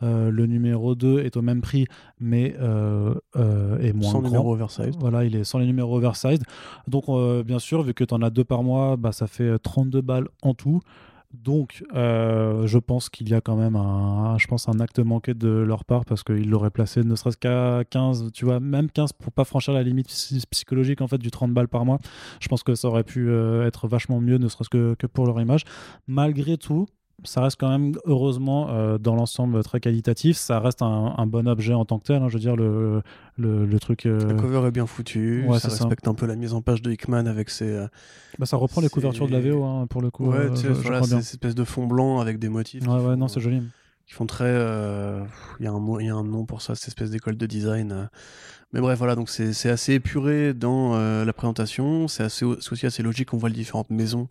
[0.02, 1.86] Euh, le numéro 2 est au même prix,
[2.18, 4.22] mais euh, euh, est moins grand.
[4.22, 4.94] numéro oversize.
[4.98, 6.42] Voilà, sans les numéros oversized.
[6.88, 9.58] Donc, euh, bien sûr, vu que tu en as deux par mois, bah, ça fait
[9.58, 10.80] 32 balles en tout.
[11.32, 15.32] Donc, euh, je pense qu'il y a quand même un, je pense un acte manqué
[15.32, 19.12] de leur part parce qu'ils l'auraient placé ne serait-ce qu'à 15, tu vois, même 15
[19.12, 21.98] pour pas franchir la limite psy- psychologique en fait du 30 balles par mois.
[22.40, 25.40] Je pense que ça aurait pu euh, être vachement mieux, ne serait-ce que pour leur
[25.40, 25.62] image.
[26.08, 26.86] Malgré tout,
[27.24, 30.36] ça reste quand même, heureusement, euh, dans l'ensemble très qualitatif.
[30.36, 32.22] Ça reste un, un bon objet en tant que tel.
[32.22, 32.28] hein.
[32.28, 33.02] je veux dire, le,
[33.36, 34.06] le, le truc.
[34.06, 36.82] euh, La cover est bien foutue, Ouais, ça respecte un peu la mise en page
[36.82, 37.86] de Hickman avec ses, euh,
[38.38, 40.26] bah, ça reprend les couvertures de la VO hein, pour le coup.
[40.30, 42.86] ouais, tu sais, voilà, ces espèces de fond blanc avec des motifs.
[42.86, 43.62] Ouais, ouais, font, non, c'est joli.
[44.06, 44.50] qui font très.
[45.58, 47.46] Il y a un mot, y a un nom pour ça, cette espèce d'école de
[47.46, 48.08] design.
[48.72, 52.06] Mais bref, voilà, donc c'est assez épuré dans la présentation.
[52.08, 53.34] C'est aussi assez logique.
[53.34, 54.28] On voit les différentes maisons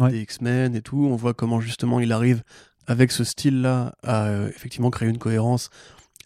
[0.00, 0.10] Ouais.
[0.10, 1.08] des X-Men et tout.
[1.10, 2.42] On voit comment justement il arrive
[2.86, 5.70] avec ce style-là à euh, effectivement créer une cohérence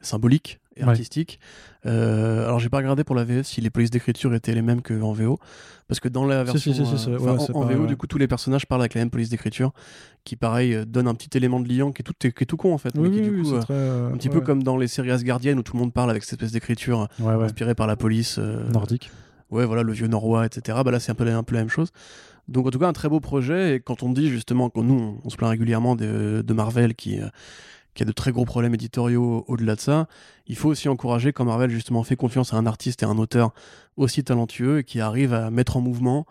[0.02, 0.90] symbolique et Ouais.
[0.90, 1.40] artistique.
[1.86, 4.82] Euh, alors j'ai pas regardé pour la VF si les polices d'écriture étaient les mêmes
[4.82, 5.38] qu'en VO,
[5.88, 7.86] parce que dans la Si, version si, si, si, euh, ouais, en, VO ouais.
[7.86, 9.72] du coup tous les personnages parlent avec la même police d'écriture,
[10.24, 12.56] qui pareil euh, donne un petit élément de liant qui est tout, qui est tout
[12.58, 14.40] con en fait, Oui, mais qui oui, du oui, coup euh, très, un petit peu
[14.42, 17.74] comme dans les séries asgardiennes où tout le monde parle avec cette espèce d'écriture inspirée
[17.74, 19.10] par la police nordique.
[19.50, 21.70] ouais voilà le vieux norrois etc bah là c'est un peu, un peu la même
[21.70, 21.90] chose
[22.51, 25.20] donc en tout cas un très beau projet et quand on dit justement que nous
[25.24, 27.28] on, se plaint régulièrement de, de Marvel qui, euh,
[27.94, 30.07] qui a de très gros problèmes éditoriaux au-delà de ça
[30.46, 33.53] il faut aussi encourager quand Marvel justement fait confiance à un artiste et un auteur
[33.96, 36.26] aussi talentueux et qui arrive à mettre en mouvement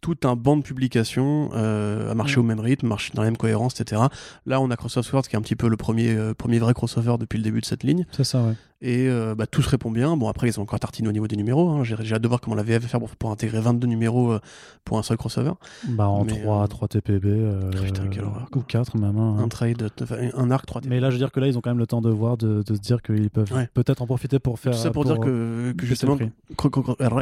[0.00, 2.40] tout un banc de publications euh, à marcher Mm.
[2.40, 4.02] au même rythme, marcher dans la même cohérence, etc.
[4.44, 6.74] Là, on a Crossroads Swords qui est un petit peu le premier, euh, premier vrai
[6.74, 8.06] crossover depuis le début de cette ligne.
[8.12, 8.54] C'est ça, ouais.
[8.82, 10.16] Et euh, bah, tout se répond bien.
[10.18, 11.70] Bon, après, ils ont encore tartiné au niveau des numéros.
[11.70, 11.82] hein.
[11.82, 14.32] J'ai j'ai hâte de voir comment la VF va faire pour, pour intégrer 22 numéros
[14.32, 14.40] euh,
[14.84, 15.52] pour un seul crossover.
[15.88, 17.24] Bah, en Mais, 3, euh, 3 TPB.
[17.26, 18.46] euh, Putain, quelle horreur.
[18.54, 19.16] Ou 4 même.
[19.16, 19.36] hein.
[19.38, 21.62] Un trade, euh, un arc, 3 Mais là, je veux dire que là, ils ont
[21.62, 23.68] quand même le temps de voir, de, de se dire qu'ils peuvent Ouais.
[23.72, 24.72] peut-être en profiter pour faire.
[24.72, 26.18] Tout ça pour, dire que, justement,
[26.56, 26.70] Cro-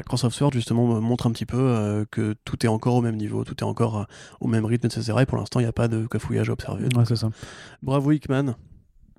[0.05, 3.16] Cross of justement euh, montre un petit peu euh, que tout est encore au même
[3.16, 4.05] niveau, tout est encore euh,
[4.40, 5.12] au même rythme, etc.
[5.20, 6.84] Et pour l'instant, il n'y a pas de cafouillage à observer.
[6.96, 7.30] Ouais, c'est ça.
[7.82, 8.57] Bravo Hickman.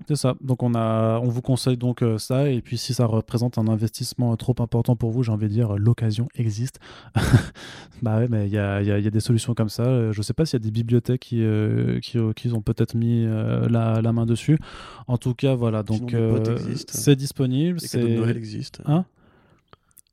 [0.08, 0.34] C'est ça.
[0.40, 2.48] Donc on a, on vous conseille donc euh, ça.
[2.50, 5.52] Et puis si ça représente un investissement euh, trop important pour vous, j'ai envie de
[5.52, 6.78] dire euh, l'occasion existe.
[8.02, 10.12] bah ouais, mais il y a, y a- y a des solutions comme ça.
[10.12, 13.24] Je sais pas s'il y a des bibliothèques qui, euh, qui, qui ont peut-être mis
[13.24, 14.58] euh, la, la main dessus.
[15.08, 15.82] En tout cas, voilà.
[15.82, 17.78] Donc euh, c'est disponible.
[17.82, 18.82] Les cadeaux de Noël existent.
[18.86, 19.04] Hein?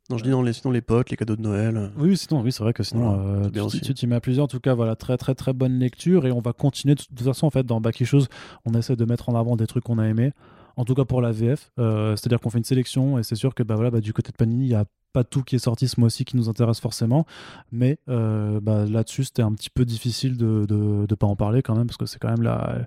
[0.09, 1.77] Non, je dis non, les, sinon les potes, les cadeaux de Noël.
[1.77, 4.21] euh, Oui, sinon, oui, c'est vrai que sinon, Voilà, euh, bien tu- tu mets à
[4.21, 4.43] plusieurs.
[4.45, 6.25] En tout cas, voilà, très, très, très bonne lecture.
[6.25, 6.95] Et on va continuer.
[6.95, 8.23] De toute façon, en fait, dans Back Issues,
[8.65, 10.31] on essaie de mettre en avant des trucs qu'on a aimés.
[10.75, 11.71] En tout cas, pour la VF.
[11.79, 13.17] Euh, C'est-à-dire qu'on fait une sélection.
[13.17, 15.23] Et c'est sûr que bah, voilà, bah, du côté de Panini, il n'y a pas
[15.23, 17.25] tout qui est sorti ce mois-ci qui nous intéresse forcément.
[17.71, 21.75] Mais euh, bah, là-dessus, c'était un petit peu difficile de ne pas en parler quand
[21.75, 21.85] même.
[21.87, 22.79] Parce que c'est quand même la,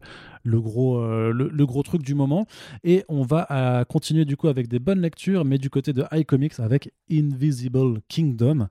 [0.47, 2.47] le, gros, euh, le, le gros truc du moment.
[2.85, 5.45] Et on va euh, continuer du coup avec des bonnes lectures.
[5.45, 8.69] Mais du côté de iComics avec Invisible Kingdom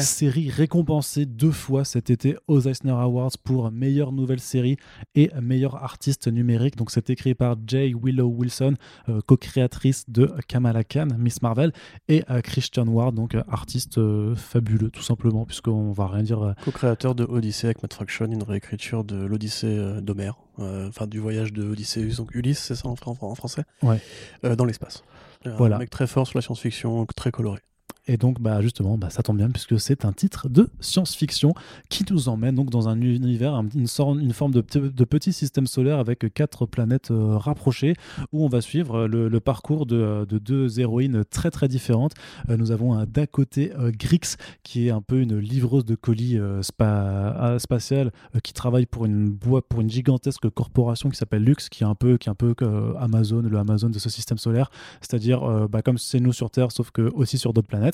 [0.00, 4.76] série récompensée deux fois cet été aux Eisner Awards pour meilleure nouvelle série
[5.14, 6.76] et meilleur artiste numérique.
[6.76, 8.74] Donc c'est écrit par Jay Willow Wilson,
[9.08, 11.72] euh, co-créatrice de Kamala Khan, Miss Marvel,
[12.08, 16.42] et euh, Christian Ward, donc euh, artiste euh, fabuleux tout simplement, puisqu'on va rien dire.
[16.42, 21.18] euh, Co-créateur de Odyssey avec Matt Fraction, une réécriture de l'Odyssée euh, d'Homère, enfin du
[21.18, 24.00] voyage de Odysseus, donc Ulysse, c'est ça en français Ouais.
[24.44, 25.02] Euh, Dans l'espace.
[25.46, 25.76] Euh, Voilà.
[25.76, 27.60] Un mec très fort sur la science-fiction, très coloré.
[28.06, 31.54] Et donc, bah, justement, bah, ça tombe bien puisque c'est un titre de science-fiction
[31.88, 35.32] qui nous emmène donc dans un univers, un- une, sorte- une forme de, de petit
[35.32, 37.94] système solaire avec quatre planètes euh, rapprochées
[38.32, 42.12] où on va suivre le, parcours de, de deux héroïnes très très différentes.
[42.50, 46.38] Euh, nous avons un d'un côté Grix qui est un peu une livreuse de colis
[46.38, 51.68] euh, spa- spatiale qui travaille pour une boîte, pour une gigantesque corporation qui s'appelle Lux,
[51.70, 52.54] qui est un peu, qui est un peu
[52.98, 56.90] Amazon, le Amazon de ce système solaire, c'est-à-dire bah, comme c'est nous sur Terre, sauf
[56.90, 57.93] que aussi sur d'autres planètes.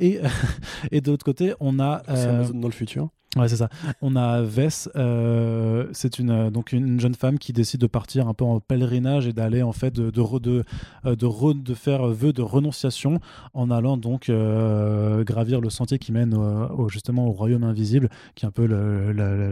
[0.00, 0.20] Et,
[0.92, 2.02] et de l'autre côté, on a.
[2.08, 3.08] Euh, Amazon dans le futur.
[3.36, 3.68] Ouais, c'est ça.
[4.00, 8.26] On a Vess, euh, c'est une, euh, donc une jeune femme qui décide de partir
[8.26, 10.64] un peu en pèlerinage et d'aller en fait de, de, re- de,
[11.04, 13.20] de, re- de faire vœu de renonciation
[13.52, 18.08] en allant donc euh, gravir le sentier qui mène au, au- justement au royaume invisible,
[18.34, 18.64] qui est un peu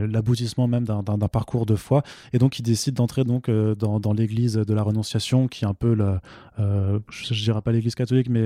[0.07, 2.03] l'aboutissement même d'un- parcours de foi.
[2.33, 5.75] Et donc il décide d'entrer donc dans, dans l'église de la renonciation, qui est un
[5.75, 6.19] peu le,
[6.59, 8.43] euh, je, je dirais pas l'église catholique, mais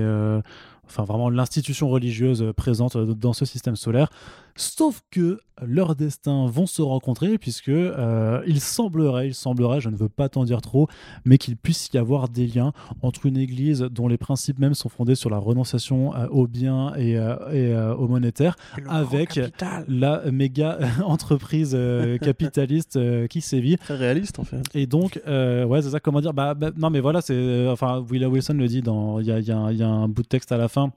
[0.91, 4.09] enfin vraiment l'institution religieuse présente dans ce système solaire.
[4.55, 9.95] Sauf que leurs destins vont se rencontrer puisque euh, il semblerait, il semblerait, je ne
[9.95, 10.87] veux pas t'en dire trop,
[11.25, 14.89] mais qu'il puisse y avoir des liens entre une église dont les principes même sont
[14.89, 18.55] fondés sur la renonciation euh, au bien et, euh, et, euh, au monétaire,
[18.89, 19.39] avec
[19.87, 23.77] la méga entreprise euh, capitaliste euh, qui sévit.
[23.77, 24.61] Très réaliste en fait.
[24.73, 27.33] Et donc, euh, ouais, c'est ça, comment dire bah, bah, Non, mais voilà, c'est.
[27.35, 29.19] euh, enfin, Willa Wilson le dit dans.
[29.19, 30.57] Il y a, il y a un- il y a un bout de texte à
[30.57, 30.91] la fin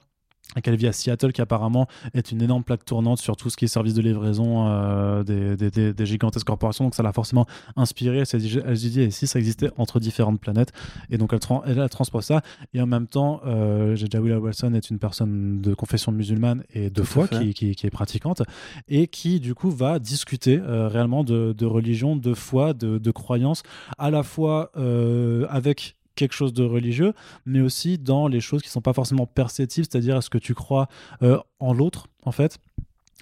[0.63, 3.65] qu'elle vit à Seattle, qui apparemment est une énorme plaque tournante sur tout ce qui
[3.65, 6.85] est service de livraison euh, des, des- des- des gigantesques corporations.
[6.85, 8.19] Donc ça l'a forcément inspirée.
[8.19, 10.73] Elle s'est dit, et si ça existait entre différentes planètes
[11.11, 11.41] Et donc elle,
[11.79, 12.43] elle transpose ça.
[12.73, 17.05] Et en même temps, euh, Wilson est une personne de confession musulmane et de Tout
[17.07, 17.39] foi fait.
[17.39, 18.43] qui, qui- qui est pratiquante
[18.89, 23.11] et qui du coup va discuter euh, réellement de, de religion, de foi, de, de
[23.11, 23.63] croyance,
[23.99, 27.13] à la fois euh, avec quelque chose de religieux,
[27.47, 30.89] mais aussi dans les choses qui sont pas forcément perceptibles, c'est-à-dire est-ce que tu crois
[31.23, 32.59] euh, en l'autre, en fait?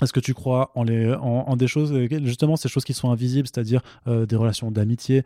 [0.00, 3.82] Est-ce que tu crois en, des choses, euh, justement ces choses qui sont invisibles, c'est-à-dire
[4.08, 5.22] euh, des relations d'amitié,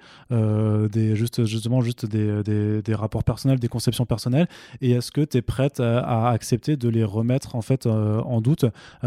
[1.15, 4.49] juste, justement juste des, des, rapports personnels, des conceptions personnelles,
[4.81, 8.65] et est-ce que tu es prête à, accepter de les remettre en fait en doute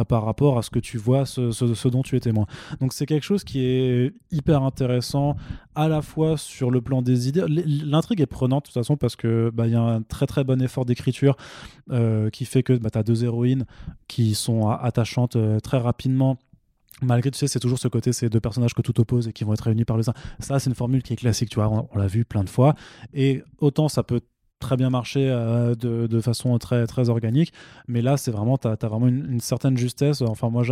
[0.08, 2.48] par rapport à ce que tu vois, ce dont tu es témoin?
[2.80, 5.36] Donc c'est quelque chose qui est hyper intéressant
[5.80, 7.46] à la fois sur le plan des idées.
[7.48, 10.44] L'intrigue est prenante de toute façon parce que bah, il y a un très très
[10.44, 11.38] bon effort d'écriture
[11.90, 13.66] euh, qui fait que bah, tu as deux héroïnes
[14.10, 16.38] qui sont attachantes euh, très rapidement.
[17.02, 19.46] Malgré, tu sais, c'est toujours ce côté, ces deux personnages que tout oppose et qui
[19.46, 20.14] vont être réunis par le sein.
[20.40, 22.76] Ça, c'est une formule qui est classique, tu vois, on l'a vu plein de fois.
[23.14, 24.20] Et autant ça peut
[24.60, 27.54] très bien marcher euh, de, de façon très, très organique,
[27.88, 30.22] mais là, c'est vraiment, tu as, vraiment une, une certaine justesse.
[30.22, 30.64] Enfin, moi,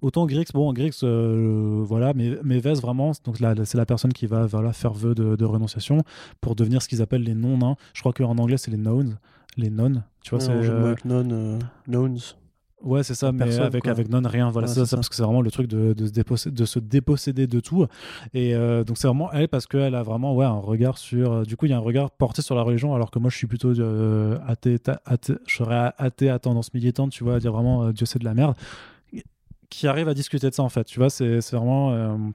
[0.00, 4.12] autant Grix, bon, Grix, euh, voilà, mais, mais Vez, vraiment, donc là, c'est la personne
[4.12, 5.98] qui va voilà, faire vœu de, de renonciation
[6.40, 7.76] pour devenir ce qu'ils appellent les non-nains.
[7.94, 9.16] Je crois qu'en anglais, c'est les knowns,
[9.56, 10.04] les nonnes.
[10.22, 10.52] Tu vois, c'est.
[10.52, 12.18] euh, non, euh, knowns.
[12.82, 13.92] Ouais, c'est ça, mais personne, avec, quoi.
[13.92, 14.50] avec non rien.
[14.50, 16.64] Voilà, Ouais, c'est ça, parce que c'est vraiment le truc de, de, se déposséder, de
[16.64, 17.86] se déposséder de tout.
[18.34, 21.32] Et euh, donc, c'est vraiment elle parce qu'elle a vraiment ouais, un regard sur.
[21.32, 23.30] euh, du coup, il y a un regard porté sur la religion, alors que moi,
[23.30, 24.78] je suis plutôt euh, athée,
[25.46, 28.24] je serais athée à tendance militante, tu vois, à dire vraiment euh, Dieu c'est de
[28.24, 28.54] la merde.
[29.70, 30.84] Qui arrive à discuter de ça, en fait.
[30.84, 32.32] Tu vois, c'est c'est vraiment.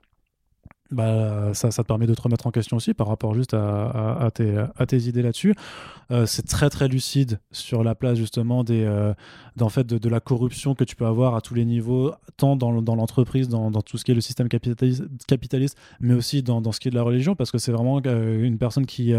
[0.92, 4.30] Bah, ça, ça te permet de te remettre en question aussi par rapport juste à,
[4.34, 5.54] tes, à tes idées là-dessus.
[6.12, 9.14] Euh, c'est très très lucide sur la place justement des, euh,
[9.70, 12.96] fait de, la corruption que tu peux avoir à tous les niveaux, tant dans, dans
[12.96, 16.80] l'entreprise, dans, tout ce qui est le système capitaliste, capitaliste mais aussi dans, dans ce
[16.80, 19.14] qui est de la religion, parce que c'est vraiment euh, une personne qui,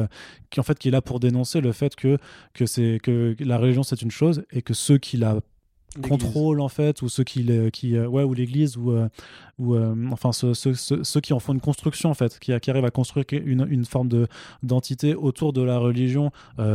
[0.51, 2.19] qui en fait qui est là pour dénoncer le fait que
[2.55, 5.41] que que la religion c'est une chose et que ceux qui la
[6.03, 9.09] contrôlent en fait ou ceux qui, qui euh, ouais ou l'église ou euh,
[9.59, 12.71] ou euh, enfin ceux, ceux- ceux- qui en font une construction en fait qui, qui
[12.71, 14.29] arrivent à construire une, une forme de
[14.63, 16.31] d'entité autour de la religion.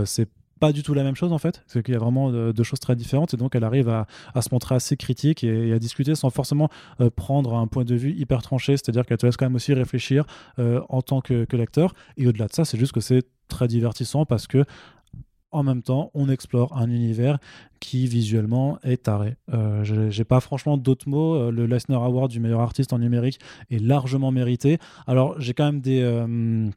[0.06, 0.28] C'est
[0.60, 1.64] pas du tout la même chose en fait.
[1.68, 4.08] C'est qu'il y a vraiment de, de choses très différentes et donc elle arrive à,
[4.34, 6.70] à se montrer assez critique et, à discuter sans forcément
[7.16, 8.78] prendre un point de vue hyper tranché.
[8.78, 10.26] C'est à dire qu'elle te laisse quand même aussi réfléchir
[10.58, 11.94] en tant que, que lecteur.
[12.18, 14.66] Et au-delà de ça c'est juste que c'est très divertissant parce que
[15.54, 17.38] en même temps, on explore un univers
[17.80, 19.36] qui visuellement est taré.
[19.54, 21.36] Euh, j'ai pas franchement d'autres mots.
[21.36, 23.40] Euh, Le Leisner Award du meilleur artiste en numérique
[23.72, 24.78] est largement mérité.
[25.08, 26.02] Alors, j'ai quand même des.
[26.02, 26.70] euh,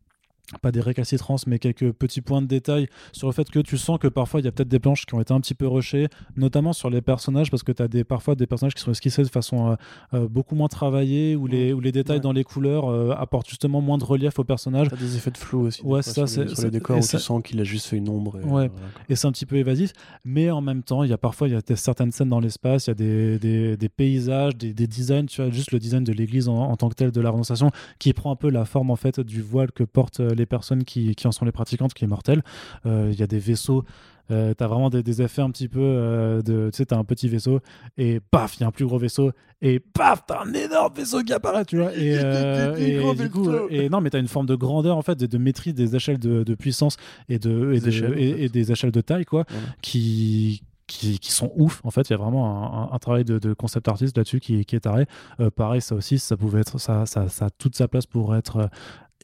[0.62, 3.98] pas des récalcitrances, mais quelques petits points de détail sur le fait que tu sens
[3.98, 6.09] que parfois il y a peut-être des planches qui ont été un petit peu rushées,
[6.36, 9.23] notamment sur les personnages, parce que tu as des, parfois des personnages qui sont esquissés
[9.23, 9.74] de façon euh,
[10.14, 12.20] euh, beaucoup moins travaillée, où les, où les détails Ouais.
[12.20, 14.86] dans les couleurs euh, apportent justement moins de relief aux personnages.
[14.89, 15.82] T'as des effets de flou aussi.
[15.82, 18.09] Ouais, ça, c'est- Sur les décors où ça- tu sens qu'il a juste fait une
[18.09, 18.39] ombre.
[18.40, 18.70] et Ouais.
[19.09, 19.93] et c'est un petit peu évasif,
[20.24, 22.40] mais en même temps, il y a parfois il y a des- certaines scènes dans
[22.40, 25.78] l'espace, il y a des, des, des paysages, des, des designs, tu vois, juste le
[25.78, 28.48] design de l'église en, en tant que tel de la renonciation, qui prend un peu
[28.48, 31.45] la forme en fait du voile que portent euh, les personnes qui, qui en sont
[31.45, 32.43] les pratiquantes, qui est mortel.
[32.87, 33.85] Euh, Il y a des vaisseaux.
[34.33, 37.05] Euh, t'as vraiment des, des effets un petit peu euh, de tu sais t'as un
[37.05, 37.61] petit vaisseau
[37.97, 39.31] et paf il y a un plus gros vaisseau
[39.63, 43.49] et paf t'as un énorme vaisseau qui apparaît tu vois et, euh, et du coup
[43.71, 46.19] et non mais t'as une forme de grandeur en fait de, de maîtrise des échelles
[46.19, 46.97] de, de puissance
[47.29, 49.67] et de et, Des de- échelles, et- des de taille quoi Voilà.
[49.81, 53.25] qui qui, qui sont ouf en fait il y a vraiment un, un- un travail
[53.25, 55.07] de, de concept artiste là-dessus qui, qui est taré
[55.39, 58.35] Euh, pareil ça aussi ça pouvait être ça, ça, ça a toute sa place pour
[58.35, 58.69] être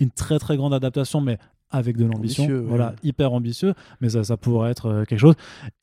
[0.01, 1.39] une très très grande adaptation mais
[1.73, 2.69] avec de l'ambition, Ambitieux, ouais.
[2.69, 5.35] voilà, hyper ambitieux, mais ça, ça pourrait être euh, quelque chose.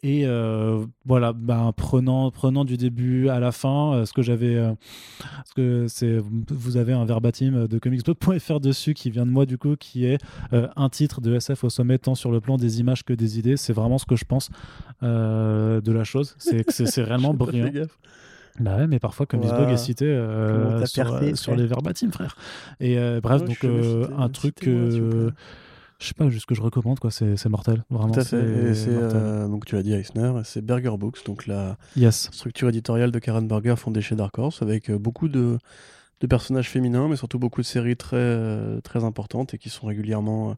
[0.04, 4.62] Et euh, voilà, ben, prenant, prenant du début à la fin, euh, ce que j'avais,
[5.56, 6.20] que c'est,
[6.50, 10.20] vous avez un verbatim de comicsblog.fr dessus qui vient de moi du coup, qui est
[10.54, 13.40] euh, un titre de SF au sommet tant sur le plan des images que des
[13.40, 13.58] idées.
[13.58, 14.50] C'est vraiment ce que je pense
[15.04, 16.36] euh, de la chose.
[16.38, 17.72] C'est c'est c'est réellement brillant.
[18.60, 19.74] Bah ouais, mais parfois Comicsblog Voilà.
[19.74, 22.36] est cité euh, sur, sur les verbatims, frère.
[22.80, 24.56] Et euh, bref, Ouais, donc euh, un truc
[26.02, 27.12] je sais pas, juste que je recommande, quoi.
[27.12, 28.14] C'est mortel, vraiment.
[28.14, 28.38] Tout à fait.
[28.38, 29.22] Et c'est, mortel.
[29.22, 32.30] euh, donc tu l'as dit, Eisner, c'est Burger Books, donc la Yes.
[32.32, 35.58] structure éditoriale de Karen Burger fondée chez Dark Horse, avec beaucoup de,
[36.22, 40.56] de personnages féminins, mais surtout beaucoup de séries très, très importantes et qui sont régulièrement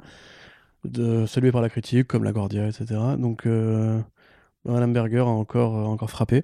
[0.86, 3.00] de, saluées par la critique, comme La Guardia, etc.
[3.18, 3.48] Donc
[4.66, 6.44] Madame Berger a encore, encore frappé.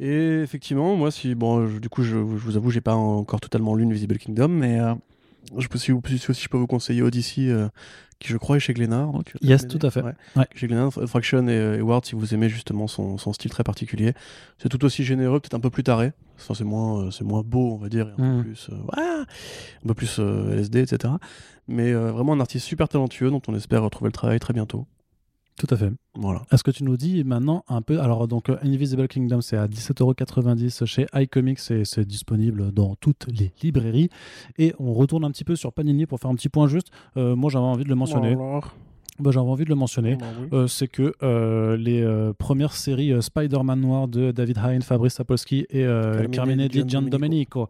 [0.00, 3.40] Et effectivement, moi, si, bon, je- du coup, je, je vous avoue, j'ai pas encore
[3.40, 4.94] totalement lu Invisible Kingdom, mais euh,
[5.56, 7.68] je peux, si, si aussi je peux vous conseiller Odyssey, euh,
[8.18, 8.72] qui je crois est chez
[9.12, 10.02] non, tu- Yes, tout à fait.
[10.02, 10.12] Ouais.
[10.36, 10.46] Ouais.
[10.54, 14.12] Chez Glénat, Fraction et, Ward, si vous aimez justement son, son style très particulier.
[14.58, 16.12] C'est tout aussi généreux, peut-être un peu plus taré.
[16.36, 18.76] Enfin, c'est moins, euh, c'est moins beau, on va dire, et un peu plus, euh,
[18.96, 19.24] ah,
[19.84, 21.14] un peu plus euh, LSD, etc.
[21.68, 24.86] Mais euh, vraiment un artiste super talentueux dont on espère retrouver le travail très bientôt.
[25.58, 25.90] Tout à fait.
[26.14, 26.42] Voilà.
[26.52, 29.66] Est-ce que tu nous dis maintenant un peu Alors, donc, euh, Invisible Kingdom, c'est à
[29.66, 34.10] 17,90€ chez iComics et c'est disponible dans toutes les librairies.
[34.58, 36.88] Et on retourne un petit peu sur Panini pour faire un petit point juste.
[37.16, 38.36] Euh, moi, j'avais envie de le mentionner.
[39.18, 40.16] Bah, j'avais envie de le mentionner.
[40.16, 40.48] bah oui.
[40.52, 45.66] Euh, c'est que euh, les euh, premières séries Spider-Man Noir de David Hine, Fabrice Sapolsky
[45.70, 45.86] et
[46.32, 47.68] Carmine Di Giandomenico.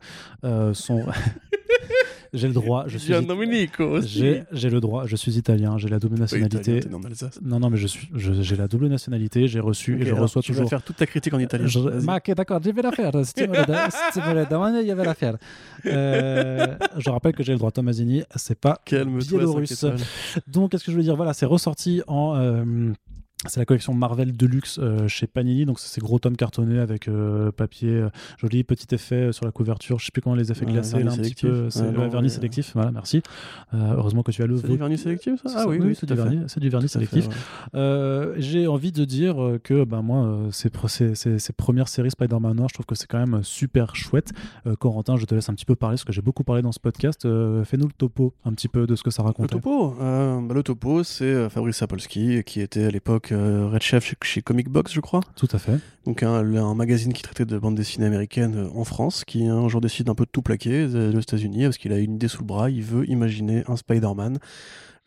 [0.72, 1.04] Sont.
[2.32, 3.12] J'ai le droit, je suis.
[3.26, 4.00] Domenico.
[4.02, 6.78] J'ai le droit, je suis italien, j'ai la double nationalité.
[6.78, 6.98] italien.
[7.42, 10.42] Non, non, mais je suis, j'ai la double nationalité, j'ai reçu et je alors, reçois
[10.42, 10.70] tu vas toujours.
[10.70, 11.66] faire toute ta critique en italien.
[11.66, 12.04] Je- Vas-y.
[12.04, 13.12] Ma- ok, d'accord, je vais la faire.
[13.24, 15.36] Si tu me le, demandes, je vais la faire.
[15.86, 19.84] Euh, je rappelle que j'ai le droit Tommasini, c'est pas cinq biélorusse.
[20.46, 21.16] Donc, qu'est-ce que je veux dire?
[21.16, 22.36] Voilà, c'est ressorti en.
[22.36, 22.64] euh,
[23.48, 27.08] c'est la collection Marvel Deluxe euh, chez Panini, donc c'est ces gros tomes cartonnés avec
[27.08, 28.08] euh, papier euh,
[28.38, 29.98] joli, petit effet euh, sur la couverture.
[29.98, 31.70] Je sais plus comment les effets Ouais, glacés là un petit peu.
[31.70, 32.72] C'est ouais, non, vernis sélectif.
[32.74, 33.22] Voilà, merci.
[33.72, 34.56] Heureusement que tu as le.
[34.56, 35.54] C'est du vernis sélectif, ça?
[35.62, 37.28] Ah oui, oui, c'est du vernis, c'est du vernis sélectif.
[37.74, 38.32] ouais.
[38.38, 42.56] J'ai envie de dire que ben, moi, ces, pro- ces- ces- ces premières séries Spider-Man
[42.56, 44.30] Noir, je trouve que c'est quand même super chouette.
[44.78, 46.80] Corentin, je te laisse un petit peu parler, parce que j'ai beaucoup parlé dans ce
[46.80, 47.22] podcast.
[47.64, 49.50] Fais-nous le topo un petit peu de ce que ça Le raconte.
[49.50, 54.04] topo, euh, bah, le topo, c'est Fabrice Sapolsky, qui était à l'époque euh, Red Chef
[54.04, 55.20] chez, chez Comic Box, je crois.
[55.36, 55.78] Tout à fait.
[56.04, 59.80] Donc un, magazine qui traitait de bande dessinée américaine euh, en France, qui un jour
[59.80, 62.40] décide un peu de tout plaquer euh, aux États-Unis parce qu'il a une idée sous
[62.40, 62.70] le bras.
[62.70, 64.38] Il veut imaginer un Spider-Man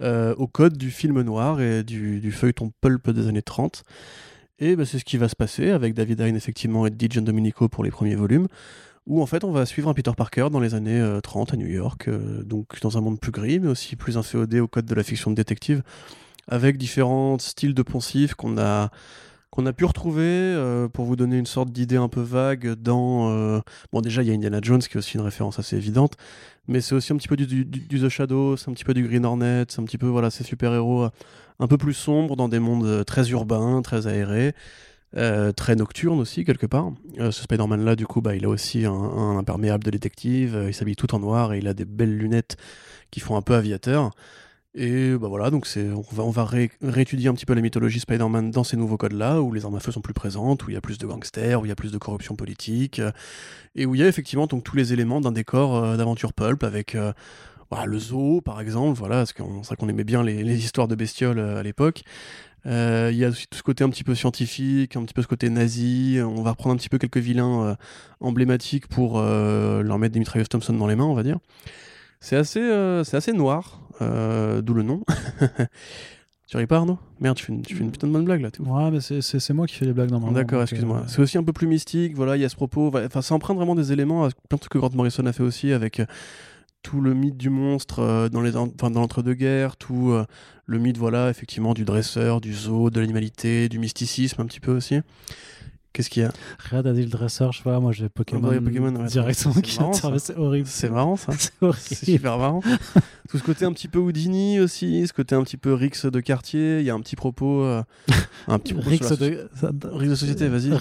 [0.01, 3.83] euh, au code du film noir et du, du feuilleton pulp des années 30.
[4.59, 7.67] Et bah, c'est ce qui va se passer avec David Hine effectivement et Di Domenico
[7.67, 8.47] pour les premiers volumes.
[9.07, 11.57] Où en fait on va suivre un Peter Parker dans les années euh, 30 à
[11.57, 14.85] New York, euh, donc dans un monde plus gris, mais aussi plus inféodé au code
[14.85, 15.81] de la fiction de détective,
[16.49, 18.89] avec différents styles de poncifs qu'on a
[19.51, 23.29] qu'on a pu retrouver euh, pour vous donner une sorte d'idée un peu vague dans
[23.31, 23.61] euh,
[23.91, 26.17] bon déjà il y a Indiana Jones qui est aussi une référence assez évidente
[26.67, 29.25] mais c'est aussi un petit peu du, The Shadow c'est un petit peu du Green
[29.25, 31.09] Hornet c'est un petit peu voilà ces super héros
[31.59, 34.53] un peu plus sombres dans des mondes euh, très urbains très aérés
[35.17, 36.91] euh, très nocturnes aussi quelque part.
[37.17, 40.69] Euh, ce Spider-Man là du coup bah il a aussi un, imperméable de détective euh,
[40.69, 42.57] il s'habille tout en noir et il a des belles lunettes
[43.09, 44.11] qui font un peu aviateur
[44.75, 47.61] et bah voilà, donc c'est, on va, on va ré- réétudier un petit peu la
[47.61, 50.69] mythologie Spider-Man dans ces nouveaux codes-là, où les armes à feu sont plus présentes, où
[50.69, 53.01] il y a plus de gangsters, où il y a plus de corruption politique,
[53.75, 56.63] et où il y a effectivement donc tous les éléments d'un décor euh, d'aventure pulp
[56.63, 57.13] avec euh,
[57.85, 61.39] le zoo par exemple, voilà, parce qu'on vrai qu'on aimait bien les, histoires de bestioles
[61.39, 62.03] euh, à l'époque.
[62.65, 65.27] Il y a aussi tout ce côté un petit peu scientifique, un petit peu ce
[65.27, 66.19] côté nazi.
[66.21, 67.77] On va reprendre un petit peu quelques vilains
[68.19, 71.39] emblématiques pour leur mettre des mitrailleuses Thompson dans les mains, on va dire.
[72.19, 72.59] C'est assez,
[73.05, 75.03] c'est assez noir, euh, d'où le nom.
[76.47, 76.97] tu ris pas, Arnaud?
[77.19, 78.49] Merde, tu fais, une, tu fais une putain de bonne blague là.
[78.59, 80.35] Ouais, mais c'est- moi qui fais les blagues normalement.
[80.35, 80.97] D'accord, excuse-moi.
[80.99, 82.91] euh, C'est aussi un peu plus mystique, voilà, il y a ce propos.
[82.95, 85.43] Enfin, ça emprunte vraiment des éléments à plein de trucs que Grant Morrison a fait
[85.43, 86.05] aussi avec euh,
[86.81, 90.13] tout le mythe du monstre dans les en- enfin, dans l'entre-deux-guerres, tout
[90.65, 94.71] le mythe, voilà, effectivement, du dresseur, du zoo, de l'animalité, du mysticisme un petit peu
[94.75, 95.01] aussi.
[95.91, 96.31] Qu'est-ce qu'il y a?
[96.69, 99.71] Regarde, a dit le dresseur, je sais pas, moi j'ai Pokémon, Pokémon, ouais, directement qui
[100.19, 100.67] c'est horrible.
[100.67, 101.31] C'est marrant ça.
[101.37, 101.77] C'est horrible.
[101.81, 102.61] C'est super marrant.
[103.29, 106.19] Tout ce côté un petit peu Houdini aussi, ce côté un petit peu Rix de
[106.19, 106.79] quartier.
[106.79, 107.81] Il y a un petit propos, euh,
[108.47, 109.47] un petit propos Rix la de...
[109.91, 110.47] Rix de société.
[110.47, 110.71] Vas-y,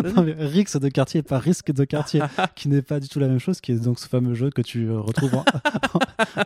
[0.00, 2.22] Rix de quartier, pas risque de quartier,
[2.54, 4.62] qui n'est pas du tout la même chose, qui est donc ce fameux jeu que
[4.62, 5.44] tu euh, retrouves en,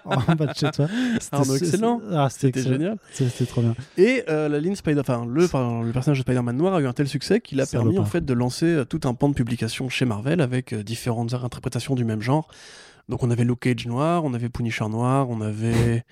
[0.05, 0.87] en bas de chez toi.
[1.21, 2.01] C'était- excellent.
[2.13, 2.97] Ah, c'était génial.
[3.13, 3.75] C'était trop bien.
[3.97, 6.87] Et euh, la ligne Spider, enfin le, par- le personnage de Spider-Man noir a eu
[6.91, 9.35] un tel succès qu'il a permis en fait de lancer euh, tout un pan de
[9.35, 12.49] publication chez Marvel avec euh, différentes interprétations du même genre.
[13.09, 16.05] Donc on avait Luke Cage noir, on avait Punisher noir, on avait.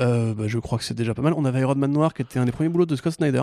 [0.00, 1.34] euh, bah, je crois que c'est déjà pas mal.
[1.36, 3.42] On avait Iron Man noir qui était un des premiers boulots de Scott Snyder.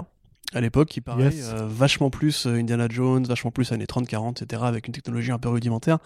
[0.53, 1.49] À l'époque, qui paraît Yes.
[1.53, 5.38] euh, vachement plus euh, Indiana Jones, vachement plus années 30-40, etc., avec une technologie un
[5.40, 5.99] peu rudimentaire,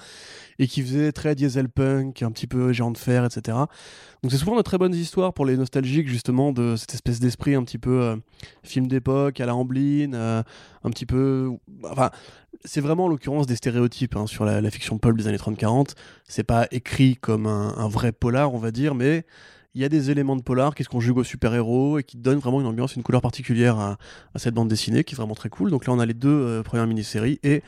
[0.60, 3.58] et qui faisait très diesel punk, un petit peu géant de fer, etc.
[4.22, 7.56] Donc c'est souvent de très bonnes histoires pour les nostalgiques, justement, de cette espèce d'esprit
[7.56, 8.16] un petit peu euh,
[8.64, 10.44] film d'époque, à la Amblin, euh,
[10.84, 11.50] un petit peu...
[11.84, 12.12] Enfin,
[12.64, 15.94] c'est vraiment en l'occurrence des stéréotypes hein, sur la, la fiction pulp des années 30-40.
[16.28, 19.26] C'est pas écrit comme un, un vrai polar, on va dire, mais
[19.76, 22.40] il y a des éléments de polar qui se conjuguent aux super-héros et qui donnent
[22.40, 23.98] vraiment une ambiance, une couleur particulière à,
[24.34, 25.70] à cette bande dessinée qui est vraiment très cool.
[25.70, 27.62] Donc là, on a les deux euh, premières mini-séries et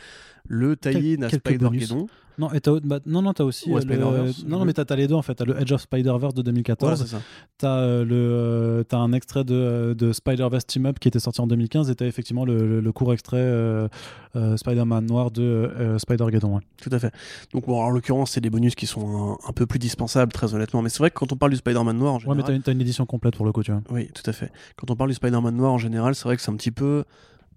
[0.47, 2.07] le tie-in à Spider-Geddon.
[2.39, 3.71] Non, et t'as, bah, non, non, t'as aussi.
[3.71, 5.33] Ouais, euh, le- non, non, mais t'as, les deux en fait.
[5.35, 7.01] T'as le Edge of Spider-Verse de Voilà, 2014.
[7.01, 7.21] c'est ça.
[7.57, 11.19] T'as, euh, le, euh, t'as un extrait de, euh, de Spider-Verse Team Up qui était
[11.19, 13.87] sorti en 2015 et t'as effectivement le, le- court extrait euh,
[14.35, 16.55] Spider-Man noir de Spider-Geddon.
[16.55, 16.61] ouais.
[16.81, 17.11] Tout à fait.
[17.53, 20.31] Donc, bon, alors, en l'occurrence, c'est des bonus qui sont un, un peu plus dispensables,
[20.31, 20.81] très honnêtement.
[20.81, 22.53] Mais c'est vrai que quand on parle du Spider-Man noir, en Ouais, général, mais t'as
[22.53, 23.81] une, t'as une édition complète pour le coup, tu vois.
[23.89, 24.51] Oui, tout à fait.
[24.75, 27.03] Quand on parle du Spider-Man noir en général, c'est vrai que c'est un petit peu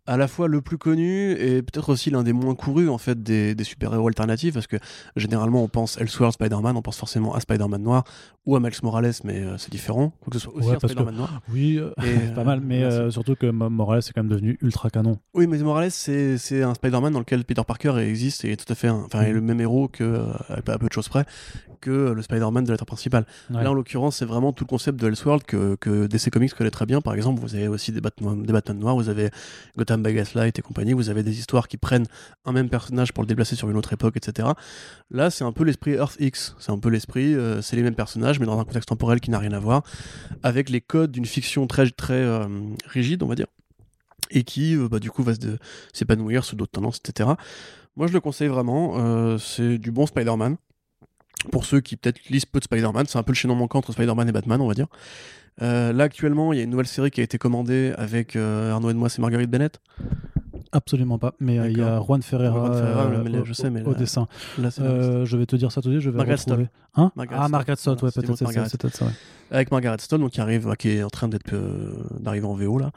[0.06, 3.22] à la fois le plus connu et peut-être aussi l'un des moins courus en fait
[3.22, 4.76] des, des super-héros alternatifs parce que
[5.16, 8.04] généralement on pense Elseworld Spider-Man, on pense forcément à Spider-Man noir
[8.46, 10.12] ou à Miles Morales, mais euh, c'est différent.
[10.24, 11.40] Faut que ce soit aussi Ouais, un Spider-Man noir.
[11.52, 14.58] Oui, euh, Et, pas mal, mais euh, surtout que Mo- Morales est quand même devenu
[14.62, 15.18] ultra canon.
[15.34, 18.70] Oui, mais Morales, c'est c'est un Spider-Man dans lequel Peter Parker existe et est tout
[18.72, 19.34] à fait, enfin, est Mhm.
[19.34, 21.24] le même héros que, euh, à peu de choses près,
[21.82, 23.24] que le Spider-Man de l'être principal.
[23.50, 23.62] Ouais.
[23.62, 26.70] Là, en l'occurrence, c'est vraiment tout le concept de Elseworld que, que DC Comics connaît
[26.70, 27.00] très bien.
[27.00, 29.30] Par exemple, vous avez aussi des Batman, des Batman noirs, vous avez
[29.78, 32.06] Gotham by Gaslight et compagnie, vous avez des histoires qui prennent
[32.44, 34.48] un même personnage pour le déplacer sur une autre époque, etc.
[35.10, 36.54] Là, c'est un peu l'esprit Earth X.
[36.58, 39.30] C'est un peu l'esprit, euh, c'est les mêmes personnages, mais dans un contexte temporel qui
[39.30, 39.82] n'a rien à voir,
[40.42, 42.46] avec les codes d'une fiction très, très euh,
[42.86, 43.46] rigide, on va dire,
[44.30, 45.32] et qui, euh, bah, du coup, va
[45.92, 47.30] s'épanouir sous d'autres tendances, etc.
[47.96, 49.36] Moi, je le conseille vraiment.
[49.38, 50.56] c'est du bon Spider-Man.
[51.50, 53.92] Pour ceux qui peut-être lisent peu de Spider-Man, c'est un peu le chaînon manquant entre
[53.92, 54.88] Spider-Man et Batman, on va dire.
[55.62, 58.72] Euh, là, actuellement, il y a une nouvelle série qui a été commandée avec euh,
[58.72, 59.80] Arnaud et moi, c'est Marguerite Bennett.
[60.72, 61.34] Absolument pas.
[61.40, 62.00] Mais euh, il y a.
[62.00, 64.28] Juan Ferreira, Juan Ferreira, euh, mais je sais, mais au dessin.
[64.58, 66.68] Là, je vais te dire ça tout de suite, je vais Margaret retrouver.
[66.94, 67.10] Hein?
[67.16, 67.48] Margaret ah.
[67.48, 69.12] Margaret Stott, ouais, peut-être c'est ça, ouais.
[69.50, 71.52] avec Margaret Stone, donc qui arrive, qui est en train d'être
[72.20, 72.92] d'arriver en VO là.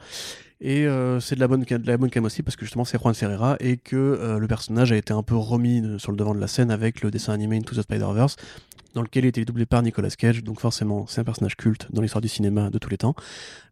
[0.60, 2.98] Et euh, c'est de la bonne de la bonne cam aussi parce que justement c'est
[2.98, 6.34] Juan Ferreira et que euh, le personnage a été un peu remis sur le devant
[6.34, 8.36] de la scène avec le dessin animé Into the Spider-Verse
[8.94, 12.00] dans lequel il était doublé par Nicolas Cage, donc forcément c'est un personnage culte dans
[12.00, 13.14] l'histoire du cinéma de tous les temps.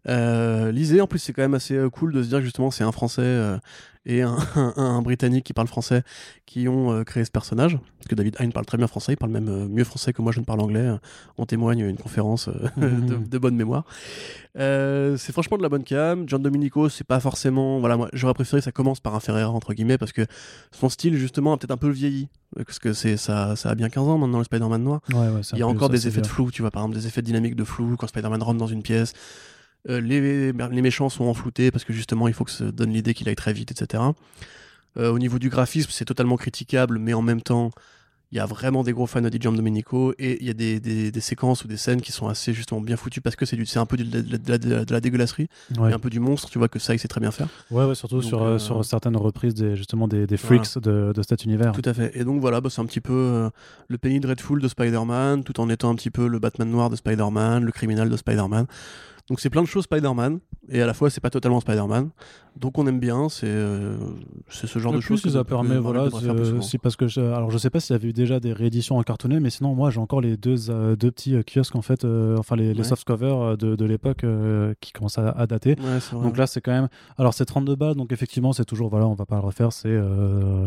[0.09, 2.71] Euh, lisez, en plus c'est quand même assez euh, cool de se dire que justement
[2.73, 3.61] c'est un Français
[4.05, 6.03] et un, un- un Britannique qui parle français
[6.47, 9.17] qui ont euh, créé ce personnage, parce que David Hein parle très bien français, il
[9.17, 10.97] parle même euh, mieux français que moi je ne parle anglais, euh,
[11.39, 13.85] on témoigne une conférence euh, de, de bonne mémoire.
[14.55, 16.25] C'est franchement de la bonne cam.
[16.29, 17.81] John Dominico, c'est pas forcément.
[17.81, 20.27] Voilà, moi j'aurais préféré que ça commence par un Ferreira entre guillemets parce que
[20.73, 22.29] son style justement a peut-être un peu vieilli.
[22.55, 25.01] Parce que c'est ça, ça a bien 15 ans maintenant le Spider-Man noir.
[25.11, 26.99] Ouais, ouais, c'est Il y a encore des effets de flou, tu vois, par exemple
[26.99, 29.15] des effets de dynamique de flou quand Spider-Man rentre dans une pièce.
[29.89, 33.15] Euh, les, les méchants sont enfloutés parce que justement il faut que ça donne l'idée
[33.15, 34.03] qu'il aille très vite, etc.
[34.97, 37.71] Euh, au niveau du graphisme, c'est totalement critiquable, mais en même temps,
[38.31, 40.81] il y a vraiment des gros fans de Di Domenico et il y a des,
[40.81, 43.79] des- des séquences ou des scènes qui sont assez justement bien foutues parce que c'est
[43.79, 44.05] un peu de,
[44.49, 45.49] la- de la- de la dégueulasserie
[45.79, 45.91] Ouais.
[45.91, 47.49] et un peu du monstre, tu vois que ça il sait très bien faire.
[47.71, 50.63] Ouais, ouais, surtout Donc, sur, euh, sur certaines reprises des, justement des, des Voilà.
[50.63, 51.73] freaks de, de cet univers.
[51.73, 52.13] Tout à fait.
[52.19, 53.51] Et donc voilà, bah, c'est un petit peu euh,
[53.89, 56.97] le Penny Dreadful de Spider-Man, tout en étant un petit peu le Batman noir de
[56.97, 58.65] Spider-Man, le criminel de Spider-Man.
[59.33, 62.11] Donc c'est plein de choses Spider-Man, et à la fois c'est pas totalement Spider-Man.
[62.59, 63.97] Donc on aime bien, c'est euh,
[64.49, 65.23] c'est ce genre de choses.
[65.33, 68.13] ça permet, voilà, c'est- parce que je, alors je sais pas s'il y avait eu
[68.13, 71.35] déjà des rééditions en cartonné, mais sinon moi j'ai encore les deux, euh, deux petits
[71.35, 74.25] euh, kiosques en fait, euh, enfin les, soft covers de, de l'époque
[74.81, 75.77] qui commencent à, à dater.
[75.81, 76.21] Ouais.
[76.23, 76.89] Donc là c'est quand même,
[77.19, 79.97] alors c'est 32 balles, donc effectivement c'est toujours, voilà, on va pas le refaire, c'est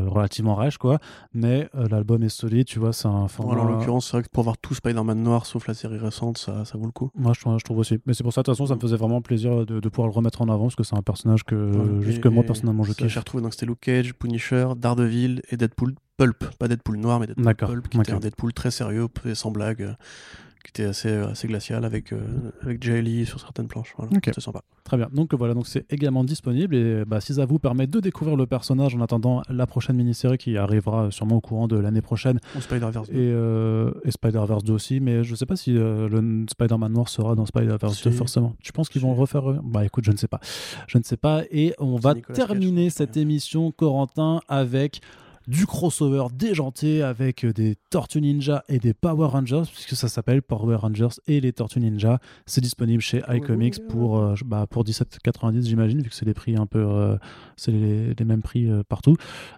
[0.07, 0.99] relativement rêche quoi,
[1.33, 3.61] mais l'album est solide, tu vois, c'est un format.
[3.61, 6.65] en l'occurrence, c'est vrai que pour voir tout Spider-Man noir, sauf la série récente, ça,
[6.65, 7.09] ça vaut le coup.
[7.15, 7.97] Moi, je trouve, je trouve aussi.
[8.05, 10.07] Mais c'est pour ça, de toute façon, ça me faisait vraiment plaisir de, de pouvoir
[10.07, 12.01] le remettre en avant, parce que c'est un personnage que, Voilà.
[12.01, 13.17] juste Et- que moi, personnellement, je ça, J'ai kiffe.
[13.19, 16.45] retrouvé donc c'était Luke Cage, Punisher, Daredevil et Deadpool Pulp.
[16.57, 19.81] Pas Deadpool noir, mais Deadpool Pulp, qui était un Deadpool très sérieux et sans blague,
[19.81, 19.93] euh,
[20.65, 22.19] qui était assez, euh, assez glacial avec, euh,
[22.61, 23.93] avec Jay Lee sur certaines planches.
[23.97, 24.11] Voilà.
[24.25, 24.61] C'est sympa.
[24.83, 25.07] Très bien.
[25.13, 26.75] Donc voilà, donc c'est également disponible.
[26.75, 30.37] Et bah, si ça vous permet de découvrir le personnage en attendant la prochaine mini-série
[30.37, 33.09] qui arrivera sûrement au courant de l'année prochaine, Ou Spider-Verse.
[33.09, 37.09] et, euh, et Spider-Verse 2 aussi, mais je sais pas si euh, le Spider-Man noir
[37.09, 38.17] sera dans Spider-Verse 2 Si.
[38.17, 38.55] forcément.
[38.61, 39.07] Tu penses qu'ils Si.
[39.07, 40.39] vont le refaire eux Bah écoute, je ne sais pas.
[40.87, 41.43] Je ne sais pas.
[41.51, 43.21] Et on va Nicolas terminer cette ouais.
[43.21, 45.01] émission, Corentin, avec
[45.47, 50.75] du crossover déjanté avec des Tortues Ninja et des Power Rangers, puisque ça s'appelle Power
[50.75, 52.19] Rangers et les Tortues Ninja.
[52.45, 56.55] C'est disponible chez iComics pour, euh, bah, pour 17,90 j'imagine, vu que c'est les prix
[56.55, 57.17] un peu, euh,
[57.57, 59.15] c'est les, les mêmes prix euh, partout.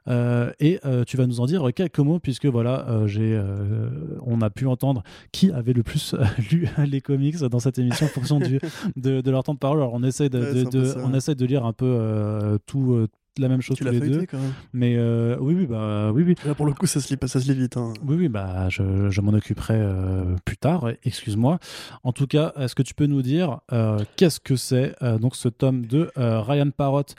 [0.08, 3.90] Euh, et euh, tu vas nous en dire quelques mots, puisque voilà, euh, j'ai, euh,
[4.26, 8.06] on a pu entendre qui avait le plus euh, lu les comics dans cette émission
[8.06, 8.60] en fonction du,
[8.96, 9.78] de, de leur temps de parole.
[9.80, 13.08] Alors on essaie de, on essaie de lire un peu euh, tout.
[13.42, 14.54] La même chose Tu tous les deux quand même.
[14.74, 17.28] mais euh, oui oui bah oui oui Là, pour le coup, ça se lit, pas-
[17.28, 17.78] ça se lit vite.
[17.78, 17.94] hein.
[18.06, 21.60] oui, oui, bah, je, je m'en occuperai euh, plus tard, excuse-moi.
[22.04, 25.36] En tout cas, est-ce que tu peux nous dire euh, qu'est-ce que c'est euh, donc
[25.36, 27.16] ce tome de Ryan Parrott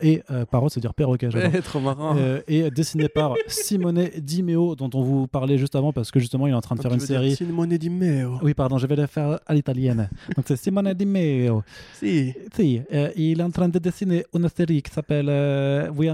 [0.00, 1.28] et euh, c'est-à-dire perroquet,
[1.64, 2.16] trop marrant.
[2.16, 6.20] Euh, et dessiné par Simone Di Meo, dont on vous parlait juste avant parce que
[6.20, 7.36] justement il est en train de Donc, faire une série.
[7.36, 8.38] Simone Di Meo.
[8.42, 10.08] Oui, pardon, je vais la faire à l'italienne.
[10.36, 11.62] Donc c'est Simone Di Meo.
[11.94, 12.34] Si.
[12.54, 16.10] Si, euh, il est en train de dessiner une série qui s'appelle euh, We.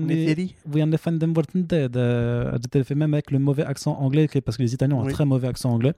[0.72, 1.96] We Only Find Them Walking Dead.
[1.96, 5.10] Euh, de fait même avec le mauvais accent anglais, parce que les Italiens ont un
[5.10, 5.94] très mauvais accent anglais.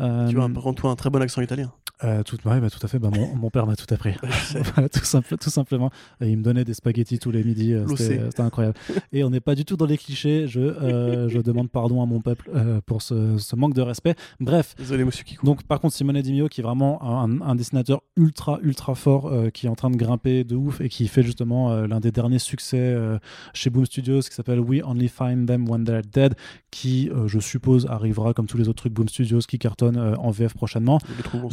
[0.00, 1.72] Euh, Tu vois, par contre, toi, un très bon accent italien.
[2.04, 2.98] Euh, tout, ouais, bah, tout à fait.
[2.98, 4.14] Bah, mon, mon père m'a tout appris.
[4.74, 5.90] Voilà, tout, simple, tout simplement.
[6.20, 7.72] Et il me donnait des spaghettis tous les midis.
[7.74, 7.98] euh, L'OC.
[7.98, 8.76] C'était incroyable.
[9.12, 10.46] Et on n'est pas du tout dans les clichés.
[10.48, 14.14] Je, euh, je demande pardon à mon peuple euh, pour ce, ce manque de respect.
[14.40, 14.74] Bref.
[14.78, 15.44] Désolé, monsieur Kikou.
[15.46, 19.26] Donc, par contre, Simone Di Meo, qui est vraiment un, un dessinateur ultra, ultra fort,
[19.26, 22.00] euh, qui est en train de grimper de ouf et qui fait justement euh, l'un
[22.00, 23.18] des derniers succès euh,
[23.54, 26.34] chez Boom Studios, qui s'appelle We Only Find Them When They're Dead,
[26.70, 30.14] qui, euh, je suppose, arrivera comme tous les autres trucs Boom Studios qui cartonnent euh,
[30.16, 30.98] en VF prochainement.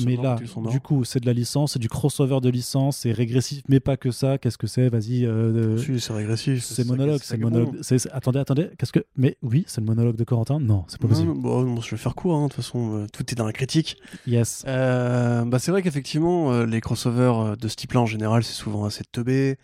[0.06, 0.38] Mais là.
[0.72, 3.98] Du coup, c'est de la licence, c'est du crossover de licence, c'est régressif, mais pas
[3.98, 4.38] que ça.
[4.38, 5.26] Qu'est-ce que c'est Vas-y.
[5.26, 6.64] euh, Si, c'est régressif.
[6.64, 7.76] c'est monologue, c'est est monologue.
[8.12, 9.04] Attendez, attendez, qu'est-ce que.
[9.16, 11.34] Mais oui, c'est le monologue de Corentin Non, c'est pas Non, possible.
[11.34, 13.54] bon, bon, je vais faire court, hein, de toute façon, euh, tout est dans la
[13.54, 13.98] critique.
[14.28, 14.64] Yes.
[14.68, 18.54] Euh, bah, c'est vrai qu'effectivement, euh, les crossovers euh, de ce type-là, en général, c'est
[18.54, 19.58] souvent assez teubé.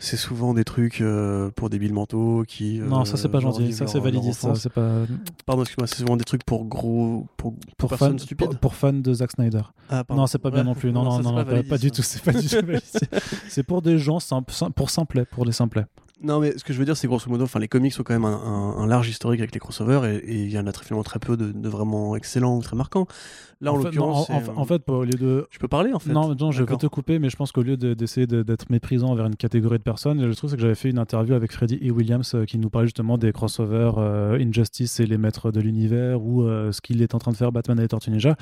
[0.00, 2.80] C'est souvent des trucs euh, pour débiles mentaux qui.
[2.80, 4.92] euh, non, ça c'est pas gentil, ça c'est validé, ça c'est pas.
[5.44, 7.26] Pardon, excuse-moi, c'est souvent des trucs pour gros.
[7.36, 8.48] pour, Pour personnes fan, stupides.
[8.50, 9.62] pour, pour fans de Zack Snyder.
[9.90, 10.17] Ah, pardon.
[10.18, 10.92] Non, c'est pas bien non plus.
[10.92, 12.02] Non, non, non, pas du tout.
[12.02, 12.78] C'est pas du tout validé.
[13.48, 15.86] C'est pour des gens simples, sim- pour simplets, pour les simplets.
[16.20, 18.12] Non, mais ce que je veux dire, c'est grosso modo, enfin, les comics ont quand
[18.12, 20.84] même un, un- un large historique avec les crossovers et il y en a très
[20.84, 23.06] finalement très peu de, de vraiment excellents ou très marquants.
[23.60, 25.46] Là, en, l'occurrence, en, fait, au lieu de.
[25.50, 26.12] je peux parler en fait.
[26.12, 28.68] Non, non, je vais te couper, mais je pense qu'au lieu de- d'essayer de- d'être
[28.70, 31.52] méprisant envers une catégorie de personnes, le truc c'est que j'avais fait une interview avec
[31.52, 31.90] Freddy E.
[31.92, 36.22] Williams euh, qui nous parlait justement des crossovers euh, Injustice et les maîtres de l'univers
[36.22, 38.36] ou euh, ce qu'il est en train de faire Batman et les Tortues Ninja,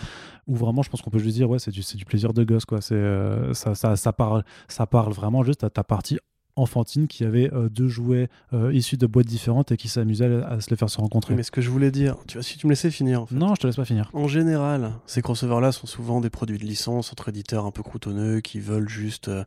[0.47, 2.79] où vraiment je pense qu'on peut juste dire ouais c'est du, plaisir de gosse quoi.
[2.93, 6.19] Euh, ça, ça, ça parle ça parle vraiment juste à ta partie
[6.57, 10.49] enfantine qui avait euh, deux jouets euh, issus de boîtes différentes et qui s'amusaient à,
[10.49, 11.35] à se les faire se rencontrer.
[11.35, 13.35] Mais ce que je voulais dire, tu vois, si tu me laissais finir en fait.
[13.35, 14.11] Non, je te laisse pas finir.
[14.15, 18.41] En général, ces crossovers-là sont souvent des produits de licence entre éditeurs un peu croutonneux
[18.41, 19.29] qui veulent juste.
[19.29, 19.45] euh,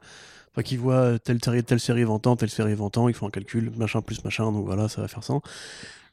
[0.52, 3.72] Enfin, qui voient telle série, telle série ventant, telle série ventant, ils font un calcul,
[3.78, 5.36] machin plus machin, donc voilà, ça va faire ça.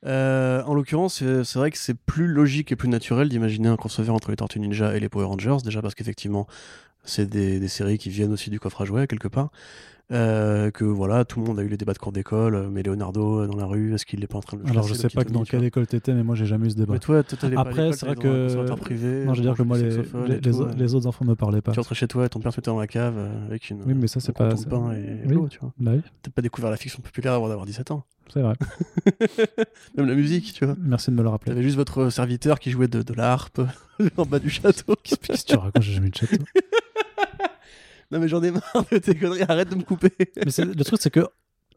[0.04, 4.10] Euh, en l'occurrence, c'est vrai que c'est plus logique et plus naturel d'imaginer un crossover
[4.10, 6.46] entre les Tortues Ninja et les Power Rangers, déjà parce qu'effectivement,
[7.02, 9.48] c'est des, des séries qui viennent aussi du coffre à jouets quelque part.
[10.12, 12.84] Euh, que voilà, tout le monde a eu les débats de cours d'école, euh, mais
[12.84, 14.94] Leonardo euh, dans la rue, est-ce qu'il n'est pas en train de le Alors je
[14.94, 16.92] sais pas petit dans tu quelle école t'étais, mais moi j'ai jamais eu ce débat.
[16.92, 17.24] Mais toi,
[17.56, 19.24] Après, c'est vrai que- privé.
[19.24, 19.90] non, je veux dire que moi les,
[20.76, 21.72] les, autres enfants me parlaient pas.
[21.72, 23.18] Tu rentrais chez toi et ton père te mettait dans la cave
[23.48, 23.82] avec une.
[23.84, 25.34] Oui, mais ça, c'est pas- de pain et Oui.
[25.34, 25.72] l'eau, tu vois.
[25.80, 28.04] Bah oui, T'as pas découvert la fiction populaire avant d'avoir 17 ans.
[28.32, 28.54] c'est vrai.
[29.96, 30.76] Même la musique, tu vois.
[30.80, 31.50] Merci de me le rappeler.
[31.50, 33.60] T'avais juste votre serviteur qui jouait de, de la harpe
[34.16, 34.94] en bas du château.
[35.02, 36.36] Qu'est-ce que tu racontes J'ai jamais eu de château.
[38.10, 40.10] non mais j'en ai marre de tes conneries, arrête de me couper.
[40.44, 41.26] Mais c'est- le truc, c'est que.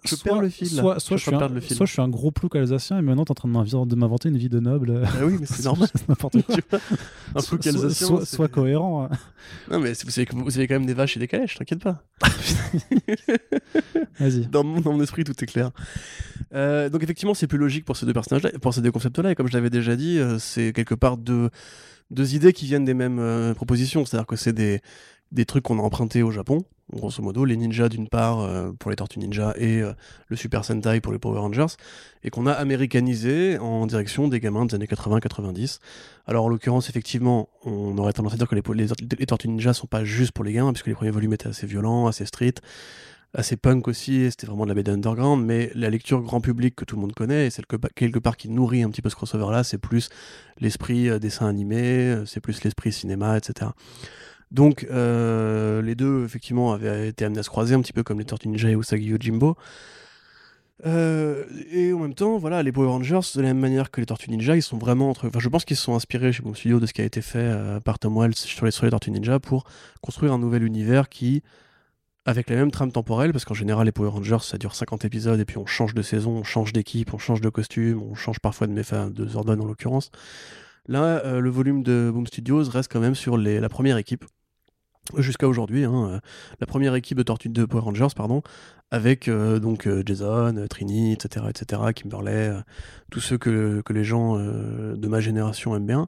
[0.06, 0.82] Je soit- perds le fil, là.
[0.82, 1.76] Soit, soit, Je suis un, le fil.
[1.76, 3.96] soit je suis un gros plouc alsacien et maintenant t'es en train de m'inventer- de
[3.96, 5.02] m'inventer une vie de noble.
[5.02, 5.90] Bah oui, mais c'est normal.
[5.94, 6.56] C'est n'importe quoi.
[6.56, 6.80] tu vois.
[7.36, 8.08] Un Soit- flou alsacien.
[8.08, 9.04] soit, c'est- soit cohérent.
[9.04, 9.10] hein.
[9.70, 11.28] Non mais c'est- vous savez, que vous vous avez quand même des vaches et des
[11.28, 12.02] calèches, t'inquiète pas.
[14.20, 14.48] Vas-y.
[14.48, 15.72] dans mon, dans mon esprit, tout est clair.
[16.54, 19.32] Euh, donc effectivement, c'est plus logique pour ces deux personnages-là, pour ces deux concepts-là.
[19.32, 21.50] Et comme je l'avais déjà dit, euh, c'est quelque part deux,
[22.12, 24.06] deux idées qui viennent des mêmes euh, propositions.
[24.06, 24.82] C'est-à-dire que c'est des,
[25.32, 28.90] des trucs qu'on a empruntés au Japon, grosso modo, les ninjas d'une part euh, pour
[28.90, 29.94] les Tortues Ninja et euh,
[30.28, 31.76] le Super Sentai pour les Power Rangers,
[32.24, 35.80] et qu'on a américanisé en direction des gamins des années 80-90.
[36.26, 38.88] Alors en l'occurrence, effectivement, on aurait tendance à dire que les,
[39.20, 41.68] les, Tortues Ninja sont pas juste pour les gamins, puisque les premiers volumes étaient assez
[41.68, 42.56] violents, assez street
[43.34, 46.86] assez punk aussi, c'était vraiment de la BD underground, mais la lecture grand public que
[46.86, 49.16] tout le monde connaît, et celle que, quelque part qui nourrit un petit peu ce
[49.16, 50.10] crossover-là, c'est plus
[50.60, 53.72] l'esprit euh, dessin animé, euh, c'est plus l'esprit cinéma, etc.
[54.52, 58.18] Donc euh, les deux, effectivement, avaient été amenés à se croiser, un petit peu comme
[58.18, 59.56] les Tortues Ninja et Usagi Yojimbo.
[60.86, 64.08] Euh, et en même temps, voilà, les Power Rangers, de la même manière que les
[64.08, 65.28] Tortues Ninja, ils sont vraiment entre.
[65.28, 67.22] Enfin, je pense qu'ils se sont inspirés chez Boom Studio de ce qui a été
[67.22, 67.54] fait
[67.84, 69.66] par Tom Wells sur les, sur les Tortues Ninja pour
[70.02, 71.44] construire un nouvel univers qui
[72.30, 75.40] avec les mêmes trames temporelles, parce qu'en général, les Power Rangers, ça dure 50 épisodes,
[75.40, 78.40] et puis on change de saison, on change d'équipe, on change de costume, on change
[78.40, 80.12] parfois de, enfin, de Zordon en l'occurrence.
[80.88, 84.26] Là, euh, le volume de Boom Studios reste quand même sur la première équipe,
[85.18, 86.20] jusqu'à aujourd'hui, hein, euh,
[86.60, 88.44] la première équipe de Tortue de Power Rangers, pardon,
[88.92, 92.54] avec euh, donc Jason, Trini, etc., etc., Kimberley,
[93.10, 96.08] tous ceux que les gens de ma génération aiment bien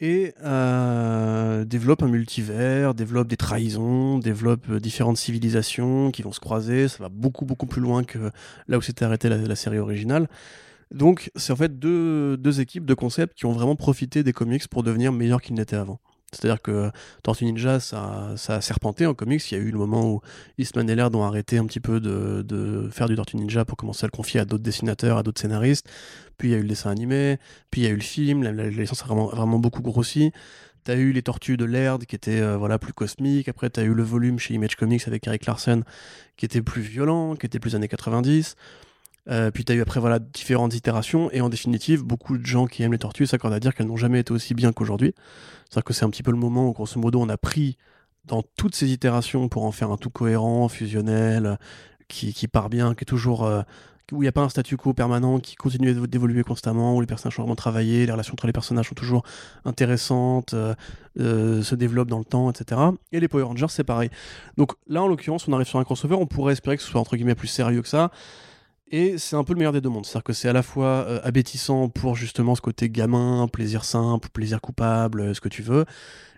[0.00, 6.40] et euh, développe un multivers, développe des trahisons, développe euh, différentes civilisations qui vont se
[6.40, 6.88] croiser.
[6.88, 8.30] Ça va beaucoup beaucoup plus loin que
[8.68, 10.28] là où s'était arrêtée la, série originale.
[10.92, 14.66] Donc c'est en fait deux, deux équipes de concepts qui ont vraiment profité des comics
[14.68, 16.00] pour devenir meilleurs qu'ils n'étaient avant.
[16.32, 16.90] C'est-à-dire que
[17.22, 19.50] Tortue Ninja, ça, a serpenté en comics.
[19.50, 20.20] Il y a eu le moment où
[20.58, 23.78] Eastman et Laird ont arrêté un petit peu de, de, faire du Tortue Ninja pour
[23.78, 25.88] commencer à le confier à d'autres dessinateurs, à d'autres scénaristes.
[26.36, 27.38] Puis il y a eu le dessin animé,
[27.70, 28.42] puis il y a eu le film.
[28.42, 30.32] La, licence a vraiment, vraiment beaucoup grossi.
[30.84, 33.48] T'as eu les tortues de Laird qui étaient euh, voilà, plus cosmiques.
[33.48, 35.82] Après, t'as eu le volume chez Image Comics avec Eric Larson
[36.36, 38.54] qui était plus violent, qui était plus années 90.
[39.30, 42.66] Euh, puis tu as eu après voilà, différentes itérations, et en définitive, beaucoup de gens
[42.66, 45.14] qui aiment les tortues s'accordent à dire qu'elles n'ont jamais été aussi bien qu'aujourd'hui.
[45.68, 47.76] C'est-à-dire que c'est un petit peu le moment où, grosso modo, on a pris
[48.24, 51.58] dans toutes ces itérations pour en faire un tout cohérent, fusionnel,
[52.08, 53.44] qui, qui part bien, qui est toujours.
[53.44, 53.62] Euh,
[54.12, 57.06] où il n'y a pas un statu quo permanent, qui continue d'évoluer constamment, où les
[57.06, 59.22] personnages ont vraiment travaillé, les relations entre les personnages sont toujours
[59.66, 62.80] intéressantes, euh, se développent dans le temps, etc.
[63.12, 64.08] Et les Power Rangers, c'est pareil.
[64.56, 67.00] Donc là, en l'occurrence, on arrive sur un crossover, on pourrait espérer que ce soit
[67.00, 68.10] entre guillemets plus sérieux que ça.
[68.90, 70.06] Et c'est un peu le meilleur des deux mondes.
[70.06, 74.28] C'est-à-dire que c'est à la fois euh, abétissant pour justement ce côté gamin, plaisir simple,
[74.30, 75.84] plaisir coupable, euh, ce que tu veux.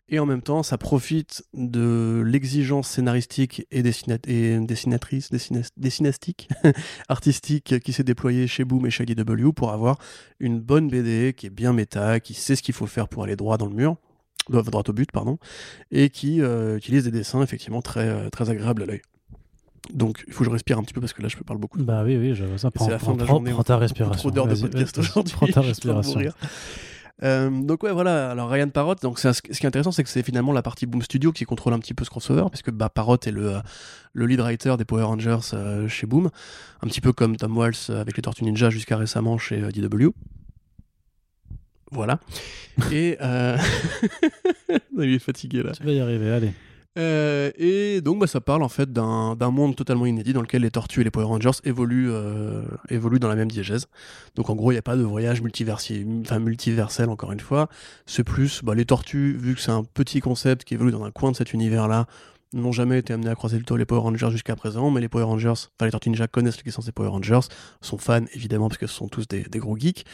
[0.08, 5.30] Et en même temps, ça profite de l'exigence scénaristique et, dessinatrice,
[5.76, 6.48] dessinastique,
[7.08, 9.98] artistique qui s'est déployée chez Boom et chez IDW pour avoir
[10.40, 13.36] une bonne BD qui est bien méta, qui sait ce qu'il faut faire pour aller
[13.36, 13.98] droit dans le mur,
[14.48, 15.38] droit au but, pardon,
[15.92, 19.02] et qui euh, utilise des dessins effectivement très, très agréables à l'œil.
[19.92, 21.60] Donc, il faut que je respire un petit peu parce que là, je peux parler
[21.60, 21.82] beaucoup.
[21.82, 22.70] Bah oui, oui, je ça.
[22.70, 23.50] Prends, la fin de la journée.
[23.50, 24.18] Prends ta respiration.
[24.18, 25.34] Trop d'heures de podcast aujourd'hui.
[25.34, 26.20] Prends ta respiration.
[27.22, 30.22] Euh, donc ouais voilà alors Ryan Parrott donc ce qui est intéressant c'est que c'est
[30.22, 32.88] finalement la partie Boom Studio qui contrôle un petit peu ce crossover parce que bah,
[32.88, 33.56] Parrott est le,
[34.14, 36.30] le lead writer des Power Rangers euh, chez Boom
[36.80, 40.12] un petit peu comme Tom Waltz avec les Tortues Ninja jusqu'à récemment chez euh, DW
[41.92, 42.20] voilà
[42.90, 43.18] et
[44.96, 46.52] il est fatigué là tu vas y arriver allez
[46.98, 50.72] euh, et donc bah, ça parle en fait d'un monde totalement inédit dans lequel les
[50.72, 53.86] tortues et les Power Rangers évoluent, euh, évoluent dans la même diégèse.
[54.34, 57.68] Donc en gros il n'y a pas de voyage enfin, multiversel encore une fois.
[58.06, 61.12] C'est plus bah, les tortues, vu que c'est un petit concept qui évolue dans un
[61.12, 62.06] coin de cet univers-là,
[62.52, 65.24] n'ont jamais été amenés à croiser le les Power Rangers jusqu'à présent, mais les Power
[65.24, 67.46] Rangers, les Tortues Ninja connaissent l'existence des Power Rangers,
[67.80, 70.04] sont fans évidemment parce que ce sont tous des, gros geeks.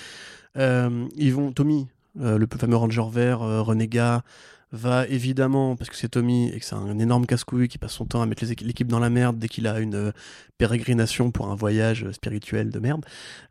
[0.58, 1.88] Euh, ils vont, Tommy,
[2.20, 4.22] le fameux Ranger vert, renégat,
[4.72, 8.04] va évidemment, parce que c'est Tommy et que c'est un énorme casse-couille qui passe son
[8.04, 10.12] temps à mettre l'équipe dans la merde dès qu'il a une euh,
[10.58, 13.04] pérégrination pour un voyage euh, spirituel de merde,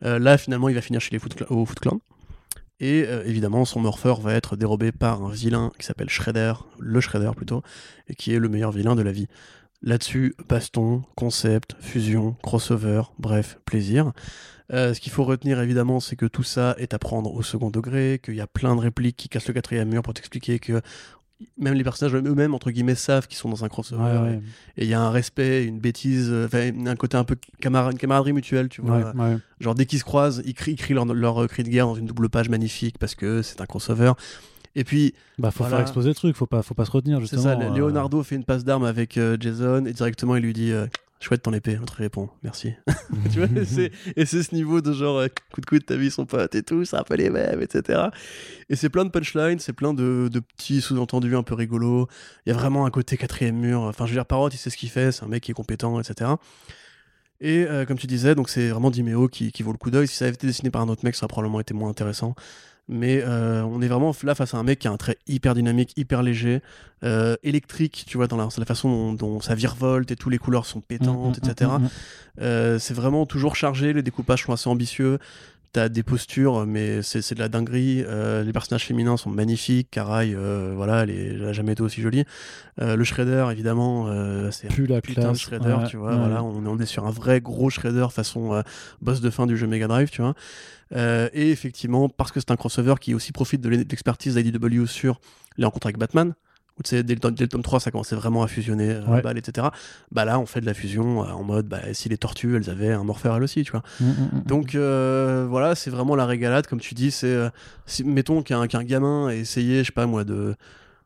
[0.04, 1.36] euh, là finalement il va finir chez les Foot.
[2.82, 7.32] Et évidemment, son morpheur va être dérobé par un vilain qui s'appelle Shredder, le Shredder
[7.34, 7.64] plutôt,
[8.10, 9.28] et qui est le meilleur vilain de la vie.
[9.86, 14.12] Là-dessus, baston, concept, fusion, crossover, bref, plaisir.
[14.72, 18.20] ce qu'il faut retenir évidemment, c'est que tout ça est à prendre au second degré,
[18.24, 20.82] qu'il y a plein de répliques qui cassent le quatrième mur pour t'expliquer que
[21.58, 24.40] même les personnages eux-mêmes entre guillemets savent qu'ils sont dans un crossover.
[24.78, 28.34] Et il y a un respect une bêtise euh, un côté un peu une camaraderie
[28.34, 29.14] mutuelle tu vois.
[29.60, 32.30] Genre dès qu'ils se croisent ils crient, leur, leur, cri de guerre dans une double
[32.30, 34.14] page magnifique parce que c'est un crossover
[34.76, 37.42] et puis, bah faut faire exploser le truc, faut pas, faut pas se retenir justement.
[37.42, 37.60] C'est ça.
[37.60, 37.76] Euh.
[37.76, 40.74] Leonardo fait une passe d'armes avec euh, Jason et directement il lui dit
[41.26, 42.74] chouette ton épée, l'autre répond merci.
[43.32, 43.48] tu vois,
[44.16, 46.62] et c'est ce niveau de genre euh, coup de coude, t'as vu son pote et
[46.64, 48.10] tout, c'est un peu les mêmes, etc.
[48.70, 52.08] Et c'est plein de punchlines, c'est plein de, de petits sous-entendus un peu rigolos.
[52.46, 53.82] Il y a vraiment un côté quatrième mur.
[53.82, 55.56] Enfin, je veux dire, Parrot, il sait ce qu'il fait, c'est un mec qui est
[55.56, 56.32] compétent, etc.
[57.42, 60.08] Et euh, comme tu disais, donc c'est vraiment Dimeo qui, qui vaut le coup d'œil.
[60.08, 62.36] Si ça avait été dessiné par un autre mec, ça aurait probablement été moins intéressant
[62.88, 65.56] mais euh, on est vraiment là face à un mec qui a un trait hyper
[65.56, 66.62] dynamique, hyper léger,
[67.04, 70.82] euh, électrique, tu vois, dans la, façon dont, ça virevolte et tous les couleurs sont
[70.82, 71.72] pétantes, mmh, mmh, etc.
[71.80, 71.88] Mmh,
[72.42, 75.20] euh, c'est vraiment toujours chargé, les découpages sont assez ambitieux.
[75.76, 78.04] T'as des postures, mais c'est de la dinguerie.
[78.46, 79.90] les personnages féminins sont magnifiques.
[79.92, 80.34] Karai,
[80.74, 82.24] voilà, elle, n'a jamais été aussi jolie.
[82.78, 84.06] le Shredder, évidemment,
[84.52, 86.16] c'est un la putain de Shredder, tu vois.
[86.16, 88.64] Voilà, on, on, est sur un vrai gros Shredder façon
[89.02, 90.34] boss de fin du jeu Mega Drive, tu vois.
[90.94, 95.20] Euh, et effectivement, parce que c'est un crossover qui aussi profite de l'expertise d'IDW sur
[95.58, 96.34] les rencontres avec Batman,
[96.78, 99.68] où tu sais, dès, le tome 3, ça commençait vraiment à fusionner, euh, etc.
[100.12, 102.70] Bah là, on fait de la fusion euh, en mode, bah, si les tortues, elles
[102.70, 103.84] avaient un morpheur elles aussi, tu vois.
[104.02, 107.50] Mm, mm, mm, Donc voilà, c'est vraiment la régalade, comme tu dis, c'est,
[108.04, 110.56] mettons qu'un gamin ait essayé, je sais pas moi, de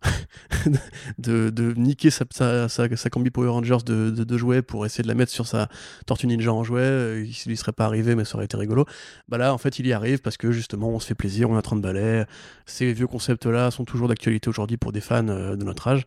[1.17, 5.13] de, niquer sa, sa, sa, combi Power Rangers de, de, jouets pour essayer de la
[5.13, 5.67] mettre sur sa
[6.05, 8.85] Tortue Ninja en jouet, euh, il lui serait pas arrivé, mais ça aurait été rigolo.
[9.27, 11.55] Bah là, en fait, il y arrive parce que justement, on se fait plaisir, on
[11.55, 12.25] est en train de balais.
[12.65, 16.05] Ces vieux concepts-là sont toujours d'actualité aujourd'hui pour des fans euh, de notre âge.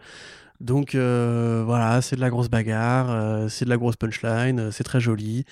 [0.60, 5.00] Donc euh, voilà, c'est de la grosse bagarre, c'est de la grosse punchline, c'est très
[5.00, 5.44] joli.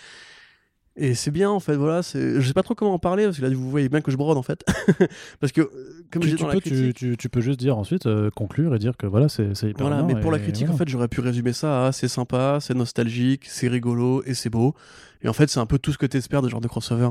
[1.02, 3.42] Et c'est bien en fait, voilà, je sais pas trop comment en parler parce que
[3.42, 4.62] là vous voyez bien que je brode en fait.
[5.40, 5.70] parce que
[6.10, 9.06] comme tu, dans peux, tu, tu, peux juste dire ensuite, euh, conclure et dire que
[9.06, 11.92] voilà, c'est hyper Voilà, mais pour la critique en fait, j'aurais pu résumer ça à
[11.92, 14.74] c'est sympa, c'est nostalgique, c'est rigolo et c'est beau.
[15.22, 17.10] Et en fait, c'est un peu tout ce que tu espères de genre de crossover.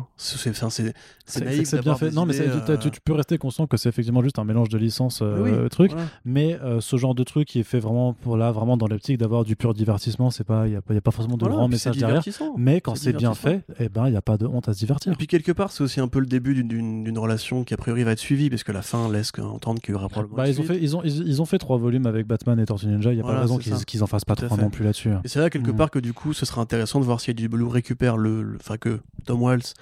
[1.26, 1.68] C'est naïf.
[1.68, 2.11] C'est bien fait.
[2.11, 5.19] Non, mais euh, tu, peux rester conscient que c'est effectivement juste un mélange de licences,
[5.22, 5.91] euh, truc.
[6.26, 9.18] Mais euh, ce genre de truc qui est fait vraiment pour là, vraiment dans l'optique
[9.18, 12.23] d'avoir du pur divertissement, c'est pas, il y, a, pas forcément de grand message derrière.
[12.57, 14.80] Mais quand c'est bien fait, eh ben, il n'y a pas de honte à se
[14.80, 15.14] divertir.
[15.14, 18.03] Et puis quelque part, c'est aussi un peu le début d'une relation qui a priori
[18.03, 20.38] va être suivie, parce que la fin laisse entendre qu'il y aura probablement.
[20.38, 22.88] Bah, ils ont fait, ils ont, ils, ont fait trois volumes avec Batman et Tortue
[22.88, 23.11] Ninja.
[23.11, 25.11] Il n'y a pas de raison qu'ils en fassent pas trois non plus là-dessus.
[25.23, 25.76] Et c'est là quelque mm.
[25.76, 27.65] part que du coup, ce sera intéressant de voir si Blue
[28.00, 29.74] récupère le que Tom Waltz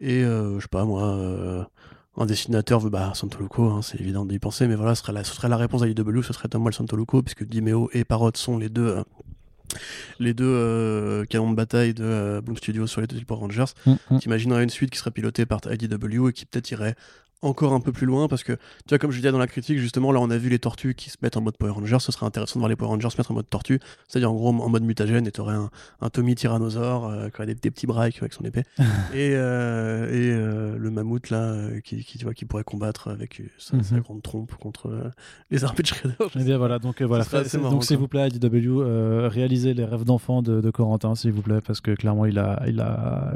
[0.00, 1.62] et euh, je sais pas moi euh,
[2.16, 5.22] un dessinateur veut bah Santoluco hein, c'est évident d'y penser mais voilà ce serait la,
[5.22, 8.32] ce serait la réponse à IW ce serait Tom Waltz Santoluco puisque Dimeo et Parrot
[8.34, 9.02] sont les deux euh,
[10.18, 13.72] les deux canons de bataille de Boom Studios sur les deux Power Rangers.
[13.86, 14.18] Mm, mm.
[14.18, 16.94] T'imaginerais une suite qui serait pilotée par IDW et qui peut-être irait
[17.42, 19.78] encore un peu plus loin parce que tu vois comme je disais dans la critique
[19.78, 22.12] justement là on a vu les tortues qui se mettent en mode Power Rangers ce
[22.12, 24.48] serait intéressant de voir les Power Rangers se mettre en mode tortue c'est-à-dire en gros
[24.48, 25.70] en mode mutagène et t'aurais un,
[26.00, 28.62] un Tommy tyrannosaure euh, qui aurait des, petits bras avec son épée
[29.12, 33.42] et, euh, et euh, le mammouth là qui, qui, tu vois qui pourrait combattre avec
[33.58, 34.00] sa, mhm.
[34.00, 35.12] grande trompe contre
[35.50, 37.24] les armées de Shredder et bien voilà donc voilà.
[37.24, 38.82] Donc s'il vous plaît IDW
[39.28, 42.62] réalisez les rêves d'enfant de, de, Corentin s'il vous plaît parce que clairement il a
[42.66, 43.34] il a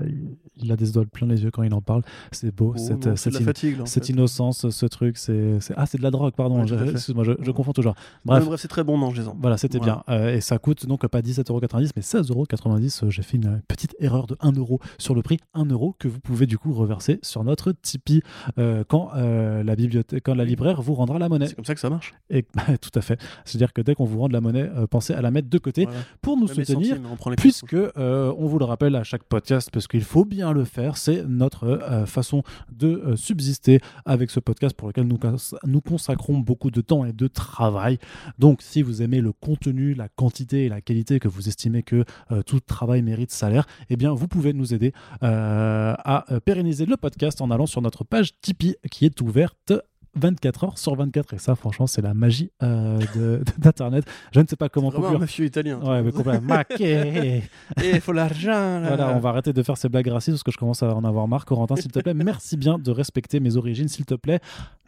[0.58, 2.02] il a des doigts plein les yeux quand il en parle.
[2.32, 6.10] C'est beau oh cette, cette, fatigue, cette innocence, ce truc, c'est ah c'est de la
[6.10, 6.66] drogue, pardon.
[6.66, 6.74] je,
[7.12, 7.94] moi je, confonds toujours.
[8.24, 10.02] Bref, bref c'est très bon, non, Voilà, c'était bien.
[10.08, 13.10] Euh, et ça coûte donc pas 17,90€, mais 16,90€.
[13.10, 16.58] J'ai fait une petite erreur de 1€ sur le prix, 1€ que vous pouvez du
[16.58, 18.22] coup reverser sur notre Tipeee
[18.58, 21.48] euh, quand euh, la bibliothèque, quand la libraire vous rendra la monnaie.
[21.48, 22.14] C'est comme ça que ça marche.
[22.28, 22.42] Et
[22.80, 23.18] tout à fait.
[23.44, 25.88] C'est-à-dire que dès qu'on vous rend de la monnaie, pensez à la mettre de côté
[26.20, 26.98] pour nous soutenir,
[27.36, 30.96] puisque on vous le rappelle à chaque podcast, parce qu'il faut bien le faire.
[30.96, 37.04] C'est notre façon de subsister avec ce podcast pour lequel nous, consacrons beaucoup de temps
[37.04, 37.98] et de travail.
[38.38, 42.04] Donc si vous aimez le contenu, la quantité et la qualité que vous estimez que
[42.30, 44.92] euh, tout travail mérite salaire, eh bien vous pouvez nous aider
[45.22, 49.72] euh, à euh, pérenniser le podcast en allant sur notre page Tipeee qui est ouverte
[50.16, 53.00] 24 heures sur 24 et ça franchement c'est la magie euh,
[53.58, 54.04] d'internet.
[54.32, 55.16] Je ne sais pas comment conclure.
[55.16, 56.56] un monsieur italien ouais mais complètement.
[56.80, 57.42] Et
[57.82, 60.58] il faut l'argent voilà on va arrêter de faire ces blagues racistes parce que je
[60.58, 61.44] commence à en avoir marre.
[61.44, 64.40] Corentin s'il te plaît merci bien de respecter mes origines s'il te plaît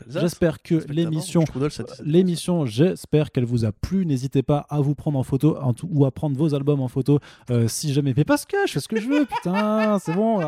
[0.08, 1.44] j'espère que l'émission
[2.04, 5.58] l'émission j'espère qu'elle vous a plu n'hésitez pas à vous prendre en photo
[5.90, 7.18] ou à prendre vos albums en photo
[7.50, 10.40] euh, si jamais mais parce que je fais ce que je veux putain c'est bon.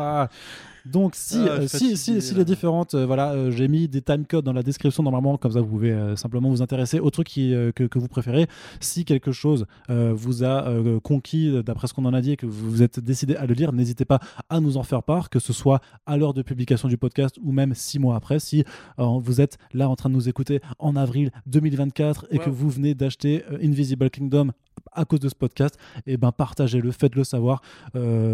[0.85, 4.01] Donc si, ah, euh, si, si, si, les différentes, euh, voilà, euh, j'ai mis des
[4.01, 7.27] time codes dans la description normalement, comme ça vous pouvez simplement vous intéresser au truc
[7.27, 8.47] qui, que, que, vous préférez.
[8.79, 10.65] Si quelque chose vous a
[11.03, 13.73] conquis d'après ce qu'on en a dit et que vous êtes décidé à le lire,
[13.73, 14.19] n'hésitez pas
[14.49, 17.51] à nous en faire part, que ce soit à l'heure de publication du podcast ou
[17.51, 18.39] même six mois après.
[18.39, 18.63] Si
[18.97, 22.93] vous êtes là en train de nous écouter en avril 2024 et que vous venez
[22.93, 24.51] d'acheter Invisible Kingdom
[24.93, 27.61] à cause de ce podcast, et eh ben partagez-le, faites-le savoir.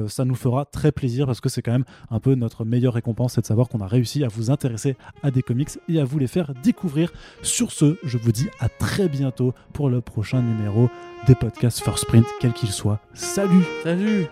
[0.07, 3.33] ça nous fera très plaisir parce que c'est quand même un peu notre meilleure récompense,
[3.33, 6.19] c'est de savoir qu'on a réussi à vous intéresser à des comics et à vous
[6.19, 7.11] les faire découvrir.
[7.41, 10.89] Sur ce, je vous dis à très bientôt pour le prochain numéro
[11.27, 12.99] des podcasts First Print, quel qu'il soit.
[13.13, 14.27] Salut Salut